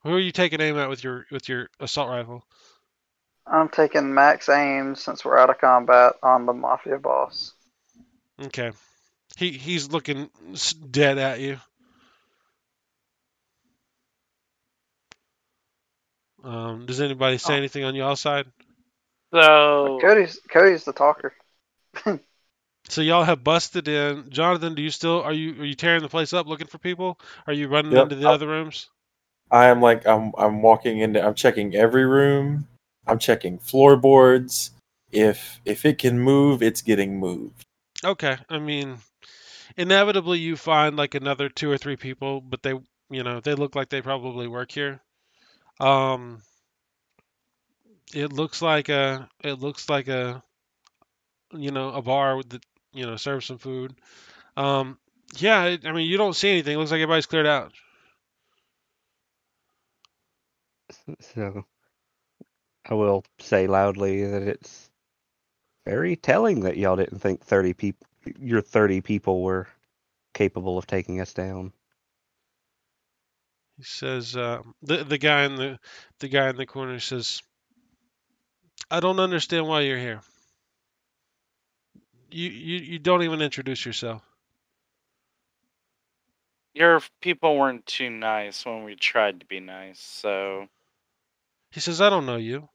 [0.04, 2.44] Who are you taking aim at with your with your assault rifle?
[3.46, 7.54] I'm taking max aim since we're out of combat on the mafia boss.
[8.40, 8.72] Okay,
[9.36, 10.30] he he's looking
[10.90, 11.58] dead at you.
[16.44, 17.56] Um, does anybody say Oh.
[17.56, 18.46] anything on y'all side?
[19.32, 21.32] So Cody's Cody's the talker.
[22.90, 24.30] So y'all have busted in.
[24.30, 27.20] Jonathan, do you still are you are you tearing the place up looking for people?
[27.46, 28.04] Are you running Yep.
[28.04, 28.88] into the other rooms?
[29.50, 32.66] I am like I'm I'm walking into I'm checking every room.
[33.06, 34.70] I'm checking floorboards.
[35.12, 37.66] if if it can move, it's getting moved.
[38.04, 38.98] Okay, I mean,
[39.76, 42.72] inevitably you find like another two or three people, but they,
[43.10, 45.00] you know, they look like they probably work here.
[45.80, 46.42] Um,
[48.14, 50.42] it looks like a, it looks like a,
[51.52, 52.60] you know, a bar the,
[52.92, 53.94] you know, serve some food.
[54.56, 54.98] Um,
[55.36, 56.74] yeah, it, I mean, you don't see anything.
[56.74, 57.72] It looks like everybody's cleared out.
[61.20, 61.64] So
[62.88, 64.90] I will say loudly that it's
[65.86, 68.06] very telling that y'all didn't think 30 people
[68.38, 69.68] your 30 people were
[70.34, 71.72] capable of taking us down.
[73.78, 75.80] He says, uh, the the guy in the
[76.20, 77.42] the guy in the corner says,
[78.90, 80.22] "I don't understand why you're here.
[82.30, 84.22] You you you don't even introduce yourself."
[86.74, 90.68] Your people weren't too nice when we tried to be nice, so
[91.72, 92.70] He says, "I don't know you,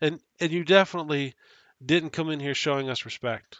[0.00, 1.34] and and you definitely
[1.84, 3.58] didn't come in here showing us respect."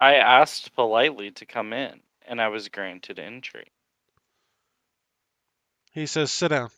[0.00, 3.73] I asked politely to come in, and I was granted entry.
[5.94, 6.70] He says, "Sit down,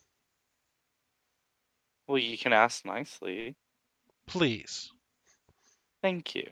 [2.08, 3.56] Well, you can ask nicely.
[4.28, 4.92] please."
[6.02, 6.48] Thank you.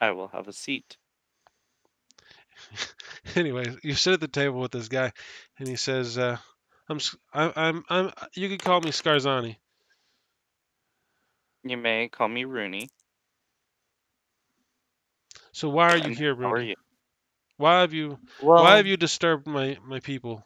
[0.00, 0.96] I will have a seat.
[3.36, 5.12] anyway, you sit at the table with this guy,
[5.58, 6.38] and he says, uh,
[6.88, 7.00] "I'm
[7.34, 9.56] I- I'm I'm you can call me Scarzani."
[11.64, 12.90] You may call me Rooney.
[15.52, 16.76] So why are you And here, are you?
[17.56, 20.44] Why have you Well, why have you disturbed my my people?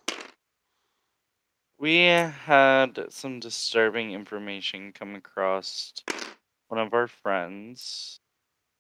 [1.79, 5.93] We had some disturbing information come across
[6.67, 8.21] one of our friends,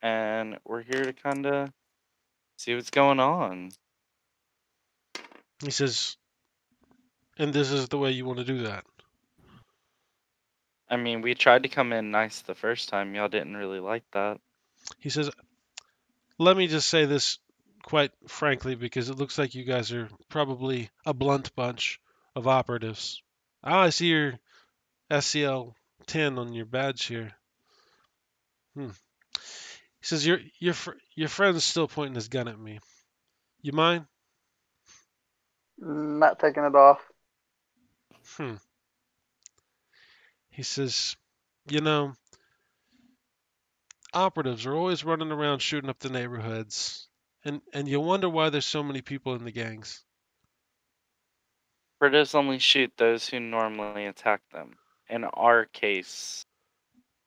[0.02, 1.72] and we're here to kind of
[2.56, 3.70] see what's going on.
[5.62, 6.16] He says,
[7.36, 8.84] "And this is the way you want to do that."
[10.90, 13.14] I mean, we tried to come in nice the first time.
[13.14, 14.40] Y'all didn't really like that.
[14.98, 15.30] He says,
[16.38, 17.38] "Let me just say this
[17.82, 22.00] quite frankly because it looks like you guys are probably a blunt bunch
[22.38, 23.20] of operatives.
[23.64, 24.38] Ah, I see your
[25.10, 25.74] SCL
[26.06, 27.32] 10 on your badge here."
[28.74, 28.90] Hmm.
[30.00, 32.78] He says, "Your your fr- your friend's still pointing his gun at me.
[33.60, 34.06] You mind?"
[35.78, 37.00] Not taking it off.
[38.36, 38.54] Hmm.
[40.50, 41.16] He says,
[41.66, 42.14] "You know,
[44.12, 47.08] operatives are always running around shooting up the neighborhoods,
[47.44, 50.04] and and you wonder why there's so many people in the gangs."
[52.00, 54.78] British only shoot those who normally attack them.
[55.08, 56.44] In our case,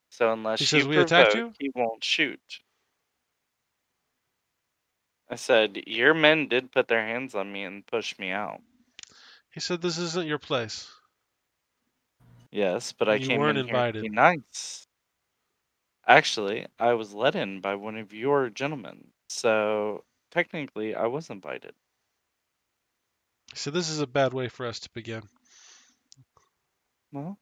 [0.10, 2.61] so unless He you says, "We attacked you?" he won't shoot.
[5.30, 8.61] I said, your men did put their hands on me and push me out.
[9.52, 10.91] He said, "This isn't your place."
[12.52, 14.07] Yes, but I came in here invited.
[14.11, 14.88] nice.
[16.06, 21.73] Actually, I was let in by one of your gentlemen, so technically I was invited.
[23.53, 25.23] He said, "This is a bad way for us to begin."
[27.11, 27.38] Well,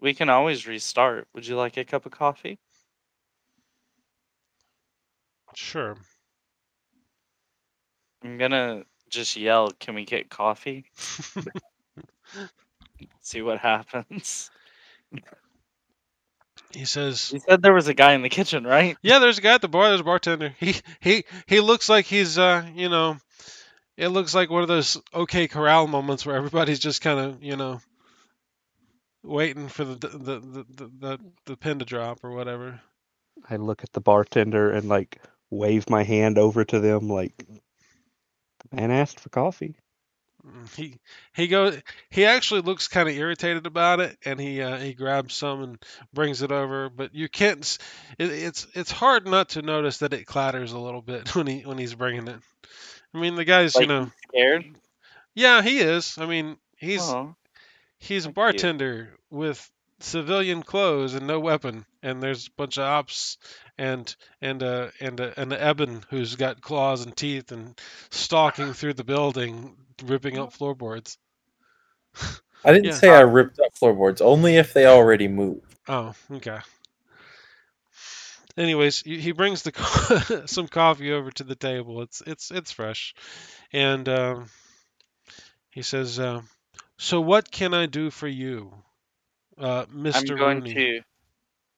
[0.00, 1.28] we can always restart.
[1.34, 2.58] Would you like a cup of coffee?
[5.54, 5.96] Sure.
[8.22, 10.86] I'm gonna just yell, "Can we get coffee?"
[13.20, 14.50] See what happens.
[16.72, 18.96] he says, You said there was a guy in the kitchen, right?
[19.02, 19.88] "Yeah, there's a guy at the bar.
[19.88, 20.54] There's a bartender.
[20.58, 23.16] He he he looks like he's uh you know,
[23.96, 27.56] it looks like one of those OK Corral moments where everybody's just kind of you
[27.56, 27.80] know,
[29.22, 32.80] waiting for the the the the, the, the pin to drop or whatever."
[33.48, 37.44] I look at the bartender and like wave my hand over to them like
[38.72, 39.76] man asked for coffee.
[40.46, 41.00] Mm, He
[41.34, 41.80] he goes.
[42.10, 45.84] He actually looks kind of irritated about it, and he uh, he grabs some and
[46.12, 46.88] brings it over.
[46.90, 47.78] But you can't.
[48.18, 51.60] It, it's it's hard not to notice that it clatters a little bit when he
[51.62, 52.40] when he's bringing it.
[53.14, 54.10] I mean, the guy's Like you know.
[54.28, 54.64] scared.
[55.34, 56.18] Yeah, he is.
[56.18, 57.36] I mean, he's Oh,
[57.98, 58.68] he's a how cute.
[58.68, 59.70] bartender with
[60.00, 63.38] civilian clothes and no weapon, and there's a bunch of ops
[63.78, 67.80] and and uh and uh, and Ebon who's got claws and teeth and
[68.10, 71.18] stalking through the building, ripping up floorboards.
[72.64, 72.94] I didn't Yeah.
[72.94, 75.74] say I ripped up floorboards, only if they already moved.
[75.88, 76.58] Oh, okay.
[78.56, 82.02] Anyways, he brings the some coffee over to the table.
[82.02, 83.14] It's it's it's fresh,
[83.72, 84.48] and um,
[85.70, 86.42] he says, uh,
[86.98, 88.72] "So what can I do for you,
[89.58, 91.02] uh, I'm going Rooney?" to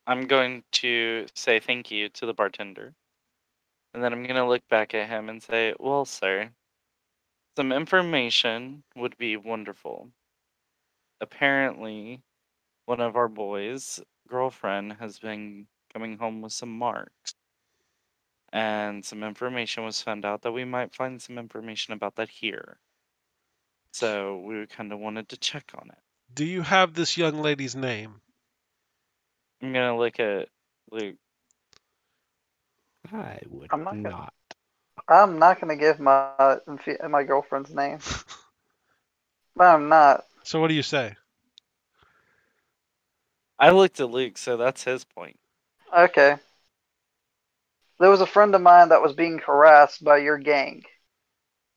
[0.07, 2.95] I'm going to say thank you to the bartender.
[3.93, 6.51] And then I'm going to look back at him and say, "Well, sir,
[7.57, 10.13] some information would be wonderful.
[11.21, 12.23] Apparently,
[12.85, 15.67] one of our boys' girlfriend has been
[15.97, 17.33] coming home with some marks.
[18.53, 22.77] And some information was found out that we might find some information about that here.
[23.91, 25.97] So we kind of wanted to check on it.
[26.35, 28.21] Do you have this young lady's name?
[29.61, 30.49] I'm gonna look at
[30.91, 31.15] Luke.
[33.11, 34.33] I would I'm not gonna- not.
[35.07, 36.59] I'm not gonna give my
[37.09, 37.99] my girlfriend's name.
[39.59, 40.25] I'm not.
[40.43, 41.15] So what do you say?
[43.57, 45.39] I looked at Luke, so that's his point.
[45.95, 46.37] Okay.
[47.99, 50.83] There was a friend of mine that was being harassed by your gang.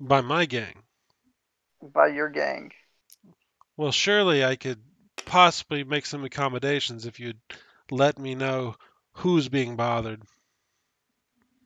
[0.01, 0.83] By my gang.
[1.83, 2.73] By your gang.
[3.77, 4.81] Well, surely I could
[5.25, 7.41] possibly make some accommodations if you'd
[7.91, 8.77] let me know
[9.13, 10.23] who's being bothered.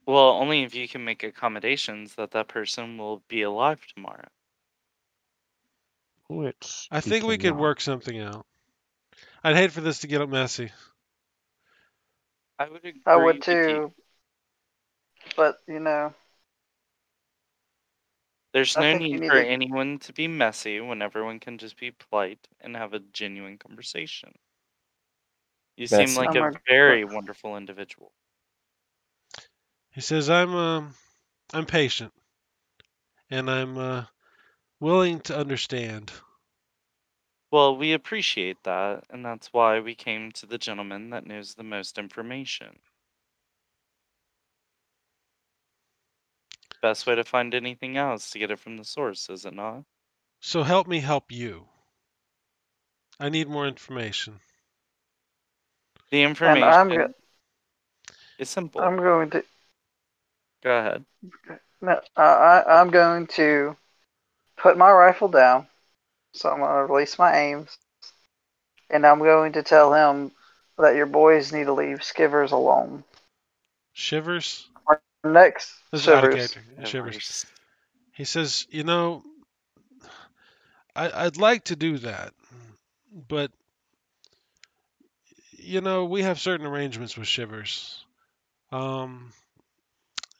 [0.07, 4.29] Well, only if you can make accommodations that that person will be alive tomorrow.
[6.29, 7.57] Which I think we could cannot.
[7.57, 8.47] work something out.
[9.43, 10.73] I'd hate for this to get up messy.
[12.59, 13.03] I would agree.
[13.07, 13.55] I would with you.
[13.65, 13.93] too.
[15.37, 16.15] But you know,
[18.53, 21.41] There's I no think you need need for to- anyone to be messy when everyone
[21.41, 24.33] can just be polite and have a genuine conversation.
[25.77, 28.13] You seem like I'm a a- very wonderful individual.
[29.91, 30.95] He says I'm um
[31.53, 32.13] I'm patient
[33.31, 34.05] and I'm uh,
[34.81, 36.13] willing to understand.
[37.55, 41.63] Well, we appreciate that, and that's why we came to the gentleman that knows the
[41.63, 42.81] most information.
[46.83, 49.85] Best way to find anything else to get it from the source, is it not?
[50.41, 51.69] So help me help you.
[53.21, 54.41] I need more information.
[56.11, 57.15] The and information I'm go-
[58.37, 58.81] is simple.
[58.81, 59.45] I'm going to
[60.65, 61.05] Go ahead.
[61.81, 63.77] no, I, I I'm going to
[64.57, 65.69] put my rifle down.
[66.35, 67.79] So I'm gonna release my aims,
[68.91, 70.33] and I'm going to tell him
[70.79, 73.05] that your boys need to leave Skivers alone.
[73.93, 74.69] Shivers?
[75.23, 76.53] Next, This is out of Shivers.
[76.53, 76.89] Shivers.
[76.91, 77.47] Shivers.
[78.13, 79.23] He says, you know,
[80.95, 82.35] I, I'd like to do that,
[83.29, 83.51] but
[85.53, 88.05] you know, we have certain arrangements with Shivers.
[88.71, 89.33] Um,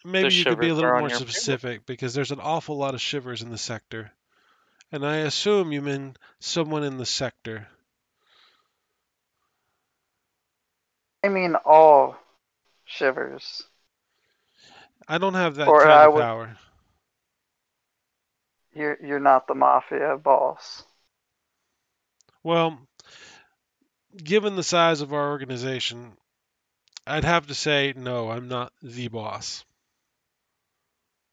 [0.05, 1.27] maybe you could be a little more your payroll.
[1.29, 4.13] specific because there's an awful lot of Shivers in the sector,
[4.95, 7.67] and I assume you mean someone in the sector.
[11.25, 12.17] I mean all
[12.85, 13.65] Shivers.
[15.09, 16.57] I don't have that Or kind of would- power.
[18.73, 20.85] You're you're not the mafia boss.
[22.45, 22.79] Well,
[24.17, 26.17] given the size of our organization,
[27.05, 28.31] I'd have to say no.
[28.31, 29.65] I'm not the boss.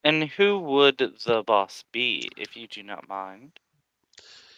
[0.04, 3.60] And who would the boss be, if you do not mind?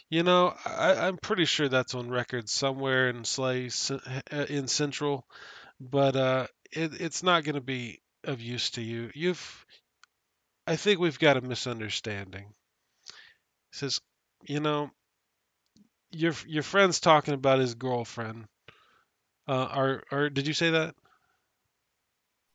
[0.09, 3.99] You know, I, I'm pretty sure that's on record somewhere in SLA
[4.31, 5.25] uh, in Central,
[5.79, 9.11] but uh, it, it's not going to be of use to you.
[9.13, 9.65] You've,
[10.67, 12.45] I think we've got a misunderstanding.
[13.71, 13.99] He says,
[14.43, 14.91] you know,
[16.11, 18.45] your your friend's talking about his girlfriend.
[19.47, 20.95] Uh, or or did you say that?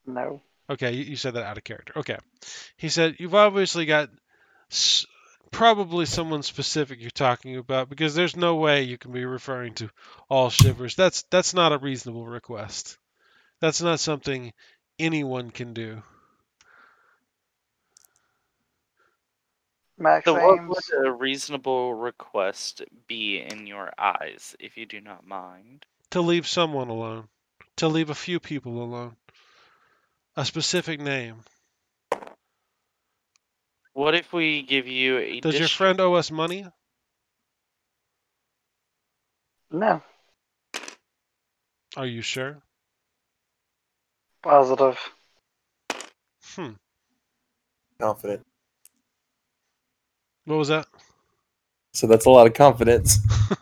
[0.06, 0.40] No.
[0.70, 1.94] Okay, you, you said that out of character.
[1.96, 2.18] Okay.
[2.76, 4.10] He said, You've obviously got
[4.70, 5.06] s-
[5.50, 9.90] probably someone specific you're talking about because there's no way you can be referring to
[10.28, 10.94] all shivers.
[10.94, 12.98] That's that's not a reasonable request.
[13.60, 14.52] That's not something
[14.98, 16.02] anyone can do.
[19.98, 20.68] Max So, what Ames.
[20.68, 25.86] would a reasonable request be in your eyes, if you do not mind?
[26.10, 27.28] To leave someone alone.
[27.76, 29.16] To leave a few people alone.
[30.38, 31.40] A specific name.
[33.92, 36.64] What if we give you a Does your district- friend owe us money?
[39.72, 40.00] No.
[41.96, 42.58] Are you sure?
[44.44, 44.96] Positive.
[46.54, 46.74] Hmm.
[48.00, 48.46] Confident.
[50.44, 50.86] What was that?
[51.94, 53.18] So that's a lot of confidence.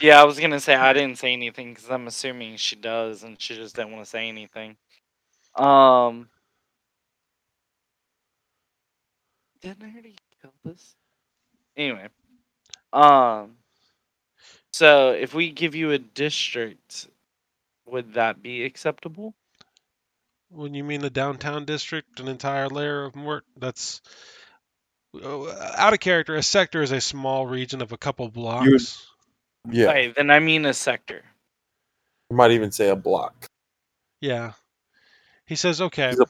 [0.00, 3.34] Yeah, I was gonna say I didn't say anything because I'm assuming she does, and
[3.42, 4.76] she just didn't want to say anything.
[5.58, 6.28] Um,
[9.60, 10.94] didn't I already kill this?
[11.76, 12.08] Anyway,
[12.92, 13.56] um,
[14.72, 17.08] so if we give you a district,
[17.86, 19.34] would that be acceptable?
[20.50, 24.00] When you mean the downtown district, an entire layer of Mort, that's
[25.14, 26.36] uh, out of character.
[26.36, 29.06] A sector is a small region of a couple blocks.
[29.70, 29.88] Yeah.
[29.88, 31.22] Okay, then I mean a sector.
[32.30, 33.46] You might even say a block.
[34.20, 34.52] Yeah.
[35.48, 36.24] He says, okay, a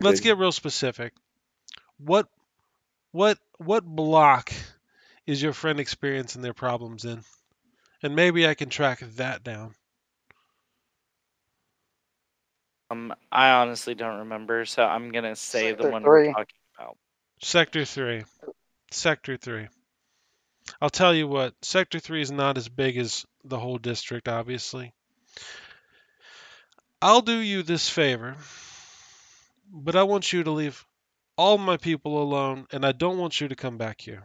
[0.00, 1.14] let's big- get real specific.
[1.98, 2.28] What,
[3.12, 4.52] what, what block
[5.26, 7.22] is your friend experiencing their problems in?
[8.02, 9.74] and maybe I can track that down.
[12.90, 16.96] Um, I honestly don't remember, so I'm gonna say the Sector one we're talking about.
[17.40, 18.24] Sector 3.
[18.90, 19.68] Sector 3.
[20.80, 24.92] I'll tell you what, Sector 3 is not as big as the whole district, obviously.
[27.02, 28.36] I'll do you this favor,
[29.72, 30.84] but I want you to leave
[31.38, 34.24] all my people alone, and I don't want you to come back here.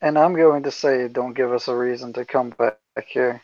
[0.00, 3.42] And I'm going to say, don't give us a reason to come back here.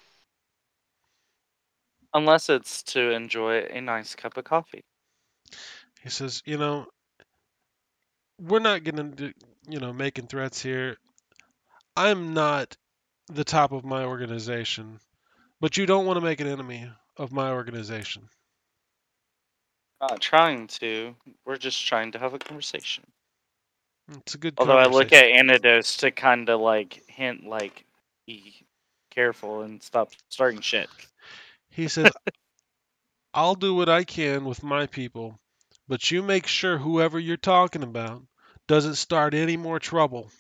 [2.14, 4.84] Unless it's to enjoy a nice cup of coffee.
[6.02, 6.86] He says, you know,
[8.40, 9.32] we're not going to,
[9.68, 10.96] you know, making threats here.
[11.96, 12.76] I'm not
[13.26, 15.00] the top of my organization,
[15.60, 18.28] but you don't want to make an enemy of my organization.
[20.00, 21.14] Not trying to.
[21.44, 23.04] We're just trying to have a conversation.
[24.16, 25.24] It's a good Although I look at.
[25.24, 27.84] Antidotes to kind of like hint, like,
[28.26, 28.54] be
[29.10, 30.88] careful and stop starting shit.
[31.70, 32.12] He says,
[33.34, 35.38] I'll do what I can with my people,
[35.88, 38.22] but you make sure whoever you're talking about
[38.68, 40.30] doesn't start any more trouble.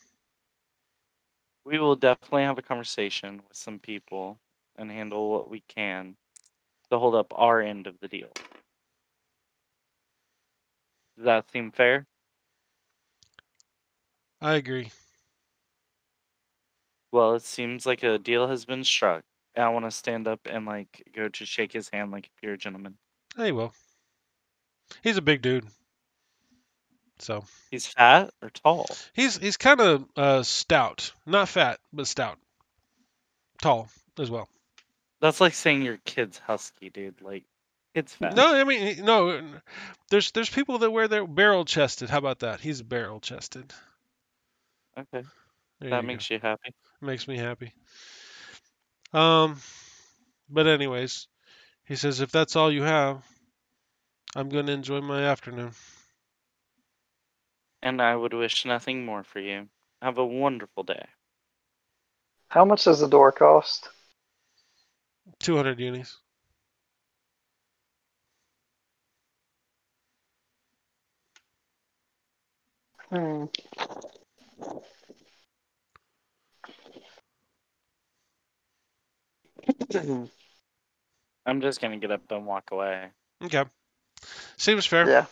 [1.64, 4.38] We will definitely have a conversation with some people
[4.78, 6.16] and handle what we can
[6.90, 8.30] to hold up our end of the deal.
[11.16, 12.06] Does that seem fair?
[14.40, 14.90] I agree.
[17.10, 19.24] Well, it seems like a deal has been struck.
[19.54, 22.42] And I want to stand up and like go to shake his hand like if
[22.42, 22.96] you're a gentleman.
[23.36, 23.74] Hey, well,
[25.02, 25.66] he's a big dude,
[27.18, 28.86] so He's fat or tall?
[29.14, 32.38] he's he's kind of uh, stout, not fat, but stout,
[33.60, 33.88] tall
[34.18, 34.48] as well.
[35.20, 37.20] That's like saying your kid's husky, dude.
[37.22, 37.44] Like,
[37.94, 38.34] it's fat.
[38.34, 39.42] No, I mean no.
[40.10, 42.10] There's there's people that wear their barrel chested.
[42.10, 42.60] How about that?
[42.60, 43.72] He's barrel chested.
[44.98, 45.24] Okay,
[45.80, 46.72] There that you makes you happy.
[47.00, 47.06] go.
[47.06, 47.72] makes me happy.
[49.12, 49.56] Um,
[50.48, 51.28] but anyways,
[51.84, 53.24] he says if that's all you have,
[54.36, 55.72] I'm going to enjoy my afternoon.
[57.82, 59.68] And I would wish nothing more for you.
[60.02, 61.06] Have a wonderful day.
[62.48, 63.88] How much does the door cost?
[65.38, 66.18] 200 unis.
[73.10, 73.44] Hmm.
[81.46, 83.08] I'm just gonna get up and walk away.
[83.42, 83.64] Okay,
[84.56, 85.08] seems fair.
[85.08, 85.26] yeah.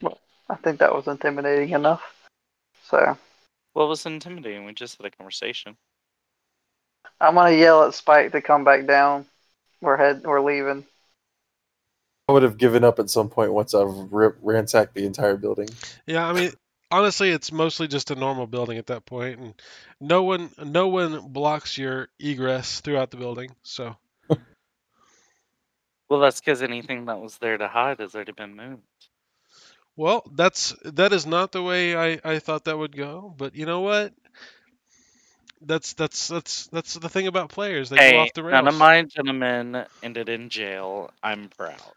[0.00, 0.18] Well,
[0.48, 2.02] I think that was intimidating enough.
[2.84, 3.18] So
[3.74, 4.64] What was intimidating?
[4.64, 5.76] We just had a conversation.
[7.20, 9.26] I'm gonna yell at Spike to come back down.
[9.80, 10.22] We're head.
[10.24, 10.84] We're leaving.
[12.28, 15.68] I would have given up at some point once I've rip, ransacked the entire building.
[16.06, 16.52] Yeah, I mean,
[16.90, 19.54] honestly, it's mostly just a normal building at that point, and
[20.00, 23.50] no one no one blocks your egress throughout the building.
[23.62, 23.96] So
[26.10, 28.82] Well, that's because anything that was there to hide has already been moved.
[29.96, 33.64] Well, that's that is not the way I, I thought that would go, but you
[33.64, 34.12] know what?
[35.62, 37.90] That's that's that's that's the thing about players.
[37.90, 38.50] They go Hey, off the rails.
[38.50, 41.10] none of my gentlemen ended in jail.
[41.22, 41.94] I'm proud.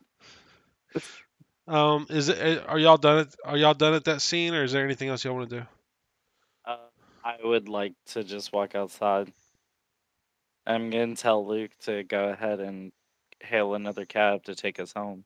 [1.67, 2.37] Um, is it?
[2.39, 3.19] eh, Are y'all done?
[3.19, 5.59] At, are y'all done at that scene, or is there anything else y'all want to
[5.61, 5.65] do?
[6.65, 6.77] Uh,
[7.23, 9.31] I would like to just walk outside.
[10.65, 12.91] I'm gonna tell Luke to go ahead and
[13.41, 15.25] hail another cab to take us home.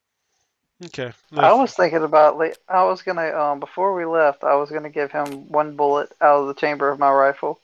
[0.85, 1.13] Okay.
[1.35, 2.37] I was thinking about.
[2.37, 3.29] le- I was gonna.
[3.37, 6.89] Um, before we left, I was gonna give him one bullet out of the chamber
[6.89, 7.59] of my rifle,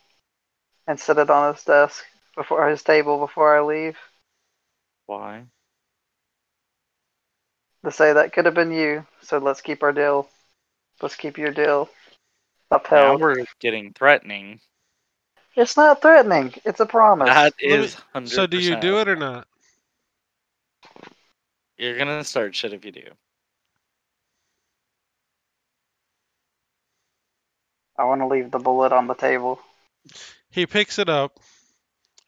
[0.87, 2.03] and set it on his desk
[2.35, 3.97] before his table before I leave.
[5.05, 5.43] Why?
[7.85, 9.05] To say that could have been you.
[9.21, 10.29] So let's keep our deal.
[11.01, 11.89] Let's keep your deal
[12.71, 12.91] upheld.
[12.91, 13.21] Now upheld.
[13.21, 14.59] we're getting threatening.
[15.55, 16.53] It's not threatening.
[16.65, 17.27] It's a promise.
[17.27, 18.29] That Let me- is hundred.
[18.29, 19.47] So do you do it or not?
[21.77, 23.03] You're gonna start shit if you do.
[27.97, 29.59] I want to leave the bullet on the table.
[30.53, 31.39] He picks it up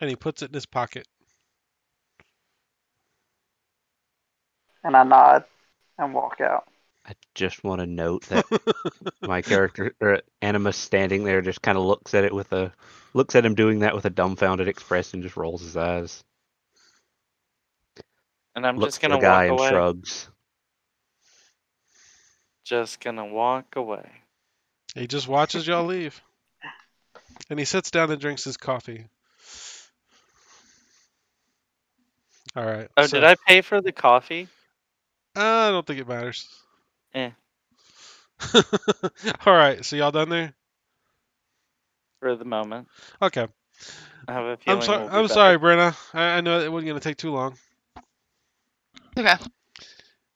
[0.02, 1.08] and he puts it in his pocket.
[4.86, 5.44] and I nod
[5.98, 6.68] and walk out.
[7.08, 8.46] I just want to note that
[9.22, 12.72] my character or Animus standing there just kind of looks at it with a
[13.14, 16.24] looks at him doing that with a dumbfounded expression, just rolls his eyes.
[18.56, 20.30] And I'm looks just gonna the guy walk and shrugs.
[22.64, 24.10] Just gonna walk away.
[24.96, 26.22] He just watches y'all leave,
[27.50, 29.06] and he sits down and drinks his coffee.
[32.56, 32.88] All right.
[32.98, 34.48] Oh, so- did I pay for the coffee?
[35.36, 36.48] I don't think it matters.
[37.14, 37.32] Eh.
[39.46, 39.84] All right.
[39.84, 40.54] So y'all done there?
[42.26, 42.88] for the moment.
[43.22, 43.46] Okay.
[44.28, 44.80] I have a feeling.
[44.80, 45.00] I'm sorry.
[45.00, 45.32] we'll be I'm back.
[45.32, 45.96] sorry, Brenna.
[46.16, 47.56] I, I know it wasn't gonna take too long.
[49.16, 49.36] Okay.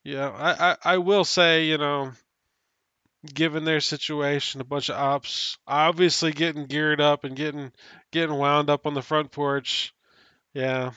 [0.03, 2.11] Yeah, I, I, I will say, you know,
[3.25, 7.71] given their situation, a bunch of ops obviously getting geared up and getting
[8.11, 9.93] getting wound up on the front porch.
[10.53, 10.91] Yeah,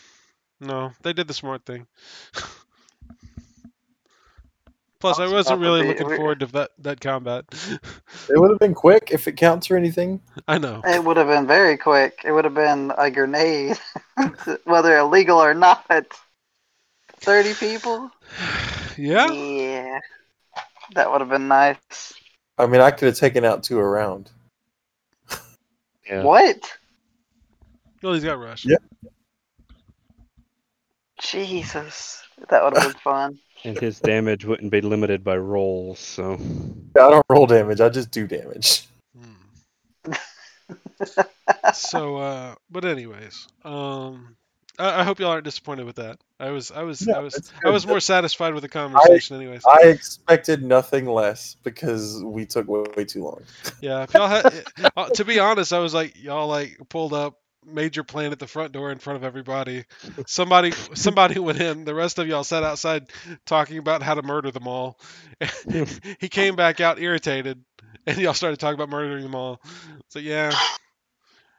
[0.61, 1.87] no, they did the smart thing.
[5.01, 7.45] Plus, I was wasn't really looking forward to that that combat.
[8.31, 10.21] It would have been quick if it counts or anything.
[10.49, 10.81] I know.
[10.85, 12.21] It would have been very quick.
[12.25, 13.81] It would have been a grenade,
[14.65, 15.85] whether illegal or not.
[17.19, 18.11] Thirty people.
[18.99, 19.33] Yeah.
[19.33, 20.01] Yeah.
[20.95, 22.13] That would have been nice.
[22.59, 24.31] I mean, I could have taken out two around.
[26.05, 26.25] Yeah.
[26.25, 26.59] What?
[28.03, 28.65] Well, he's got rush.
[28.67, 28.77] Yeah.
[31.21, 32.23] Jesus.
[32.49, 33.39] That would have been fun.
[33.65, 37.81] And his damage wouldn't be limited by rolls, so I don't roll damage.
[37.81, 38.89] I just do damage.
[39.17, 40.13] Hmm.
[41.73, 44.37] so, uh, but anyways, um,
[44.79, 46.19] I, I hope y'all aren't disappointed with that.
[46.41, 49.63] I was, I was, No, I was, I was more satisfied with the conversation, anyways.
[49.65, 53.43] I expected nothing less because we took way, way too long.
[53.81, 54.65] Yeah, if y'all had,
[54.97, 58.39] uh, to be honest, I was like, y'all like pulled up, made your plan at
[58.39, 59.85] the front door in front of everybody.
[60.27, 61.85] Somebody, somebody went in.
[61.85, 63.07] The rest of y'all sat outside
[63.47, 64.99] talking about how to murder them all.
[66.19, 67.63] he came back out irritated,
[68.07, 69.61] and y'all started talking about murdering them all.
[70.09, 70.53] So yeah,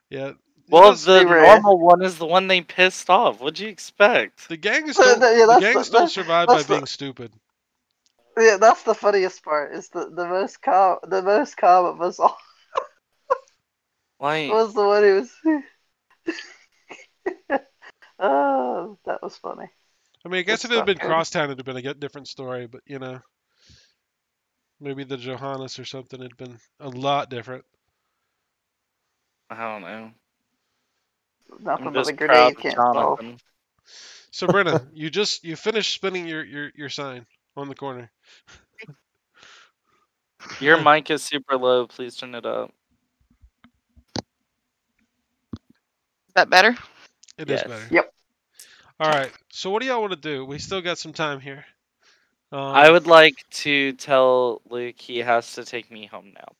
[0.09, 0.33] yeah.
[0.67, 3.39] It Well, the normal one is the one they pissed off.
[3.39, 4.47] What'd you expect?
[4.49, 6.85] the gangs So don't, that- yeah, the that's the- gangs don't survive by the- being
[6.85, 7.31] stupid.
[8.37, 9.73] Yeah, that's the funniest part.
[9.75, 12.35] Is the the most calm, the most calm of us all
[14.19, 15.31] Like, was the one who was.
[18.19, 19.69] oh, that was funny.
[20.25, 21.13] I mean, I guess Good if it had been stuff, Cody.
[21.13, 22.65] Crosstown, it'd have been a different story.
[22.65, 23.19] But you know,
[24.79, 27.65] maybe the Johannes or something had been a lot different.
[29.51, 30.11] I don't know.
[31.59, 33.19] Nothing but a grenade of can't solve.
[34.31, 37.25] So Brenna, you just you finished spinning your, your your sign
[37.55, 38.11] on the corner.
[40.59, 41.87] Your mic is super low.
[41.87, 42.71] Please turn it up.
[46.33, 46.75] Is that better?
[47.37, 47.63] It is Yes.
[47.63, 47.87] better.
[47.91, 48.13] Yep.
[48.99, 49.31] All right.
[49.51, 50.45] So what do y'all want to do?
[50.45, 51.65] We still got some time here.
[52.51, 56.53] Um, I would like to tell Luke he has to take me home now.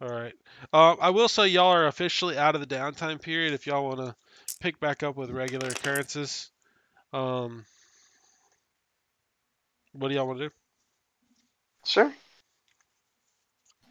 [0.00, 0.34] All right.
[0.72, 3.52] Um, I will say y'all are officially out of the downtime period.
[3.52, 4.14] If y'all want to
[4.60, 6.50] pick back up with regular occurrences,
[7.12, 7.64] um,
[9.92, 10.54] what do y'all want to do?
[11.84, 12.12] Sure.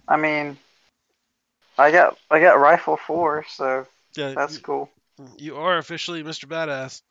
[0.07, 0.57] I mean,
[1.77, 4.89] I got I got rifle four, so Yeah, that's you, cool.
[5.37, 6.45] you are officially Mr.
[6.45, 7.03] Badass,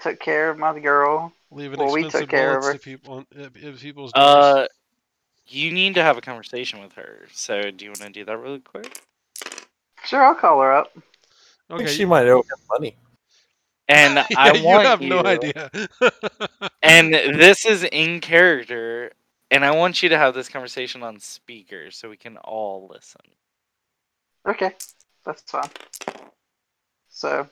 [0.00, 1.32] Took care of my girl.
[1.50, 4.24] leaving Well, we took expensive care of bullets to people on, at, at people's doors.
[4.24, 4.66] Uh,
[5.48, 7.26] you need to have a conversation with her.
[7.32, 9.02] So, do you want to do that really quick?
[10.04, 10.92] Sure, I'll call her up.
[11.70, 11.84] I okay.
[11.84, 12.96] think she might owe him money.
[13.88, 15.70] And yeah, I want you want have no idea.
[16.82, 19.12] And this is in character,
[19.50, 23.22] and I want you to have this conversation on speaker so we can all listen.
[24.46, 24.72] Okay,
[25.24, 25.68] that's fine.
[27.08, 27.48] So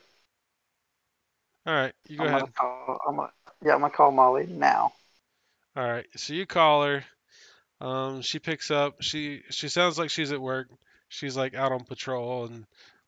[1.66, 2.40] All right, you go I'm ahead.
[2.40, 2.98] gonna call.
[3.08, 3.32] I'm gonna,
[3.64, 4.92] yeah, I'm gonna call Molly now.
[5.76, 7.04] All right, so you call her.
[7.85, 9.02] Um, she picks up.
[9.02, 10.69] She she sounds like she's at work.
[11.09, 12.66] She's like out on patrol and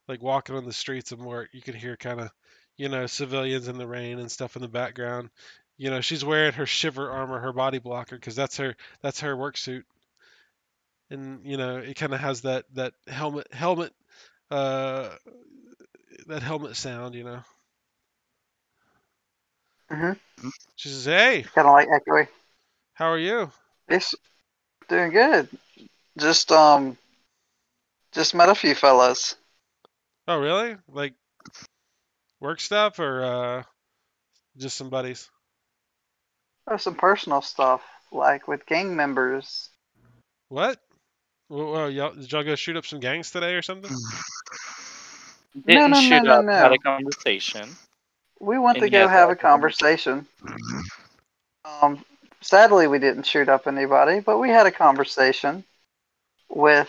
[0.09, 1.51] like walking on the streets of work.
[1.53, 2.31] You can hear kind of,
[2.79, 5.31] you know, civilians in the rain and stuff in the background.
[5.79, 9.37] You know, she's wearing her shiver armor, her body blocker, because that's her that's her
[9.37, 9.87] work suit.
[11.11, 13.93] And you know, it kind of has that that helmet helmet
[14.51, 15.11] uh
[16.27, 17.15] that helmet sound.
[17.15, 17.45] You know.
[19.91, 20.17] Mhm.
[20.77, 22.29] She says, "Hey, Kind of like echoey.
[22.95, 23.53] how are you?"
[23.89, 24.15] It's
[24.89, 25.49] doing good.
[26.19, 26.97] Just um,
[28.13, 29.37] just met a few fellas.
[30.29, 30.77] Oh, really?
[30.91, 31.15] Like
[32.41, 33.63] work stuff or uh,
[34.57, 35.31] just some buddies?
[36.67, 39.69] There's some personal stuff, like with gang members.
[40.49, 40.81] What?
[41.49, 43.95] Well, well, y'all, did y'all go shoot up some gangs today or something?
[45.67, 46.53] Didn't no, shoot no, up, no.
[46.53, 47.69] had a conversation.
[48.41, 50.27] We went to go yet have a that conver- conversation.
[51.65, 52.05] Um,
[52.41, 55.65] sadly, we didn't shoot up anybody, but we had a conversation
[56.49, 56.89] with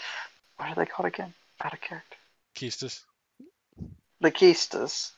[0.57, 1.33] what are they called again?
[1.63, 2.17] Out of character.
[2.55, 3.01] Keistus.
[4.21, 5.11] The Keistas.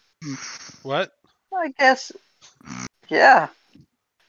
[0.84, 1.12] What?
[1.56, 2.12] I guess.
[3.08, 3.48] Yeah.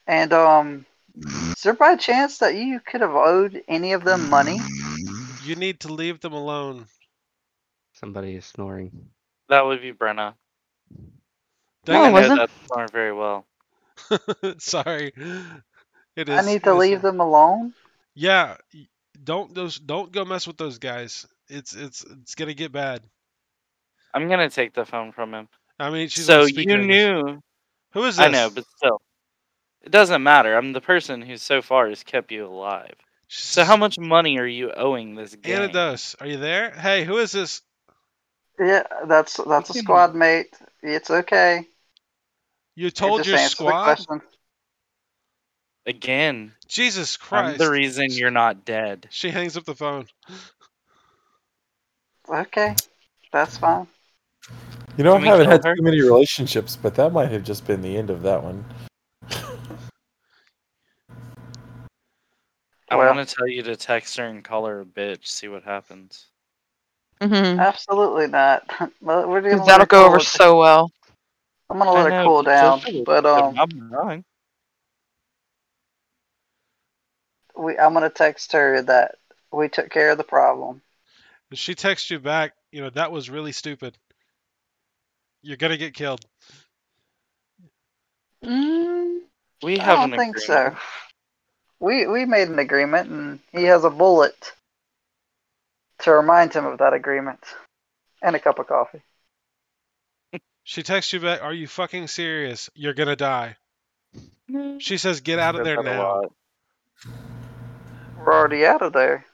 [0.06, 0.86] And um,
[1.24, 4.58] is there by chance that you could have owed any of them money?
[5.44, 6.86] You need to leave them alone.
[7.92, 9.08] somebody is snoring.
[9.48, 10.34] That would be Brenna.
[10.96, 11.04] No,
[11.84, 12.38] Dang it I wasn't.
[12.40, 13.46] that song very well.
[14.58, 15.12] Sorry.
[16.20, 16.38] It is.
[16.38, 17.12] I need to leave fine.
[17.12, 17.72] them alone.
[18.14, 18.56] Yeah.
[19.24, 19.78] Don't those.
[19.78, 21.26] Don't go mess with those guys.
[21.48, 23.00] it's it's it's gonna get bad.
[24.12, 25.48] I'm gonna take the phone from him.
[25.78, 27.40] I mean, she's so you knew.
[27.92, 28.26] Who is this?
[28.26, 29.00] I know, but still,
[29.82, 30.54] it doesn't matter.
[30.54, 32.94] I'm the person who so far has kept you alive.
[33.28, 35.56] So how much money are you owing this game?
[35.56, 36.70] Anados, are you there?
[36.72, 37.62] Hey, who is this?
[38.58, 40.54] Yeah, that's that's a squad mate.
[40.82, 41.66] It's okay.
[42.74, 43.98] You You told your squad?
[45.92, 45.96] Question.
[45.96, 47.58] Again, Jesus I'm Christ.
[47.58, 49.06] the reason you're not dead.
[49.10, 50.06] She hangs up the phone.
[52.28, 52.76] Okay,
[53.32, 53.86] that's fine.
[54.96, 55.74] You know, I Can we haven't had her?
[55.76, 58.64] too many relationships, but that might have just been the end of that one.
[62.92, 65.26] I Well- want to tell you to text her and call her a bitch.
[65.26, 66.26] See what happens.
[67.20, 67.60] Mm-hmm.
[67.60, 68.62] Absolutely not.
[69.00, 70.90] Well, We're gonna That'll go over so well.
[71.70, 72.80] I'm gonna I let it cool down.
[73.04, 74.24] But um, I'm wrong.
[77.60, 79.16] We I'm gonna text her that
[79.52, 80.80] we took care of the problem.
[81.52, 83.96] She texts you back, you know, that was really stupid.
[85.42, 86.24] You're gonna get killed.
[88.44, 89.20] Mm,
[89.62, 90.74] We I don't an think agreement.
[90.74, 90.78] so.
[91.80, 94.52] We we made an agreement, and he has a bullet
[96.00, 97.40] to remind him of that agreement,
[98.22, 99.02] and a cup of coffee.
[100.62, 102.70] She texts you back, are you fucking serious?
[102.74, 103.56] You're gonna die.
[104.78, 106.22] She says, get out of Said there that a now.
[108.20, 108.26] Lot.
[108.26, 109.26] We're already out of there.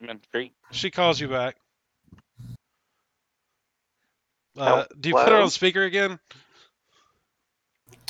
[0.00, 0.52] I mean, great.
[0.70, 1.56] She calls you back.
[4.56, 5.42] Uh, Oh, do you put her hello?
[5.42, 6.18] on speaker again?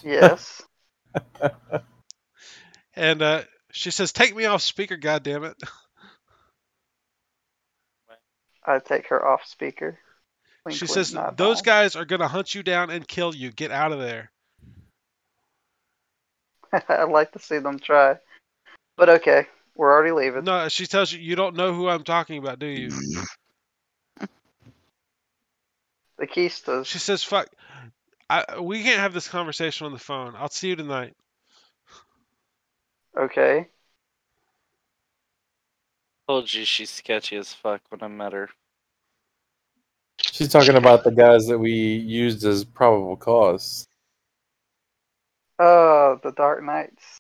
[0.05, 0.63] Yes.
[2.95, 3.43] And uh,
[3.73, 5.55] she says, take me off speaker, goddammit.
[8.65, 9.99] I take her off speaker.
[10.65, 11.63] Wink, She wink, says, nod, those nod.
[11.63, 13.51] guys are gonna hunt you down and kill you.
[13.53, 14.31] Get out of there.
[16.89, 18.17] I'd like to see them try.
[18.97, 20.45] But okay, we're already leaving.
[20.45, 22.91] No, she tells you, you don't know who I'm talking about, do you?
[26.17, 26.87] The Keistas.
[26.87, 27.49] She says, fuck.
[28.31, 30.35] I, we can't have this conversation on the phone.
[30.37, 31.13] I'll see you tonight.
[33.19, 33.67] Okay.
[36.29, 38.49] Told you she's sketchy as fuck when I met her.
[40.19, 43.87] She's talking about the guys that we used as probable cause.
[45.59, 47.19] Oh, the DarkNights.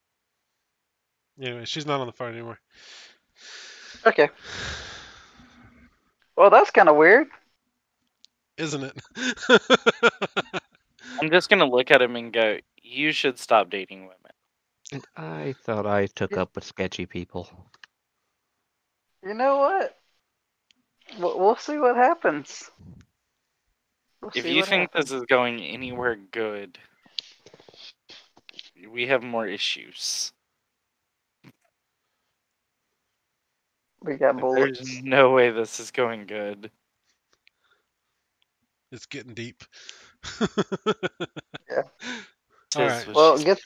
[1.40, 2.59] Anyway, she's not on the phone anymore.
[4.06, 4.28] Okay.
[6.36, 7.28] Well, that's kind of weird.
[8.56, 9.02] Isn't it?
[11.20, 14.32] I'm just gonna look at him and go, "You should stop dating women."
[14.93, 17.48] And I thought I took up with sketchy people.
[19.24, 19.98] You know what?
[21.19, 22.70] We'll, we'll see what happens.
[24.20, 25.11] We'll If see you what think happens.
[25.11, 26.78] this is going anywhere good,
[28.86, 30.32] we have more issues.
[34.05, 34.78] we got bullets.
[34.78, 36.70] There's no way this is going good.
[38.93, 39.65] it's getting deep.
[41.70, 41.82] Yeah.
[42.77, 43.06] All Tis right.
[43.09, 43.61] what Well, get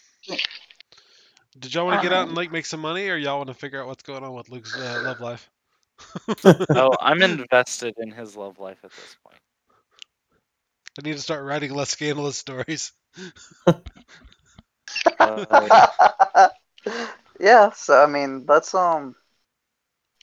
[1.58, 3.54] Did y'all want to get out and like make some money, or y'all want to
[3.54, 5.50] figure out what's going on with Luke's uh, love life?
[6.74, 9.40] Oh, I'm invested in his love life at this point.
[10.98, 12.92] I need to start writing less scandalous stories.
[15.18, 16.48] Uh,
[17.40, 19.14] yeah, so I mean, that's um.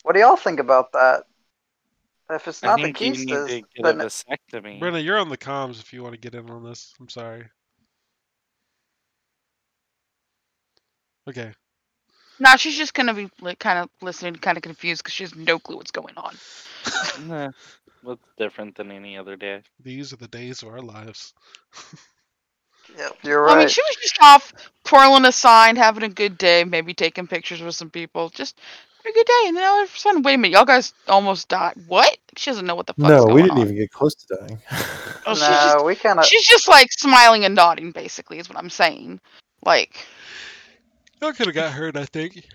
[0.03, 1.23] What do y'all think about that?
[2.29, 4.79] If it's not the think you need to Keistas, a vasectomy.
[4.79, 6.93] Brenna, you're on the comms if you want to get in on this.
[6.99, 7.45] I'm sorry.
[11.27, 11.51] Okay.
[12.39, 15.35] Nah, she's just gonna be like, kind of listening, kind of confused because she has
[15.35, 16.35] no clue what's going on.
[17.27, 17.51] Nah,
[18.03, 19.61] what's different than any other day?
[19.81, 21.33] These are the days of our lives.
[22.97, 23.55] yep, you're right.
[23.55, 24.53] I mean, she was just off
[24.83, 28.59] twirling a sign, having a good day, maybe taking pictures with some people, just
[29.07, 29.47] a good day.
[29.47, 31.75] And then all of a sudden, wait a minute, y'all guys almost died.
[31.87, 32.17] What?
[32.37, 33.63] She doesn't know what the fuck's no, going we didn't on.
[33.63, 34.59] even get close to dying.
[35.25, 36.25] Oh, she's no, just we kind of.
[36.25, 39.19] she's just like smiling and nodding, basically, is what I'm saying.
[39.63, 40.05] Like,
[41.21, 42.45] y'all could have got hurt, I think.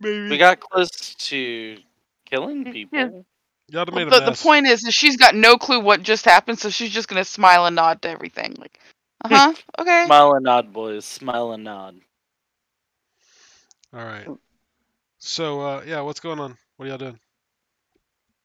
[0.00, 0.30] Maybe.
[0.30, 1.78] We got close to
[2.24, 3.24] killing people.
[3.70, 6.58] Y'all have well, the, the point is, is she's got no clue what just happened,
[6.58, 8.54] so she's just gonna smile and nod to everything.
[8.58, 8.78] Like,
[9.24, 10.04] uh huh, okay.
[10.06, 11.04] Smile and nod, boys.
[11.04, 12.00] Smile and nod.
[13.94, 14.28] All right.
[15.18, 16.56] So, uh, yeah, what's going on?
[16.76, 17.18] What are y'all doing?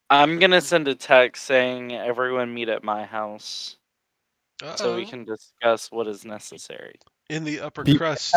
[0.10, 3.76] I'm gonna send a text saying everyone meet at my house
[4.76, 6.96] so we can discuss what is necessary.
[7.30, 8.36] In the upper Beep crust.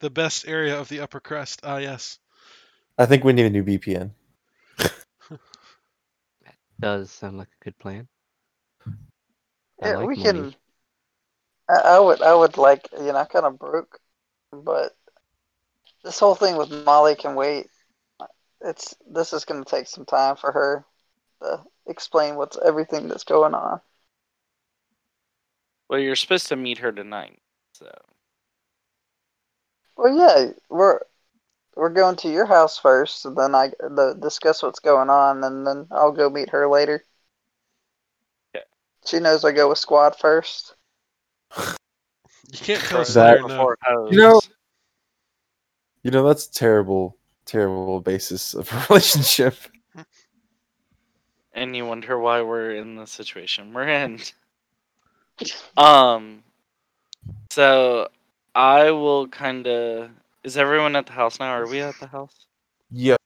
[0.00, 1.60] The best area of the upper crust.
[1.64, 2.18] Ah, yes.
[2.98, 4.10] I think we need a new BPN.
[6.80, 8.08] Does sound like a good plan.
[9.82, 10.46] I Yeah, like we money.
[10.46, 10.54] can.
[11.68, 14.00] I, I would, I would like, you know, I kind of broke,
[14.52, 14.94] but
[16.04, 17.68] this whole thing with Molly can wait.
[18.62, 20.84] It's this is going to take some time for her
[21.42, 23.80] to explain what's everything that's going on.
[25.88, 27.40] Well, you're supposed to meet her tonight,
[27.72, 27.90] so
[29.96, 31.00] Well, yeah, we're
[31.76, 35.66] we're going to your house first, and then I the, discuss what's going on, and
[35.66, 37.04] then I'll go meet her later.
[38.56, 38.64] Okay.
[39.04, 40.74] She knows I go with squad first.
[41.56, 41.64] You
[42.52, 43.48] can't tell Crows that Slayer no.
[43.48, 43.78] before.
[44.10, 44.40] You know-
[46.02, 49.56] You know, that's terrible, terrible basis of a relationship.
[51.52, 54.20] and you wonder why we're in the situation we're in.
[55.76, 56.42] Um,
[57.50, 58.08] so
[58.54, 60.08] I will kind of.
[60.46, 61.50] Is everyone at the house now?
[61.50, 62.46] Are we at the house?
[62.92, 63.16] Yeah.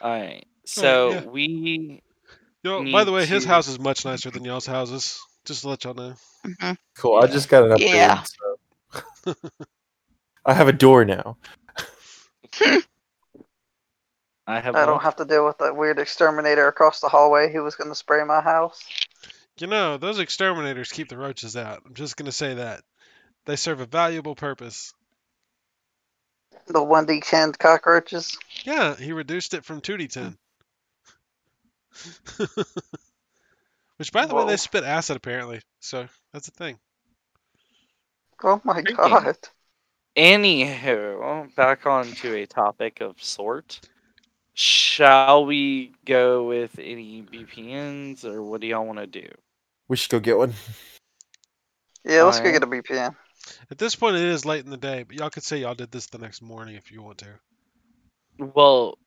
[0.00, 0.46] All right.
[0.64, 1.24] So yeah.
[1.26, 2.02] we.
[2.62, 5.20] Yo, by the need way, his house is much nicer than y'all's houses.
[5.44, 6.14] Just to let y'all know.
[6.58, 7.16] hmm Cool.
[7.16, 7.92] I just got an upgrade.
[7.92, 8.22] Yeah.
[8.22, 9.34] So.
[10.46, 11.36] I have a door now.
[14.46, 14.74] I have.
[14.74, 15.02] I don't one.
[15.02, 18.24] have to deal with that weird exterminator across the hallway who was going to spray
[18.24, 18.82] my house.
[19.58, 21.82] You know, those exterminators keep the roaches out.
[21.84, 22.80] I'm just gonna say that.
[23.44, 24.94] They serve a valuable purpose.
[26.68, 28.38] The one D ten cockroaches.
[28.64, 30.36] Yeah, he reduced it from 2d10.
[33.96, 35.60] Which, by the way, they spit acid apparently.
[35.80, 36.78] So that's a thing.
[38.44, 38.96] Oh my Freaking.
[38.96, 39.36] god!
[40.16, 43.80] Anywho, back on to a topic of sort.
[44.54, 49.28] Shall we go with any BPNs, or what do y'all want to do?
[49.88, 50.54] We should go get one.
[52.04, 52.60] Yeah, let's go Alright.
[52.60, 53.14] get a BPN.
[53.70, 55.90] At this point, it is late in the day, but y'all could say y'all did
[55.90, 57.28] this the next morning if you want to.
[58.38, 58.98] Well,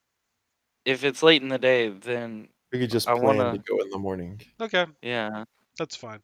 [0.85, 3.77] if it's late in the day, then We could just I plan wanna- to go
[3.79, 4.41] in the morning.
[4.59, 5.45] Okay, yeah.
[5.77, 6.19] that's fine.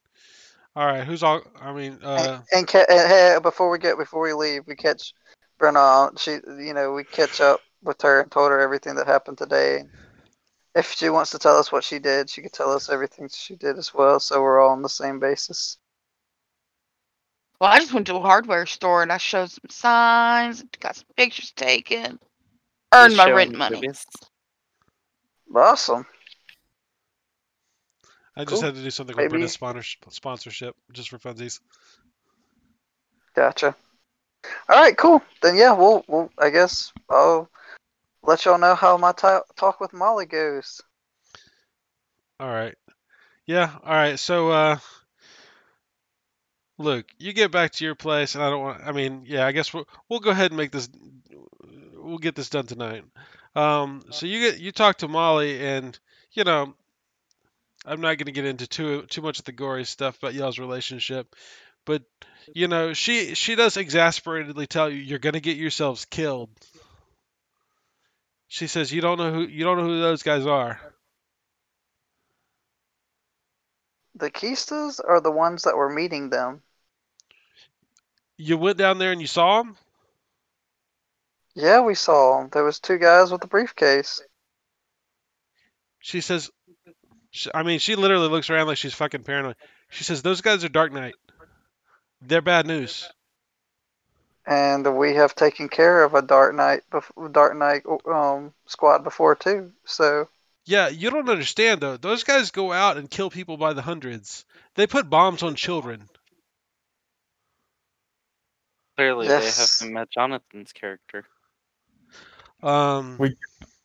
[0.75, 1.41] All right, who's all?
[1.59, 4.75] I mean, uh, and, and, ca- and hey, before we get before we leave, we
[4.75, 5.13] catch
[5.59, 6.17] Brenna.
[6.19, 6.33] She,
[6.63, 9.85] you know, we catch up with her and told her everything that happened today.
[10.75, 13.55] If she wants to tell us what she did, she could tell us everything she
[13.55, 14.19] did as well.
[14.19, 15.77] So we're all on the same basis.
[17.59, 21.07] Well, I just went to a hardware store and I showed some signs, got some
[21.15, 22.19] pictures taken,
[22.93, 23.75] earned Just my showing rent money.
[23.81, 24.05] boobies.
[25.55, 26.05] Awesome.
[28.35, 28.61] I just cool.
[28.61, 31.59] had to do something with Maybe- Brenda's sponsor- sponsorship just for funsies.
[33.35, 33.75] Gotcha.
[34.69, 35.23] All right, cool.
[35.41, 37.49] Then yeah, we'll, we'll I guess I'll
[38.21, 40.79] let y'all know how my ta talk with Molly goes.
[42.39, 42.75] All right.
[43.47, 43.71] Yeah.
[43.83, 44.19] All right.
[44.19, 44.77] So, uh,
[46.77, 48.81] look, you get back to your place, and I don't want.
[48.85, 49.45] I mean, yeah.
[49.45, 50.89] I guess we'll we'll go ahead and make this.
[51.95, 53.03] We'll get this done tonight.
[53.55, 54.03] Um.
[54.11, 55.97] So you get you talk to Molly, and
[56.31, 56.73] you know,
[57.85, 60.59] I'm not going to get into too too much of the gory stuff about y'all's
[60.59, 61.35] relationship,
[61.85, 62.03] but
[62.53, 66.49] you know, she she does exasperatedly tell you you're going to get yourselves killed.
[68.47, 70.79] She says you don't know who you don't know who those guys are.
[74.15, 76.63] The Keistas are the ones that were meeting them.
[78.37, 79.77] You went down there and you saw them.
[81.55, 82.49] Yeah, we saw 'em.
[82.51, 84.21] There was two guys with a briefcase.
[85.99, 86.49] She says,
[87.31, 89.55] sh I mean, she literally looks around like she's fucking paranoid.
[89.89, 91.13] She says, "Those guys are DarkNight.
[92.21, 93.09] They're bad news."
[94.47, 96.81] and we have taken care of a DarkNight,
[97.31, 99.73] Dark Knight um, squad before too.
[99.85, 100.29] So
[100.65, 101.97] Yeah, you don't understand though.
[101.97, 104.45] Those guys go out and kill people by the hundreds.
[104.75, 106.09] They put bombs on children.
[108.97, 109.77] Clearly, Yes.
[109.79, 111.25] they haven't met Jonathan's character.
[112.63, 113.37] Um, We-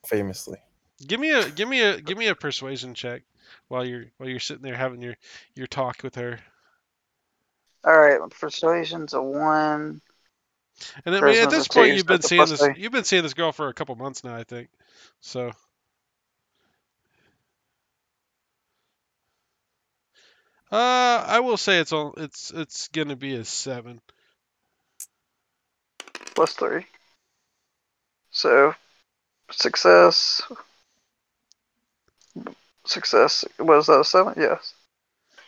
[0.06, 0.58] Famously.
[1.06, 3.22] give me a give me a give me a persuasion check
[3.68, 5.16] while you're while you're sitting there having your
[5.54, 6.40] your talk with her.
[7.84, 10.00] all right, persuasion's a one.
[11.04, 12.74] And I mean, at Charisma's a this point, you've been seeing this three.
[12.78, 14.70] you've been seeing this girl for a couple months now, I think.
[15.20, 15.52] So.
[20.70, 24.00] Uh, I will say it's all it's it's gonna be a seven.
[26.34, 26.86] Plus three.
[28.30, 28.74] So,
[29.50, 30.42] success.
[32.84, 34.34] Success was that a seven?
[34.36, 34.74] Yes.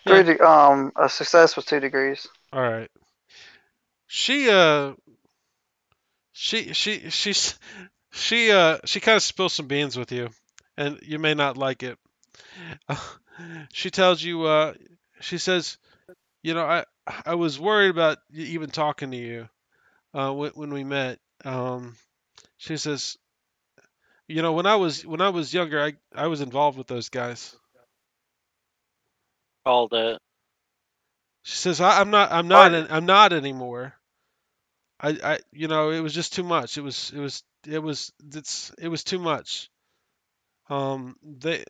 [0.06, 0.22] Yeah.
[0.22, 0.34] Three.
[0.34, 2.28] De- um, a success was two degrees.
[2.52, 2.90] All right.
[4.06, 4.92] She uh
[6.32, 7.58] she she she's
[8.12, 10.28] she uh she kind of spills some beans with you
[10.76, 11.98] and you may not like it.
[13.72, 14.74] she tells you uh
[15.20, 15.78] she says,
[16.42, 16.84] "You know, I
[17.24, 19.48] I was worried about even talking to you
[20.14, 21.96] uh when, when we met." Um
[22.58, 23.18] she says,
[24.28, 27.10] "You know, when I was when I was younger, I I was involved with those
[27.10, 27.56] guys."
[29.64, 30.18] Called it.
[31.44, 33.94] She says, I, "I'm not I'm not an, I'm not anymore."
[35.00, 36.78] I, I, you know, it was just too much.
[36.78, 39.70] It was, it was, it was, it's, it was too much.
[40.70, 41.64] Um, they,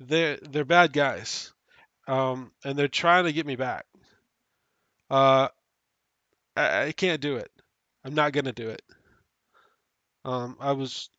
[0.00, 1.52] they're, they're bad guys.
[2.08, 3.86] Um, and they're trying to get me back.
[5.10, 5.48] Uh,
[6.56, 7.50] I, I can't do it.
[8.04, 8.82] I'm not gonna do it.
[10.24, 11.10] Um, I was.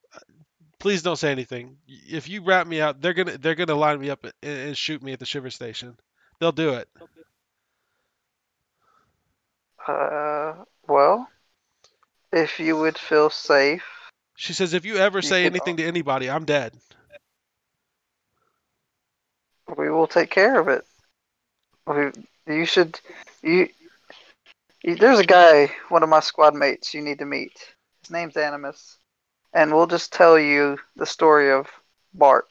[0.80, 1.78] Please don't say anything.
[1.88, 5.02] If you rat me out, they're gonna they're gonna line me up and, and shoot
[5.02, 5.98] me at the shiver station.
[6.40, 6.88] They'll do it.
[9.88, 10.54] Uh,
[10.88, 11.28] well,
[12.32, 13.84] if you would feel safe,
[14.36, 16.74] She says, if you ever You say can- anything to anybody, I'm dead.
[19.78, 20.86] we will take care of it.
[21.86, 22.12] We,
[22.56, 23.00] you should,
[23.42, 23.87] you, you.
[24.84, 27.52] There's a guy, one of my squad mates, you need to meet.
[28.02, 28.98] His name's Animus,
[29.54, 31.68] and we'll just tell you the story of
[32.14, 32.46] Bart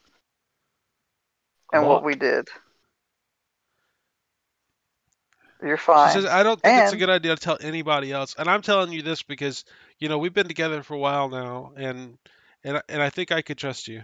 [1.73, 2.05] and what Bart.
[2.05, 2.48] we did.
[5.62, 6.12] You're fine.
[6.12, 8.35] Says, I don't think it's a good idea to tell anybody else.
[8.39, 9.65] And I'm telling you this because,
[9.98, 12.19] you know, we've been together for a while now, and
[12.62, 14.03] and I- and I think I could trust you.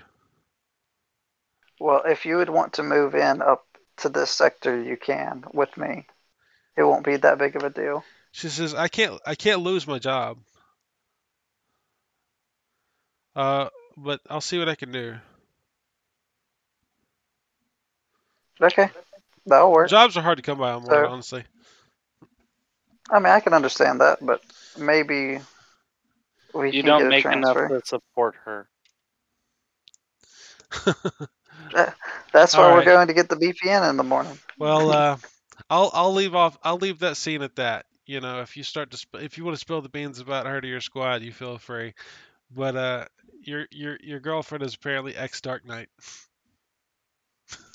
[1.78, 3.66] Well, if you would want to move in up
[3.99, 6.07] to this sector, you can with me.
[6.77, 8.05] It won't be that big of a deal.
[8.32, 10.39] She says, I can't I can't lose my job.
[13.36, 15.16] Uh, but I'll see what I can do.
[18.61, 18.90] Okay,
[19.47, 19.89] that'll work.
[19.90, 21.44] Jobs are hard to come by on So- honestly.
[23.11, 24.40] I mean, I can understand that, but
[24.78, 25.40] maybe
[26.55, 28.69] we You can don't get a make enough to support her.
[32.32, 32.85] That's why All we're right.
[32.85, 34.39] going to get the BPN in the morning.
[34.59, 35.16] Well, uh,
[35.73, 36.59] I'll I'll leave off.
[36.62, 37.86] I'll leave that scene at that.
[38.07, 40.47] You know, if you start to sp- if you want to spill the beans about
[40.47, 41.94] her to your squad, you feel free.
[42.51, 43.07] But uh,
[43.43, 45.86] your your your girlfriend is apparently ex DarkNight.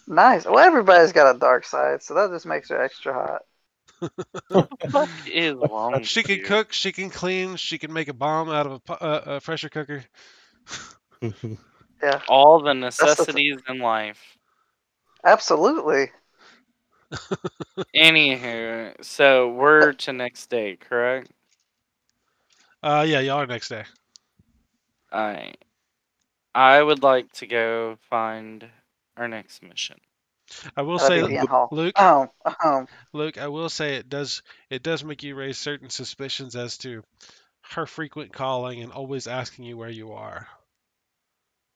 [0.07, 0.45] Nice.
[0.45, 3.41] Well, everybody's got a dark side, so that just makes her extra hot.
[4.91, 6.03] What is wrong?
[6.03, 6.41] She can you?
[6.41, 9.69] cook, she can clean, she can make a bomb out of a, uh, a pressure
[9.69, 10.03] cooker.
[12.01, 14.37] Yeah, all the the necessities in life.
[15.23, 16.11] absolutely.
[17.95, 21.31] Anywho, so we're uh, to next day, correct?
[22.83, 23.83] Uh, yeah, y'all are next day.
[25.13, 25.63] Alright.
[26.55, 28.69] I would like to go find
[29.17, 29.99] our next mission.
[30.75, 31.71] I will At say, the BPN hall.
[31.71, 32.29] Luke, Oh,
[32.63, 36.77] oh, Luke, I will say it does it does make you raise certain suspicions as
[36.79, 37.03] to
[37.71, 40.47] her frequent calling and always asking you where you are.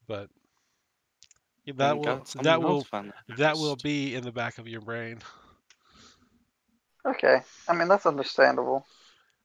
[0.06, 0.30] But
[1.76, 5.18] that will that will fun that will be in the back of your brain.
[7.06, 7.40] okay.
[7.68, 8.86] I mean, that's understandable.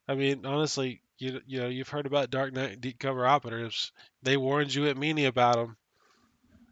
[0.07, 3.91] I mean, honestly, you you know you've heard about DarkNight deep cover operatives.
[4.23, 5.77] They warned you at Meany about them.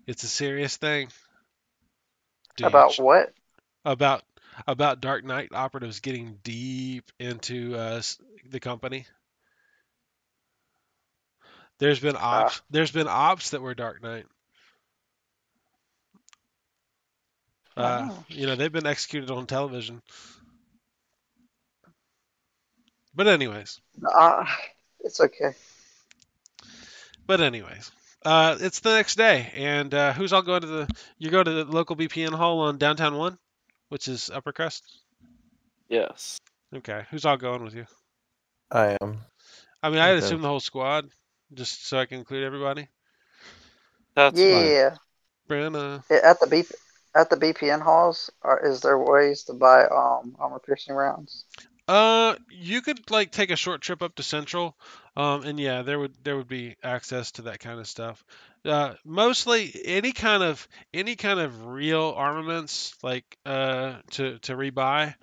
[0.07, 1.09] It's a serious thing.
[2.57, 3.33] Dude, About what?
[3.85, 4.23] about
[4.67, 8.01] about DarkNight operatives getting deep into uh,
[8.49, 9.05] the company.
[11.79, 12.61] There's been ops.
[12.69, 14.25] There's been ops that were DarkNight.
[17.77, 18.23] Uh, Oh.
[18.29, 20.01] you know, they've been executed on television.
[23.13, 23.79] But anyways,
[24.13, 24.45] Uh,
[24.99, 25.55] it's okay.
[27.25, 27.91] but anyways,
[28.25, 30.95] uh, it's the next day, and uh, who's all going to the?
[31.17, 33.37] You go to the local BPN hall on downtown one,
[33.89, 34.83] which is Upper Crust.
[35.87, 36.37] Yes.
[36.73, 37.85] Okay, who's all going with you?
[38.71, 39.21] I am.
[39.81, 40.25] I mean, I'd Okay.
[40.25, 41.09] assume the whole squad,
[41.53, 42.89] just so I can include everybody.
[44.15, 44.65] That's fine.
[44.71, 44.95] yeah.
[45.47, 46.03] Brenna.
[46.09, 46.63] At the B
[47.15, 48.29] at the BPN halls,
[48.63, 51.45] is there ways to buy um armor piercing rounds?
[51.87, 54.75] Uh, you could like take a short trip up to Central,
[55.15, 58.23] um, and yeah, there would there would be access to that kind of stuff.
[58.65, 65.13] Uh, mostly any kind of any kind of real armaments, like uh, to to rebuy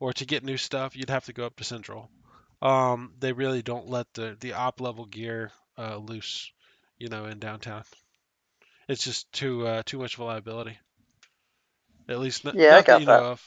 [0.00, 2.10] or to get new stuff, you'd have to go up to Central.
[2.60, 6.50] Um, they really don't let the the op level gear uh, loose,
[6.98, 7.84] you know, in downtown.
[8.88, 10.76] It's just too uh, too much of a liability.
[12.08, 13.06] At least not, Yeah, I not that got you that.
[13.06, 13.42] know of.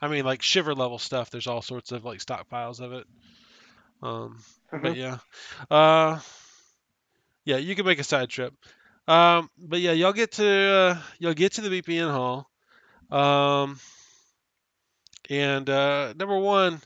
[0.00, 1.30] I mean, like shiver level stuff.
[1.30, 3.06] There's all sorts of like stockpiles of it.
[4.02, 4.38] Um,
[4.80, 4.94] but Mhm.
[4.94, 5.18] yeah,
[5.70, 6.20] uh,
[7.44, 8.54] yeah, you can make a side trip.
[9.08, 12.50] Um, but yeah, y'all get to uh, y'all get to the BPN hall.
[13.10, 13.78] Um,
[15.28, 16.80] and uh, number one,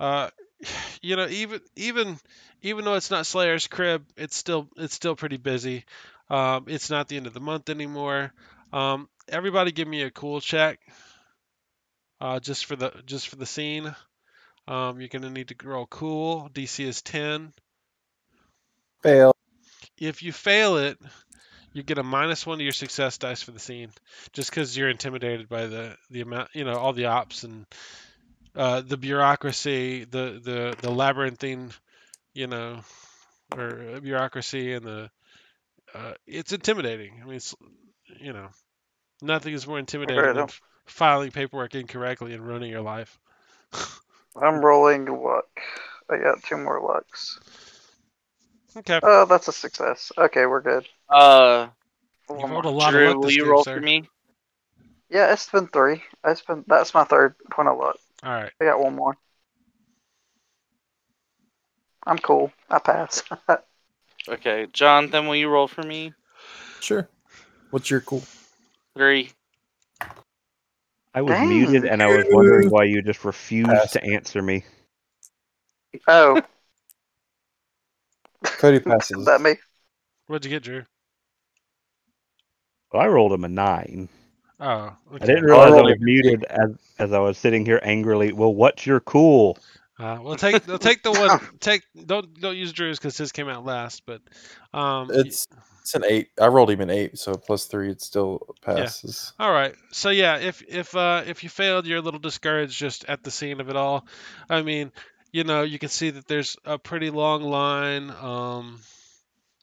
[0.00, 0.30] uh,
[1.02, 2.18] you know, even even
[2.62, 5.84] even though it's not Slayer's crib, it's still it's still pretty busy.
[6.30, 8.32] Um, it's not the end of the month anymore.
[8.72, 10.78] Um, everybody, give me a cool check.
[12.20, 13.94] Uh, just for the just for the scene.
[14.66, 16.50] Um, you're gonna need to roll cool.
[16.52, 17.52] DC is 10.
[19.02, 19.34] Fail.
[19.96, 20.98] If you fail it,
[21.72, 23.90] you get a minus one to your success dice for the scene,
[24.32, 27.66] just because you're intimidated by the the amount, you know, all the ops and
[28.56, 31.70] uh, the bureaucracy, the the the labyrinthine,
[32.34, 32.80] you know,
[33.56, 35.10] or bureaucracy and the
[35.94, 37.20] uh, it's intimidating.
[37.22, 37.54] I mean, it's
[38.20, 38.48] you know,
[39.22, 43.18] nothing is more intimidating Right, than f- filing paperwork incorrectly and ruining your life.
[44.40, 45.60] I'm rolling luck.
[46.08, 47.38] I got two more lucks.
[48.76, 50.12] Okay, Oh, that's a success.
[50.16, 50.86] Okay, we're good.
[51.08, 51.68] Uh,
[52.28, 53.74] One you rolled a lot Drew, of luck will this you game, roll sir.
[53.74, 54.08] for me?
[55.10, 56.02] Yeah, it's been three.
[56.24, 57.98] It's been that's my third point of luck.
[58.22, 59.16] All right, I got one more.
[62.06, 62.52] I'm cool.
[62.68, 63.22] I pass.
[64.28, 66.14] Okay, Jonathan, will you roll for me?
[66.80, 67.08] Sure.
[67.70, 68.22] What's your cool?
[68.98, 69.30] Three.
[71.14, 71.48] I was Dang.
[71.48, 73.92] muted and I was wondering why you just refused Pass.
[73.92, 74.64] to answer me.
[76.08, 76.42] oh,
[78.42, 79.20] Cody passes.
[79.20, 79.54] is that me?
[80.26, 80.82] what'd you get, Drew?
[82.92, 84.08] Well, I rolled him a nine.
[84.58, 85.22] Oh, okay.
[85.22, 88.32] I didn't realize I rolled was a muted as as I was sitting here angrily.
[88.32, 89.58] Well, what's your cool?
[90.00, 91.38] Uh, well, take they'll take the one.
[91.60, 94.02] Take don't don't use Drew's because his came out last.
[94.06, 94.22] But
[94.74, 95.46] um, y- It's
[95.88, 96.28] it's an eight.
[96.38, 99.32] I rolled him an eight, so plus three, it still passes.
[99.38, 99.74] All right.
[99.90, 103.30] So yeah, if if uh, if you failed, you're a little discouraged just at the
[103.30, 104.06] scene of it all.
[104.50, 104.92] I mean,
[105.32, 108.10] you know, you can see that there's a pretty long line.
[108.10, 108.80] Um,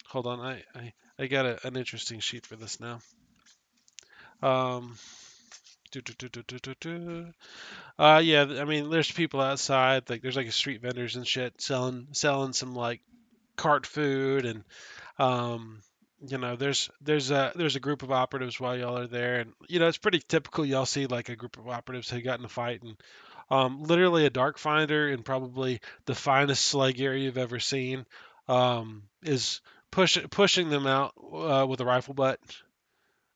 [0.08, 3.02] hold on, I I, I got a, an interesting sheet for this now.
[4.42, 4.98] Um,
[5.92, 7.26] do, do, do, do, do, do, do.
[8.00, 10.10] Uh, yeah, I mean, there's people outside.
[10.10, 13.02] Like, there's like street vendors and shit selling selling some like
[13.58, 14.64] cart food and
[15.18, 15.82] um
[16.28, 19.54] you know there's there's a there's a group of operatives while y'all are there and
[19.68, 22.46] you know it's pretty typical y'all see like a group of operatives who got in
[22.46, 22.98] a fight and
[23.50, 28.06] um literally a dark finder and probably the finest slag area you've ever seen
[28.48, 29.62] um is
[29.92, 32.40] push, pushing them out uh, with a rifle butt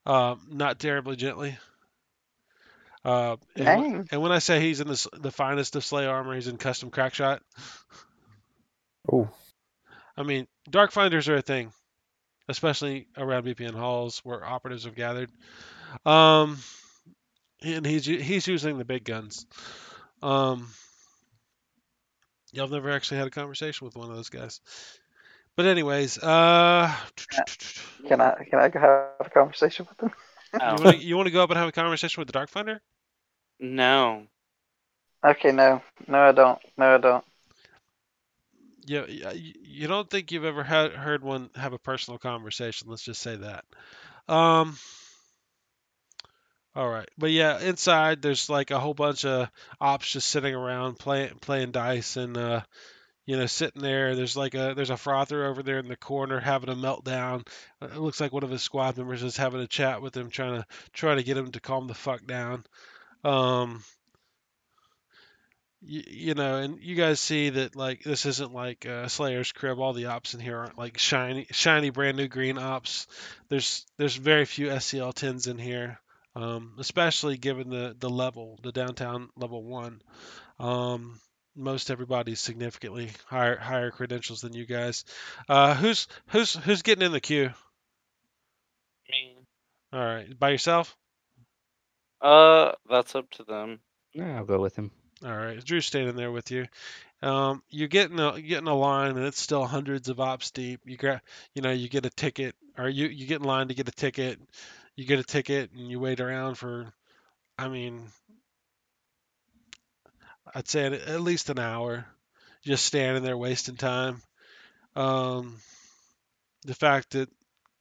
[0.05, 1.57] um not terribly gently
[3.05, 4.09] uh and, wh- Dang.
[4.11, 6.89] and when I say he's in the, the finest of sleigh armor, he's in custom
[6.89, 7.41] crack shot.
[9.11, 9.29] Oh,
[10.17, 11.71] I mean, dark finders are a thing,
[12.49, 15.31] especially around BPN halls where operatives have gathered.
[16.05, 16.57] Um,
[17.63, 19.45] and he's he's using the big guns.
[20.21, 20.69] Um,
[22.53, 24.61] y'all have never actually had a conversation with one of those guys.
[25.57, 26.93] But anyways, uh,
[28.07, 30.13] Can I can I go have a conversation with them?
[30.67, 32.49] you want to you want to go up and have a conversation with the dark
[32.49, 32.81] finder?
[33.59, 34.27] no.
[35.23, 36.59] Okay, no, no, I don't.
[36.77, 37.25] No, I don't.
[38.89, 39.05] You,
[39.61, 42.89] you don't think you've ever had heard one have a personal conversation?
[42.89, 43.65] Let's just say that.
[44.27, 44.77] Um.
[46.75, 49.49] All right, but yeah, inside there's like a whole bunch of
[49.81, 52.61] ops just sitting around playing playing dice and uh,
[53.25, 54.15] you know sitting there.
[54.15, 57.47] There's like a there's a frother over there in the corner having a meltdown.
[57.81, 60.29] Uh, It looks like one of his squad members is having a chat with him,
[60.31, 62.65] trying to try to get him to calm the fuck down.
[63.23, 63.83] Um,
[65.81, 69.79] you, you know, and you guys see that like this isn't like uh, Slayer's crib.
[69.79, 73.07] All the ops in here aren't like shiny, shiny, brand new green ops.
[73.49, 75.99] There's there's very few SCL tens in here,
[76.35, 80.01] um, especially given the the level, the downtown level one.
[80.59, 81.19] Um,
[81.55, 85.05] most everybody's significantly higher higher credentials than you guys.
[85.47, 87.51] Uh, who's who's who's getting in the queue?
[89.09, 89.37] Me.
[89.93, 90.95] All right, by yourself.
[92.21, 93.79] Uh, that's up to them.
[94.13, 94.91] Yeah, I'll go with him.
[95.25, 96.67] All right, Drew's standing there with you.
[97.21, 100.21] Um, you get in a you get in a line, and it's still hundreds of
[100.21, 100.81] ops deep.
[100.85, 101.21] You got,
[101.53, 103.91] you know, you get a ticket, or you you get in line to get a
[103.91, 104.39] ticket.
[104.95, 106.91] You get a ticket, and you wait around for,
[107.57, 108.07] I mean,
[110.53, 112.05] I'd say at, least an hour,
[112.63, 114.21] just standing there wasting time.
[114.95, 115.57] Um,
[116.65, 117.29] the fact that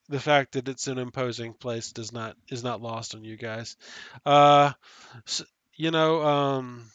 [0.09, 3.77] the fact that it's an imposing place does not is not lost on you guys.
[4.27, 4.73] Uh,
[5.27, 5.43] s
[5.77, 6.91] you know, um,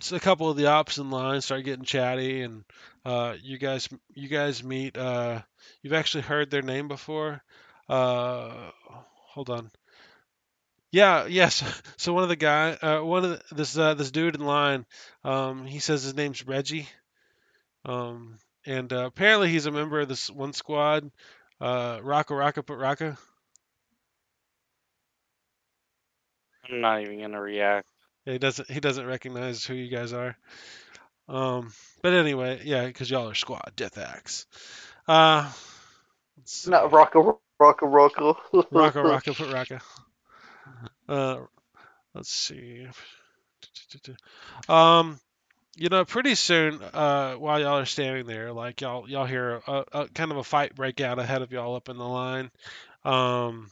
[0.00, 2.64] so a couple of the ops in line start getting chatty, and
[3.04, 4.96] uh, you guys you guys meet.
[4.96, 5.42] Uh,
[5.82, 7.42] you've actually heard their name before.
[7.88, 9.70] Uh, hold on.
[10.92, 11.62] Yeah, yes.
[11.98, 14.86] So one of the guy, uh, one of the, this uh, this dude in line,
[15.24, 16.88] um, he says his name's Reggie,
[17.84, 21.10] um, and uh, apparently he's a member of this one squad,
[21.60, 23.16] uh, Raka Raka Put Raka.
[26.68, 27.86] I'm not even gonna react.
[28.26, 30.36] He doesn't he doesn't recognize who you guys are.
[31.28, 31.72] Um,
[32.02, 34.46] but anyway, yeah, because y'all are squad Deathaxe.
[35.08, 35.50] Uh.
[36.66, 38.36] Not Rocka Rocka Rocka.
[38.72, 39.80] Rocka Rocka Put Rocka.
[41.08, 41.38] Uh,
[42.14, 42.86] let's see.
[44.68, 45.18] Um,
[45.76, 49.84] you know, pretty soon, uh, while y'all are standing there, like y'all y'all hear a,
[49.92, 52.50] a kind of a fight break out ahead of y'all up in the line.
[53.04, 53.70] Um,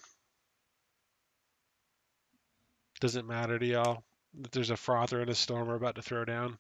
[3.01, 4.03] does it matter to y'all?
[4.41, 5.69] That there's a frother and a storm.
[5.69, 6.59] We're about to throw down.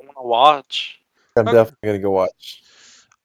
[0.00, 1.00] I want to watch.
[1.36, 1.50] I'm Okay.
[1.50, 2.62] definitely gonna go watch.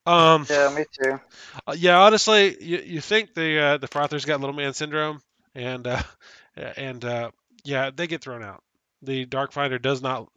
[0.06, 1.20] Um, Yeah, me too.
[1.68, 5.22] Uh, yeah, honestly, you, you think the uh, the Frother's got little man syndrome,
[5.56, 6.02] and uh,
[6.56, 7.32] and uh,
[7.64, 8.64] yeah, they get thrown out.
[9.02, 10.30] The Darkfinder does not.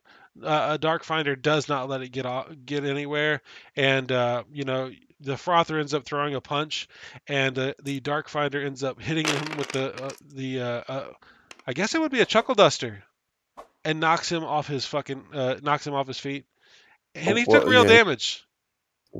[0.42, 3.42] Uh, a Darkfinder does not let it get off, get anywhere,
[3.76, 4.90] and uh, you know
[5.20, 6.88] the Frother ends up throwing a punch,
[7.28, 11.04] and uh, the Darkfinder ends up hitting him with the uh, the uh, uh,
[11.66, 13.02] I guess it would be a Chuckle Duster,
[13.84, 16.44] and knocks him off his fucking uh, knocks him off his feet,
[17.14, 17.88] and he Oh, took real yeah.
[17.88, 18.44] damage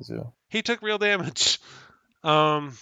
[0.02, 1.58] So, he took real damage.
[2.24, 2.76] Um,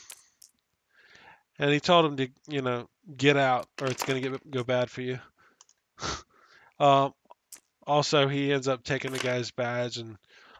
[1.58, 4.90] and he told him to, you know, get out or it's gonna get go bad
[4.90, 5.18] for you.
[6.78, 7.14] um,
[7.86, 10.18] also, he ends up taking the guy's badge, and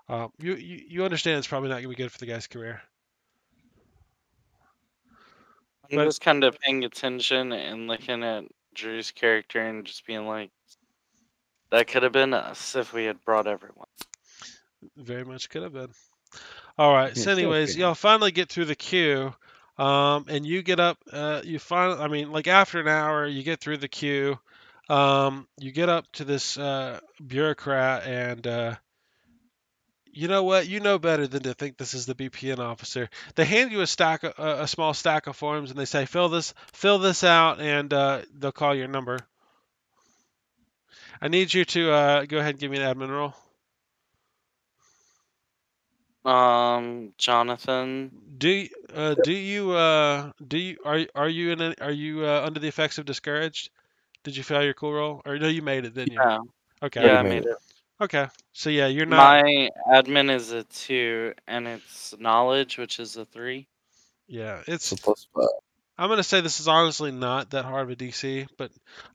[0.08, 2.80] uh, you, you you understand it's probably not gonna be good for the guy's career.
[5.90, 8.44] I'm But- just kind of paying attention and looking at
[8.74, 10.50] Drew's character and just being like,
[11.70, 13.86] that could have been us if we had brought everyone.
[14.96, 15.90] Very much could have been.
[16.78, 17.16] All right.
[17.16, 19.34] Yeah, So, anyways, y'all finally get through the queue,
[19.78, 20.98] um, and you get up.
[21.12, 24.38] Uh, you finally, I mean, like after an hour, you get through the queue.
[24.88, 28.74] Um, you get up to this uh, bureaucrat, and uh,
[30.12, 30.68] you know what?
[30.68, 33.08] You know better than to think this is the BPN officer.
[33.34, 36.06] They hand you a stack, of, a a small stack of forms, and they say,
[36.06, 39.18] "Fill this, fill this out," and uh, they'll call your number.
[41.20, 43.34] I need you to uh, go ahead and give me an admin roll.
[46.24, 51.90] Um, Jonathan, Do uh, do you uh do you are are you in a, are
[51.90, 53.70] you uh, under the effects of discouraged?
[54.24, 55.22] Did you fail your cool roll?
[55.24, 56.22] Or no, you made it, didn't you?
[56.22, 56.38] yeah,
[56.82, 57.00] Okay.
[57.00, 57.56] yeah, I made made it.
[58.00, 58.28] Okay.
[58.52, 59.44] So yeah, you're not.
[59.44, 63.68] My admin is a two, and it's knowledge, which is a three.
[64.26, 64.92] Yeah, it's.
[64.92, 65.48] it's a plus five.
[65.98, 68.70] I'm gonna say this is honestly not that hard of a DC, but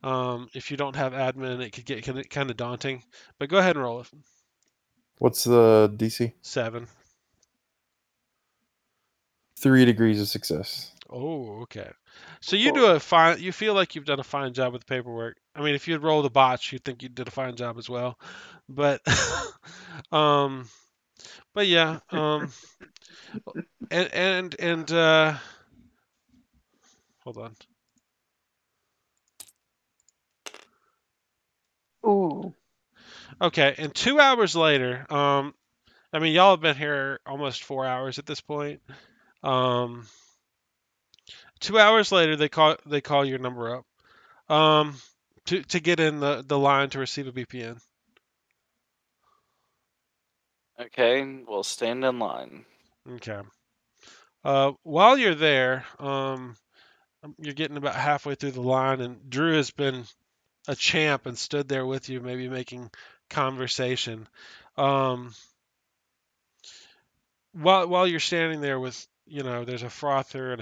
[0.07, 3.02] um, if you don't have admin, it could get kind of daunting.
[3.40, 4.07] But go ahead and roll it.
[5.18, 6.32] What's the DC?
[6.44, 6.88] Seven.
[9.57, 10.91] Three degrees of success.
[11.10, 11.90] Oh, okay.
[12.42, 13.40] So you do a fine.
[13.40, 15.38] You feel like you've done a fine job with the paperwork.
[15.56, 17.90] I mean, if you'd rolled a botch, you'd think you did a fine job as
[17.90, 18.20] well.
[18.70, 19.02] But,
[20.12, 20.68] um,
[21.54, 22.52] but yeah, um,
[23.92, 25.38] and and and uh,
[27.24, 27.56] hold on.
[32.06, 32.54] Ooh.
[33.42, 35.54] Okay, and two hours later, um,
[36.14, 38.82] I mean, y'all have been here almost four hours at this point.
[39.44, 40.08] Um,
[41.60, 44.95] two hours later, they call they call your number up, um,
[45.45, 47.80] to to get in the the line to receive a BPN.
[50.80, 52.65] Okay, we'll stand in line.
[53.10, 53.40] Okay.
[54.44, 56.56] Uh, while you're there, um,
[57.40, 60.03] you're getting about halfway through the line, and Drew has been
[60.68, 62.91] a champ and stood there with you, maybe making
[63.30, 64.27] conversation.
[64.77, 65.34] Um,
[67.53, 70.61] while while you're standing there with, you know, there's a frother and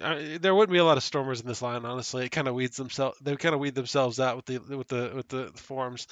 [0.00, 2.26] Uh, there wouldn't be a lot of stormers in this line, honestly.
[2.26, 3.18] It kind of weeds themselves.
[3.20, 6.06] They kind of weed themselves out with the with the with the forms.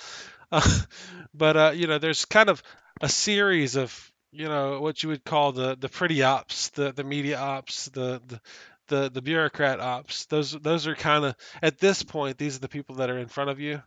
[0.51, 0.81] Uh,
[1.35, 2.63] but uh, you know, there's kind of
[3.01, 7.05] a series of you know what you would call the the pretty ops, the the
[7.05, 8.41] media ops, the the
[8.89, 10.27] the, the bureaucrat ops.
[10.27, 13.29] Those those are kind of at this point these are the people that are in
[13.29, 13.83] front of you.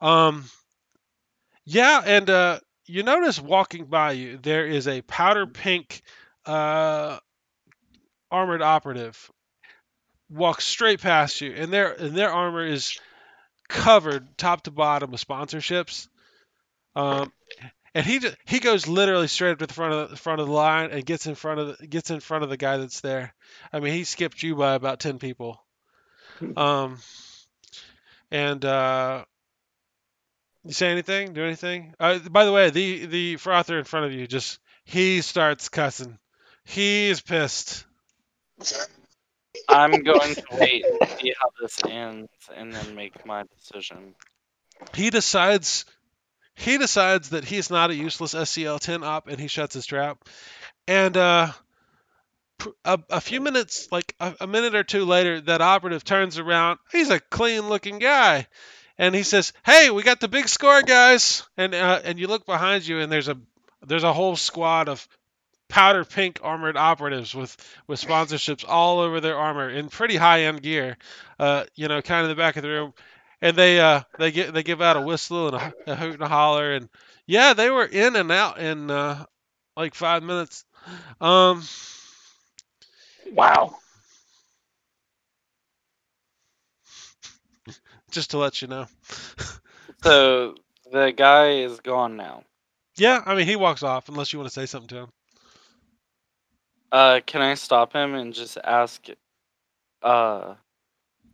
[0.00, 0.44] Um,
[1.64, 6.02] yeah, and uh, you notice walking by you there is a powder pink
[6.46, 7.18] uh,
[8.30, 9.30] armored operative
[10.28, 12.98] walks straight past you, and their and their armor is
[13.68, 16.08] covered top to bottom with sponsorships.
[16.94, 17.32] Um,
[17.94, 20.46] and he just, he goes literally straight up to the front of the front of
[20.46, 23.00] the line and gets in front of the, gets in front of the guy that's
[23.00, 23.34] there.
[23.72, 25.64] I mean, he skipped you by about ten people.
[26.56, 26.98] Um,
[28.30, 29.24] and uh,
[30.64, 31.32] you say anything?
[31.32, 31.94] Do anything?
[31.98, 36.18] Uh, by the way, the the frother in front of you just he starts cussing.
[36.64, 37.86] He's pissed.
[39.68, 44.14] I'm going to wait and see how this ends, and then make my decision.
[44.94, 45.84] He decides
[46.54, 50.28] he decides that he's not a useless SCL 10 op and he shuts his trap.
[50.86, 51.52] And uh,
[52.84, 56.78] a, a few minutes, like a, a minute or two later, that operative turns around.
[56.92, 58.46] He's a clean looking guy.
[58.98, 62.44] And he says, "Hey, we got the big score, guys!" And uh, and you look
[62.44, 63.38] behind you, and there's a
[63.86, 65.08] there's a whole squad of
[65.70, 67.56] powder pink armored operatives with
[67.88, 70.98] with sponsorships all over their armor in pretty high end gear.
[71.38, 72.94] Uh, you know, kind of in the back of the room,
[73.42, 76.22] and they uh they get they give out a whistle and a, a hoot and
[76.22, 76.90] a holler, and
[77.26, 79.24] yeah, they were in and out in uh,
[79.76, 80.64] like five minutes.
[81.20, 81.62] Um,
[83.32, 83.78] Wow.
[88.10, 88.86] just to let you know.
[90.04, 90.56] So
[90.92, 92.44] the guy is gone now.
[92.96, 95.12] Yeah, I mean he walks off unless you want to say something to him.
[96.92, 99.06] Uh, can I stop him and just ask,
[100.02, 100.54] uh,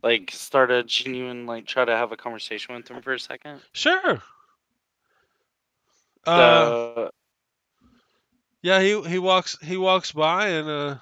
[0.03, 3.61] like start a genuine like try to have a conversation with him for a second?
[3.73, 4.21] Sure.
[6.25, 7.09] Uh,
[8.61, 10.95] yeah, he he walks he walks by and uh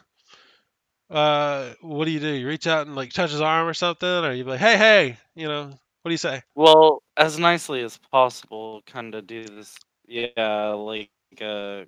[1.09, 2.31] uh what do you do?
[2.31, 4.77] You reach out and like touch his arm or something, or you be like, hey
[4.77, 6.41] hey, you know, what do you say?
[6.55, 9.77] Well, as nicely as possible, kind of do this.
[10.07, 11.09] Yeah, like
[11.41, 11.85] uh,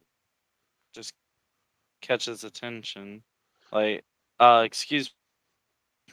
[0.94, 1.14] just
[2.02, 3.24] catch his attention.
[3.72, 4.04] Like,
[4.40, 5.12] uh, excuse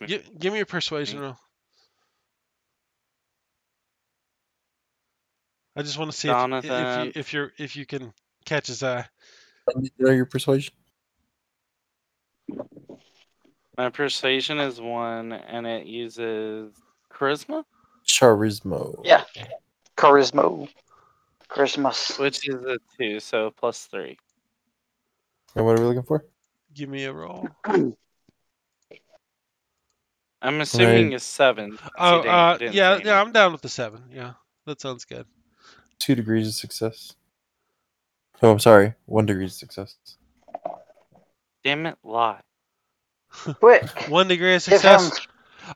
[0.00, 0.06] me.
[0.06, 1.36] Gi- give me a persuasion roll.
[5.76, 8.12] I just want to see if, if you if you're if you can
[8.44, 9.06] catch his eye.
[9.76, 10.74] You know your persuasion.
[13.76, 16.72] My persuasion is one, and it uses
[17.12, 17.64] charisma,
[18.06, 19.00] Charismo.
[19.04, 19.24] Yeah.
[19.96, 20.68] Charisma.
[21.48, 22.18] Christmas.
[22.18, 24.18] which is a two, so plus three.
[25.54, 26.24] And what are we looking for?
[26.74, 27.48] Give me a roll.
[30.42, 31.70] I'm assuming a seven.
[31.70, 34.02] since he Oh, didn't- uh, didn't yeah, say yeah, I'm down with the seven.
[34.12, 34.32] Yeah,
[34.66, 35.26] that sounds good.
[35.98, 37.14] Two degrees of success.
[38.42, 38.94] Oh, I'm sorry.
[39.06, 39.96] One degree of success.
[41.62, 42.40] Damn it, lie.
[43.60, 43.88] Quick.
[44.08, 44.98] One degree of Give him.
[45.00, 45.26] success.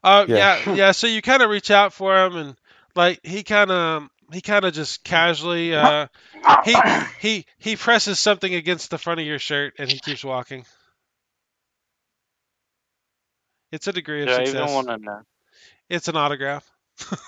[0.04, 0.60] Oh Yeah.
[0.66, 0.92] yeah, yeah.
[0.92, 2.56] So you kind of reach out for him, and
[2.94, 6.06] like he kind of he kind of just casually uh
[6.64, 6.76] he
[7.20, 10.64] he he presses something against the front of your shirt, and he keeps walking.
[13.70, 14.54] It's a degree of I success.
[14.54, 15.20] even want to know?
[15.88, 16.68] It's an autograph.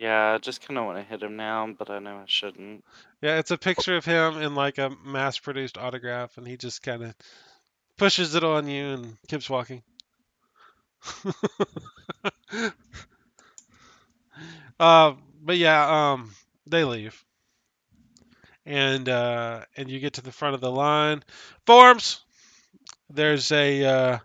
[0.00, 2.84] Yeah, I just kind of want to hit him now, but I know I shouldn't.
[3.22, 7.04] Yeah, it's a picture of him in like a mass-produced autograph, and he just kind
[7.04, 7.14] of
[7.96, 9.82] pushes it on you and keeps walking.
[14.80, 16.34] uh, but yeah, um,
[16.66, 17.24] they leave,
[18.66, 21.22] and uh, and you get to the front of the line.
[21.66, 22.20] Forms.
[23.10, 24.18] There's a uh,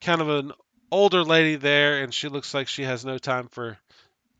[0.00, 0.52] kind of an
[0.90, 3.78] older lady there, and she looks like she has no time for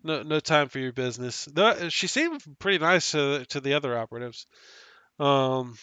[0.02, 1.46] no no time for your business.
[1.46, 4.46] Though she seemed pretty nice to to the other operatives.
[5.18, 5.76] Um,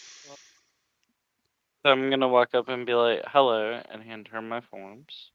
[1.84, 5.32] So I'm gonna walk up and be like, "Hello," and hand her my forms.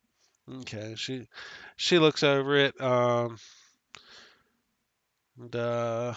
[0.61, 1.29] okay, she
[1.77, 2.81] she looks over it.
[2.81, 3.39] Um,
[5.41, 6.15] and uh,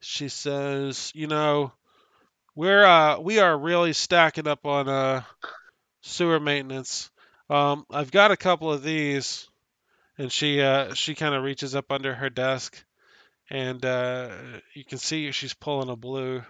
[0.00, 1.72] she says, "You know,
[2.54, 5.22] we're uh we are really stacking up on uh
[6.00, 7.10] sewer maintenance.
[7.50, 9.48] Um, I've got a couple of these."
[10.18, 12.82] And she uh she kind of reaches up under her desk,
[13.50, 14.30] and uh,
[14.72, 16.42] you can see she's pulling a blue.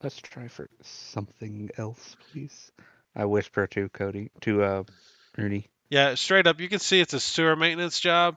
[0.00, 2.70] Let's try for something else, please.
[3.16, 4.82] I whisper to Cody to uh
[5.36, 5.66] Ernie.
[5.88, 8.36] Yeah, straight up, you can see it's a sewer maintenance job.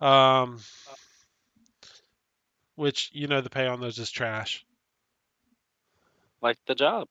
[0.00, 0.58] Um,
[2.74, 4.64] which you know the pay on those is trash,
[6.40, 7.08] Like the job.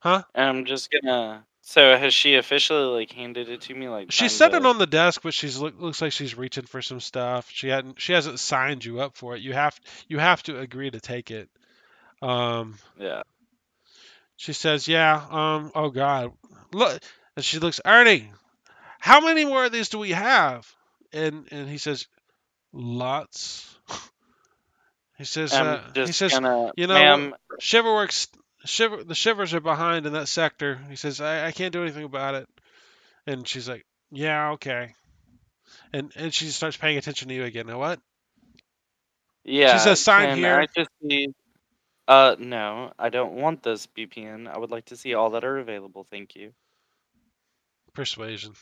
[0.00, 0.22] huh?
[0.34, 1.44] I'm just gonna.
[1.62, 3.88] So has she officially like handed it to me?
[3.88, 6.82] Like She set it on the desk, but she's look, looks like she's reaching for
[6.82, 7.48] some stuff.
[7.52, 9.42] She hadn't she hasn't signed you up for it.
[9.42, 9.78] You have
[10.08, 11.48] you have to agree to take it.
[12.20, 13.22] Um, Yeah.
[14.36, 15.14] she says, "Yeah.
[15.30, 16.32] Um, oh God,
[16.72, 17.02] look."
[17.34, 18.30] And she looks, Ernie,
[19.02, 20.72] how many more of these do we have?
[21.12, 22.06] And and he says,
[22.72, 23.68] lots.
[25.18, 26.72] He says, uh, he says, gonna.
[26.76, 28.26] you know, ma'am, Shiverworks,
[28.64, 30.80] Shiver, the shivers are behind in that sector.
[30.88, 32.48] He says, I, I can't do anything about it.
[33.24, 34.94] And she's like, yeah, okay.
[35.92, 37.68] And and she starts paying attention to you again.
[37.68, 38.00] Now what?
[39.44, 39.74] yeah.
[39.74, 40.58] She says sign here.
[40.58, 41.28] I just see.
[42.08, 44.48] Uh, no, I don't want this BPN.
[44.48, 46.06] I would like to see all that are available.
[46.10, 46.52] Thank you.
[47.94, 48.54] Persuasion.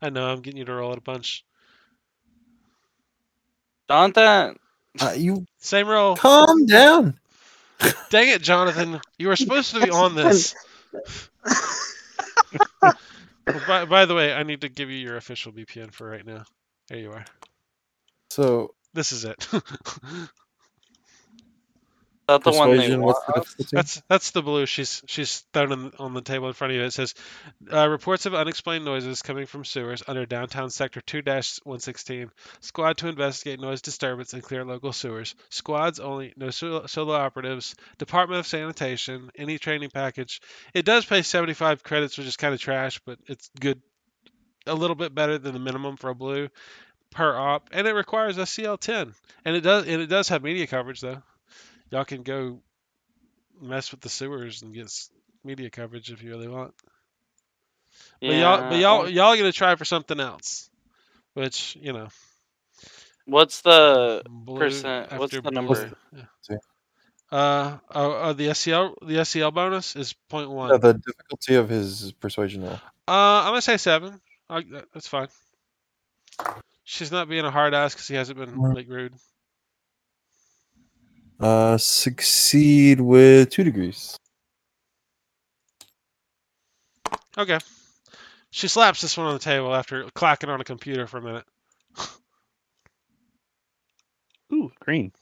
[0.00, 1.44] I know I'm getting you to roll it a bunch.
[3.88, 4.58] Jonathan.
[5.00, 6.16] Uh, you Same roll.
[6.16, 7.18] calm down.
[8.10, 9.00] Dang it, Jonathan.
[9.18, 10.54] You were supposed to be on this.
[13.46, 16.24] Well, by, by the way, I need to give you your official BPN for right
[16.24, 16.44] now.
[16.88, 17.24] There you are.
[18.30, 19.48] So This is it.
[22.28, 23.18] Is that the one they want?
[23.26, 23.44] The?
[23.72, 24.66] That's that's the blue.
[24.66, 26.84] She's she's thrown on, on the table in front of you.
[26.84, 27.14] It says,
[27.72, 32.30] uh, reports of unexplained noises coming from sewers under downtown sector 2-116.
[32.60, 35.34] Squad to investigate noise disturbance and clear local sewers.
[35.50, 36.32] Squads only.
[36.36, 37.74] No solo, solo operatives.
[37.98, 39.30] Department of Sanitation.
[39.36, 40.40] Any training package.
[40.74, 43.82] It does pay 75 credits, which is kind of trash, but it's good.
[44.66, 46.48] A little bit better than the minimum for a blue
[47.10, 49.12] per op, and it requires a CL10,
[49.44, 51.22] and it does and it does have media coverage though.
[51.92, 52.58] Y'all can go
[53.60, 54.90] mess with the sewers and get
[55.44, 56.72] media coverage if you really want.
[58.20, 60.70] But y'all, but y'all, y'all are gonna try for something else,
[61.34, 62.08] which you know.
[63.26, 65.50] What's the blue percent- what's the blue.
[65.52, 65.92] number?
[66.48, 66.56] Yeah.
[67.30, 70.68] Uh, oh, oh, the SCL, the SCL bonus is 0.1.
[70.70, 72.72] No, the difficulty of his persuasion roll.
[73.06, 74.18] Uh, I'm gonna say seven.
[74.50, 75.28] I, that's fine.
[76.84, 78.74] She's not being a hard ass because he hasn't been Mhm.
[78.74, 79.14] like rude.
[81.40, 84.16] Uh, succeed with two degrees.
[87.38, 87.58] Okay.
[88.50, 91.44] She slaps this one on the table after clacking on a computer for a minute.
[94.52, 95.12] Ooh, green.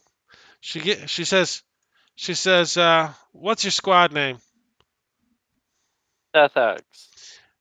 [0.61, 1.63] She get she says
[2.17, 4.39] she says, uh, what's your squad name?
[6.35, 7.09] Deathaxe.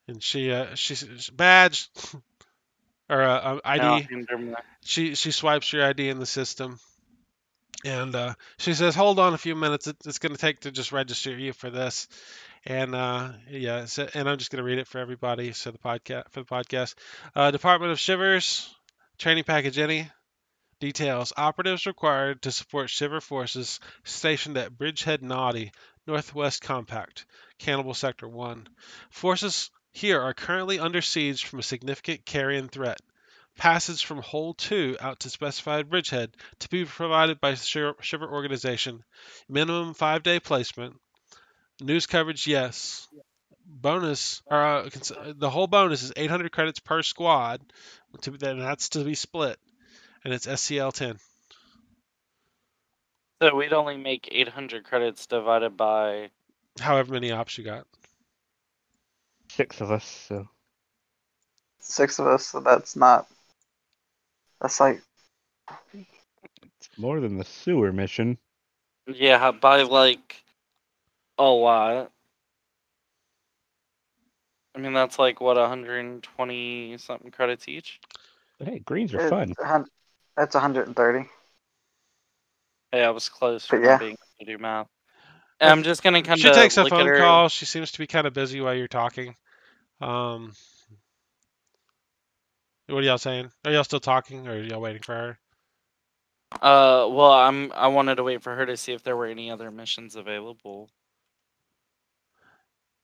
[0.07, 1.89] And she uh she s- badge
[3.09, 3.84] or uh, uh, ID.
[3.84, 4.55] Now, Hinderman.
[4.84, 6.80] She she swipes your ID in the system.
[7.85, 9.88] And uh, she says, "Hold on a few minutes.
[9.88, 12.07] It's going to take to just register you for this."
[12.65, 15.53] And uh, yeah, so, and I'm just going to read it for everybody.
[15.53, 16.95] So the podcast for the podcast,
[17.35, 18.69] uh, Department of Shivers,
[19.18, 20.10] training package any
[20.80, 21.34] details.
[21.38, 25.72] Operatives required to support Shiver forces stationed at Bridgehead Naughty,
[26.07, 27.26] Northwest Compact,
[27.60, 28.68] Cannibal Sector One.
[29.10, 32.99] Forces here are currently under siege from a significant Carrien threat.
[33.60, 39.03] Passage from Hole 2 out to specified bridgehead to be provided by Shiver Shiver Organization.
[39.49, 40.95] Minimum five day placement.
[41.81, 43.06] News coverage, yes.
[43.65, 47.61] Bonus, or uh, cons- the whole bonus is 800 credits per squad.
[48.22, 49.57] To, and that's to be split.
[50.23, 51.18] And it's SCL 10.
[53.41, 56.30] So we'd only make 800 credits divided by.
[56.80, 57.86] However many ops you got.
[59.52, 60.48] Six of us, so
[61.80, 63.27] Six of us, so that's not.
[64.61, 65.02] That's like
[66.64, 68.38] it's more than the sewer mission.
[69.07, 70.44] Yeah, by like
[71.38, 72.11] a lot.
[74.76, 77.99] I mean, that's like what 120 something credits each.
[78.57, 79.53] But hey, greens are it's fun.
[79.60, 79.86] a hun-
[80.38, 81.27] That's 130.
[82.91, 83.98] Hey, I was close for But yeah.
[83.98, 84.88] being able to do math.
[85.60, 86.40] And I'm just gonna kind of.
[86.40, 87.49] She takes a phone call.
[87.49, 89.36] She seems to be kind of busy while you're talking.
[89.99, 90.53] Um,
[92.90, 93.52] what are y'all saying?
[93.66, 95.40] Are y'all still talking, or are y'all waiting for her?
[96.53, 97.72] Uh, well, I'm.
[97.74, 100.90] I wanted to wait for her to see if there were any other missions available.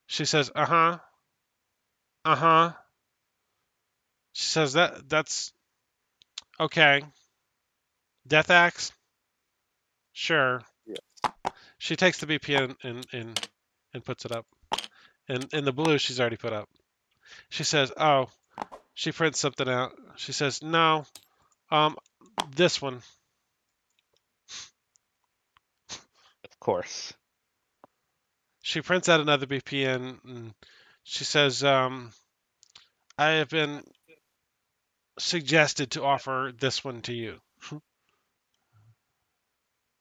[0.06, 0.98] She says, "Uh huh,
[2.24, 2.72] uh huh."
[4.32, 5.52] She says that that's
[6.58, 7.02] okay.
[8.28, 8.90] Deathaxe,
[10.12, 10.62] sure.
[10.84, 11.30] Yeah.
[11.78, 13.48] She takes the BPN and and
[13.94, 14.46] and puts it up.
[15.28, 16.68] And in the blue, she's already put up.
[17.48, 18.28] She says, "Oh."
[18.96, 19.92] She prints something out.
[20.16, 21.06] She says, "No,
[21.70, 21.96] um,
[22.56, 23.02] this one."
[25.90, 27.12] Of course.
[28.62, 30.54] She prints out another BPN and
[31.04, 32.10] she says, um,
[33.16, 33.84] I have been
[35.20, 37.40] suggested to offer this one to you.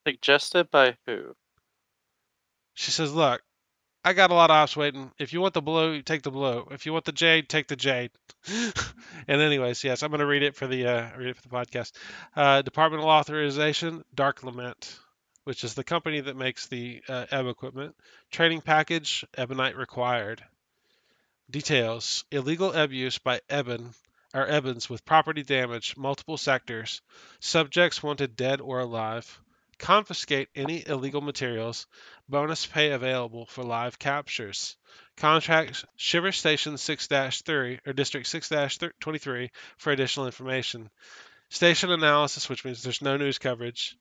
[0.07, 1.35] Suggested by who?
[2.73, 3.41] She says, Look,
[4.05, 5.11] I got a lot of ops waiting.
[5.17, 6.67] If you want the blue, take the blue.
[6.69, 8.11] If you want the jade, take the jade.
[9.27, 11.91] and anyways, yes, I'm gonna read it for the uh, read it for the podcast.
[12.35, 14.99] Uh, Departmental authorization, Dark Lament,
[15.45, 17.95] which is the company that makes the uh, ebb equipment.
[18.29, 20.43] Training package, Ebonite required.
[21.49, 23.95] Details: Illegal ebb use by Ebon
[24.35, 27.01] or Ebons with property damage, multiple sectors.
[27.39, 29.41] Subjects wanted dead or alive.
[29.77, 31.87] Confiscate any illegal materials.
[32.29, 34.77] Bonus pay available for live captures.
[35.17, 38.51] Contract Shiver Station 6 3 or District 6
[38.99, 40.89] 23 for additional information.
[41.49, 43.97] Station analysis, which means there's no news coverage.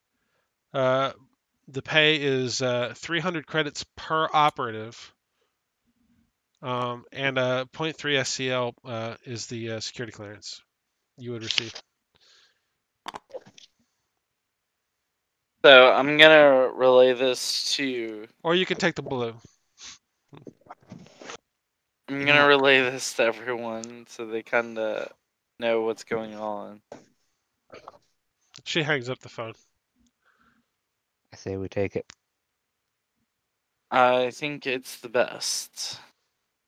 [0.73, 1.13] Uh,
[1.69, 5.13] the pay is uh, 300 credits per operative.
[6.63, 10.63] Um, and uh, 0.3 SCL uh, is the uh, security clearance
[11.19, 11.75] you would receive.
[15.65, 18.27] So I'm gonna relay this to.
[18.43, 19.33] Or you can take the blue.
[22.07, 25.11] I'm gonna relay this to everyone so they kind of
[25.59, 26.83] know what's going on.
[28.65, 29.55] She hangs up the phone.
[31.33, 32.13] I say we take it.
[33.91, 35.99] I think it's the best.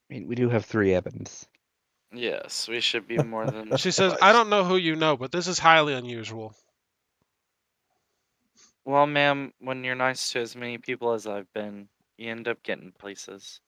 [0.08, 1.46] I mean, we do have three Ebons.
[2.14, 3.72] Yes, we should be more than.
[3.76, 4.16] She says.
[4.22, 6.54] I don't know who you know, but this is highly unusual.
[8.86, 12.62] Well, ma'am, when you're nice to as many people as I've been, you end up
[12.62, 13.60] getting places.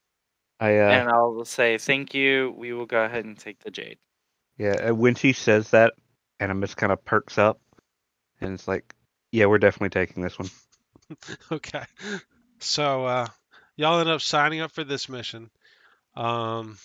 [0.61, 2.55] I uh, And I'll say thank you.
[2.57, 3.99] We will go ahead and take the jade.
[4.57, 4.89] yeah.
[4.91, 5.95] uh, When she says that,
[6.41, 7.61] and just kind of perks up,
[8.41, 8.95] and it's like,
[9.33, 10.49] yeah, we're definitely taking this one.
[11.51, 11.85] Okay.
[12.59, 13.27] So, uh,
[13.77, 15.51] y'all end up signing up for this mission.
[16.15, 16.79] Um,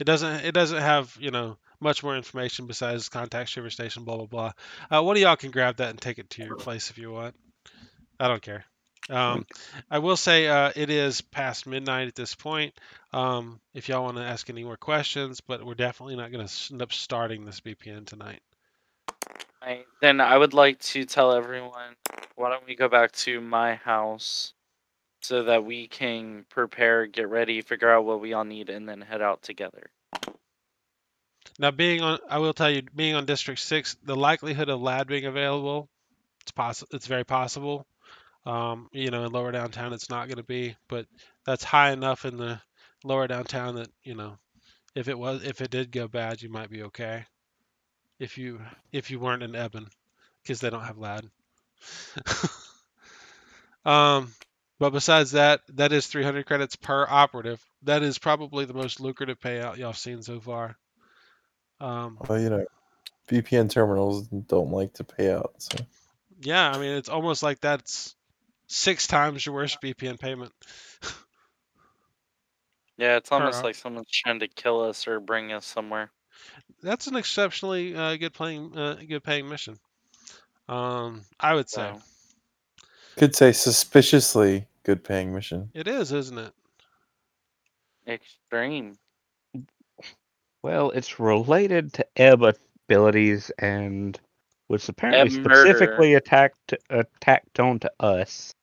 [0.00, 4.16] it doesn't it doesn't have you know much more information besides contact Shiver Station, blah
[4.16, 4.52] blah blah.
[4.90, 7.10] Uh, one of y'all can grab that and take it to your place if you
[7.10, 7.34] want.
[8.18, 8.64] I don't care.
[9.08, 9.46] Um,
[9.90, 12.74] I will say uh, it is past midnight at this point.
[13.12, 16.72] Um, if y'all want to ask any more questions, but we're definitely not going to
[16.72, 18.40] end up starting this BPN tonight.
[19.62, 21.96] I, then I would like to tell everyone
[22.36, 24.54] why don't we go back to my house
[25.22, 29.00] so that we can prepare, get ready, figure out what we all need, and then
[29.00, 29.90] head out together.
[31.60, 35.08] Now, being on, I will tell you, being on District Six, the likelihood of lad
[35.08, 35.90] being available,
[36.40, 36.88] it's possible.
[36.96, 37.86] It's very possible.
[38.46, 41.04] Um, you know, in lower downtown, it's not going to be, but
[41.44, 42.62] that's high enough in the
[43.04, 44.38] lower downtown that you know,
[44.94, 47.26] if it was, if it did go bad, you might be okay.
[48.18, 49.86] If you if you weren't in Ebon,
[50.42, 51.28] because they don't have lad.
[53.84, 54.32] um,
[54.78, 57.62] but besides that, that is 300 credits per operative.
[57.82, 60.78] That is probably the most lucrative payout y'all seen so far.
[61.80, 62.66] Um, Well, you know,
[63.28, 65.54] BPN terminals don't like to pay out.
[65.58, 65.78] So
[66.40, 68.14] yeah, I mean, it's almost like that's
[68.66, 70.52] six times your worst BPN payment.
[72.98, 73.64] Yeah, it's almost Alright.
[73.64, 76.10] like someone's trying to kill us or bring us somewhere.
[76.82, 79.78] That's an exceptionally uh, good playing, uh, good paying mission.
[80.68, 82.02] Um, I would say So
[83.16, 85.70] could say suspiciously good paying mission.
[85.74, 86.52] it is, isn't it?
[88.06, 88.99] extreme.
[90.62, 92.42] Well, it's related to Ebb
[92.88, 94.18] abilities and
[94.68, 95.54] was apparently Ebb murder.
[95.70, 98.54] specifically attacked attacked onto us.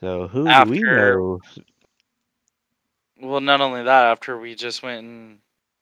[0.00, 1.40] So who do we After- know?
[3.18, 5.38] Well, not only that, after we just went and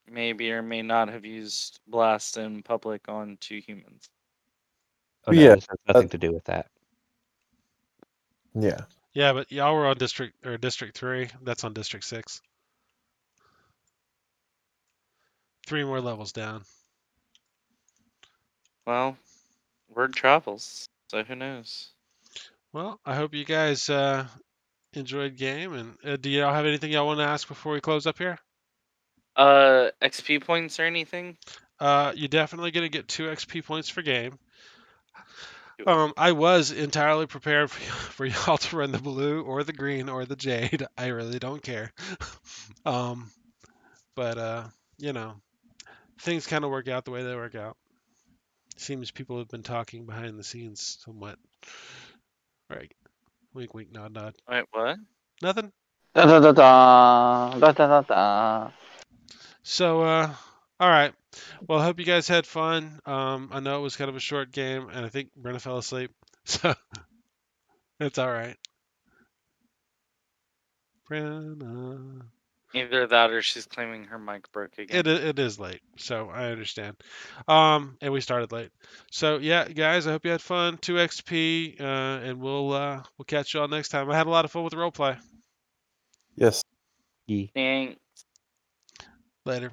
[0.08, 4.08] maybe or may not have used blast in public on two humans.
[5.26, 6.66] Oh, no, Yeah, this has nothing uh, to do with that.
[8.54, 8.82] Yeah.
[9.14, 11.28] Yeah, but y'all were on District or District Three.
[11.42, 12.40] That's on District Six.
[15.66, 16.62] Three more levels down.
[18.86, 19.16] Well,
[19.94, 21.90] word travels, so who knows?
[22.72, 24.26] Well, I hope you guys uh,
[24.92, 25.72] enjoyed game.
[25.72, 28.38] And uh, do y'all have anything y'all want to ask before we close up here?
[29.36, 31.36] Uh, XP points or anything?
[31.80, 34.38] Uh, you're definitely gonna get two XP points for game.
[35.86, 37.80] Um, I was entirely prepared for,
[38.12, 40.86] for y'all to run the blue or the green or the jade.
[40.96, 41.92] I really don't care.
[42.86, 43.30] um,
[44.14, 44.64] but uh,
[44.98, 45.34] you know,
[46.20, 47.76] things kind of work out the way they work out.
[48.76, 51.38] Seems people have been talking behind the scenes somewhat.
[52.68, 52.92] Right.
[53.52, 54.34] Wink, wink, nod, nod.
[54.48, 54.96] Wait, what?
[55.42, 55.72] Nothing.
[56.14, 58.70] Da da da da da da da da.
[59.62, 60.34] So, uh,
[60.80, 61.14] all right.
[61.68, 63.00] Well, I hope you guys had fun.
[63.06, 65.78] Um, I know it was kind of a short game, and I think Brenna fell
[65.78, 66.10] asleep,
[66.44, 66.74] so
[68.00, 68.56] it's all right.
[71.08, 72.22] Brenna.
[72.74, 74.98] Either that or she's claiming her mic broke again.
[74.98, 76.96] It, it is late, so I understand.
[77.46, 78.70] Um, and we started late.
[79.12, 80.78] So yeah, guys, I hope you had fun.
[80.78, 84.10] Two XP, uh, and we'll uh, we'll catch you all next time.
[84.10, 85.16] I had a lot of fun with the role play.
[86.36, 86.62] Yes.
[87.26, 88.00] Ye- Thanks.
[89.46, 89.72] Later.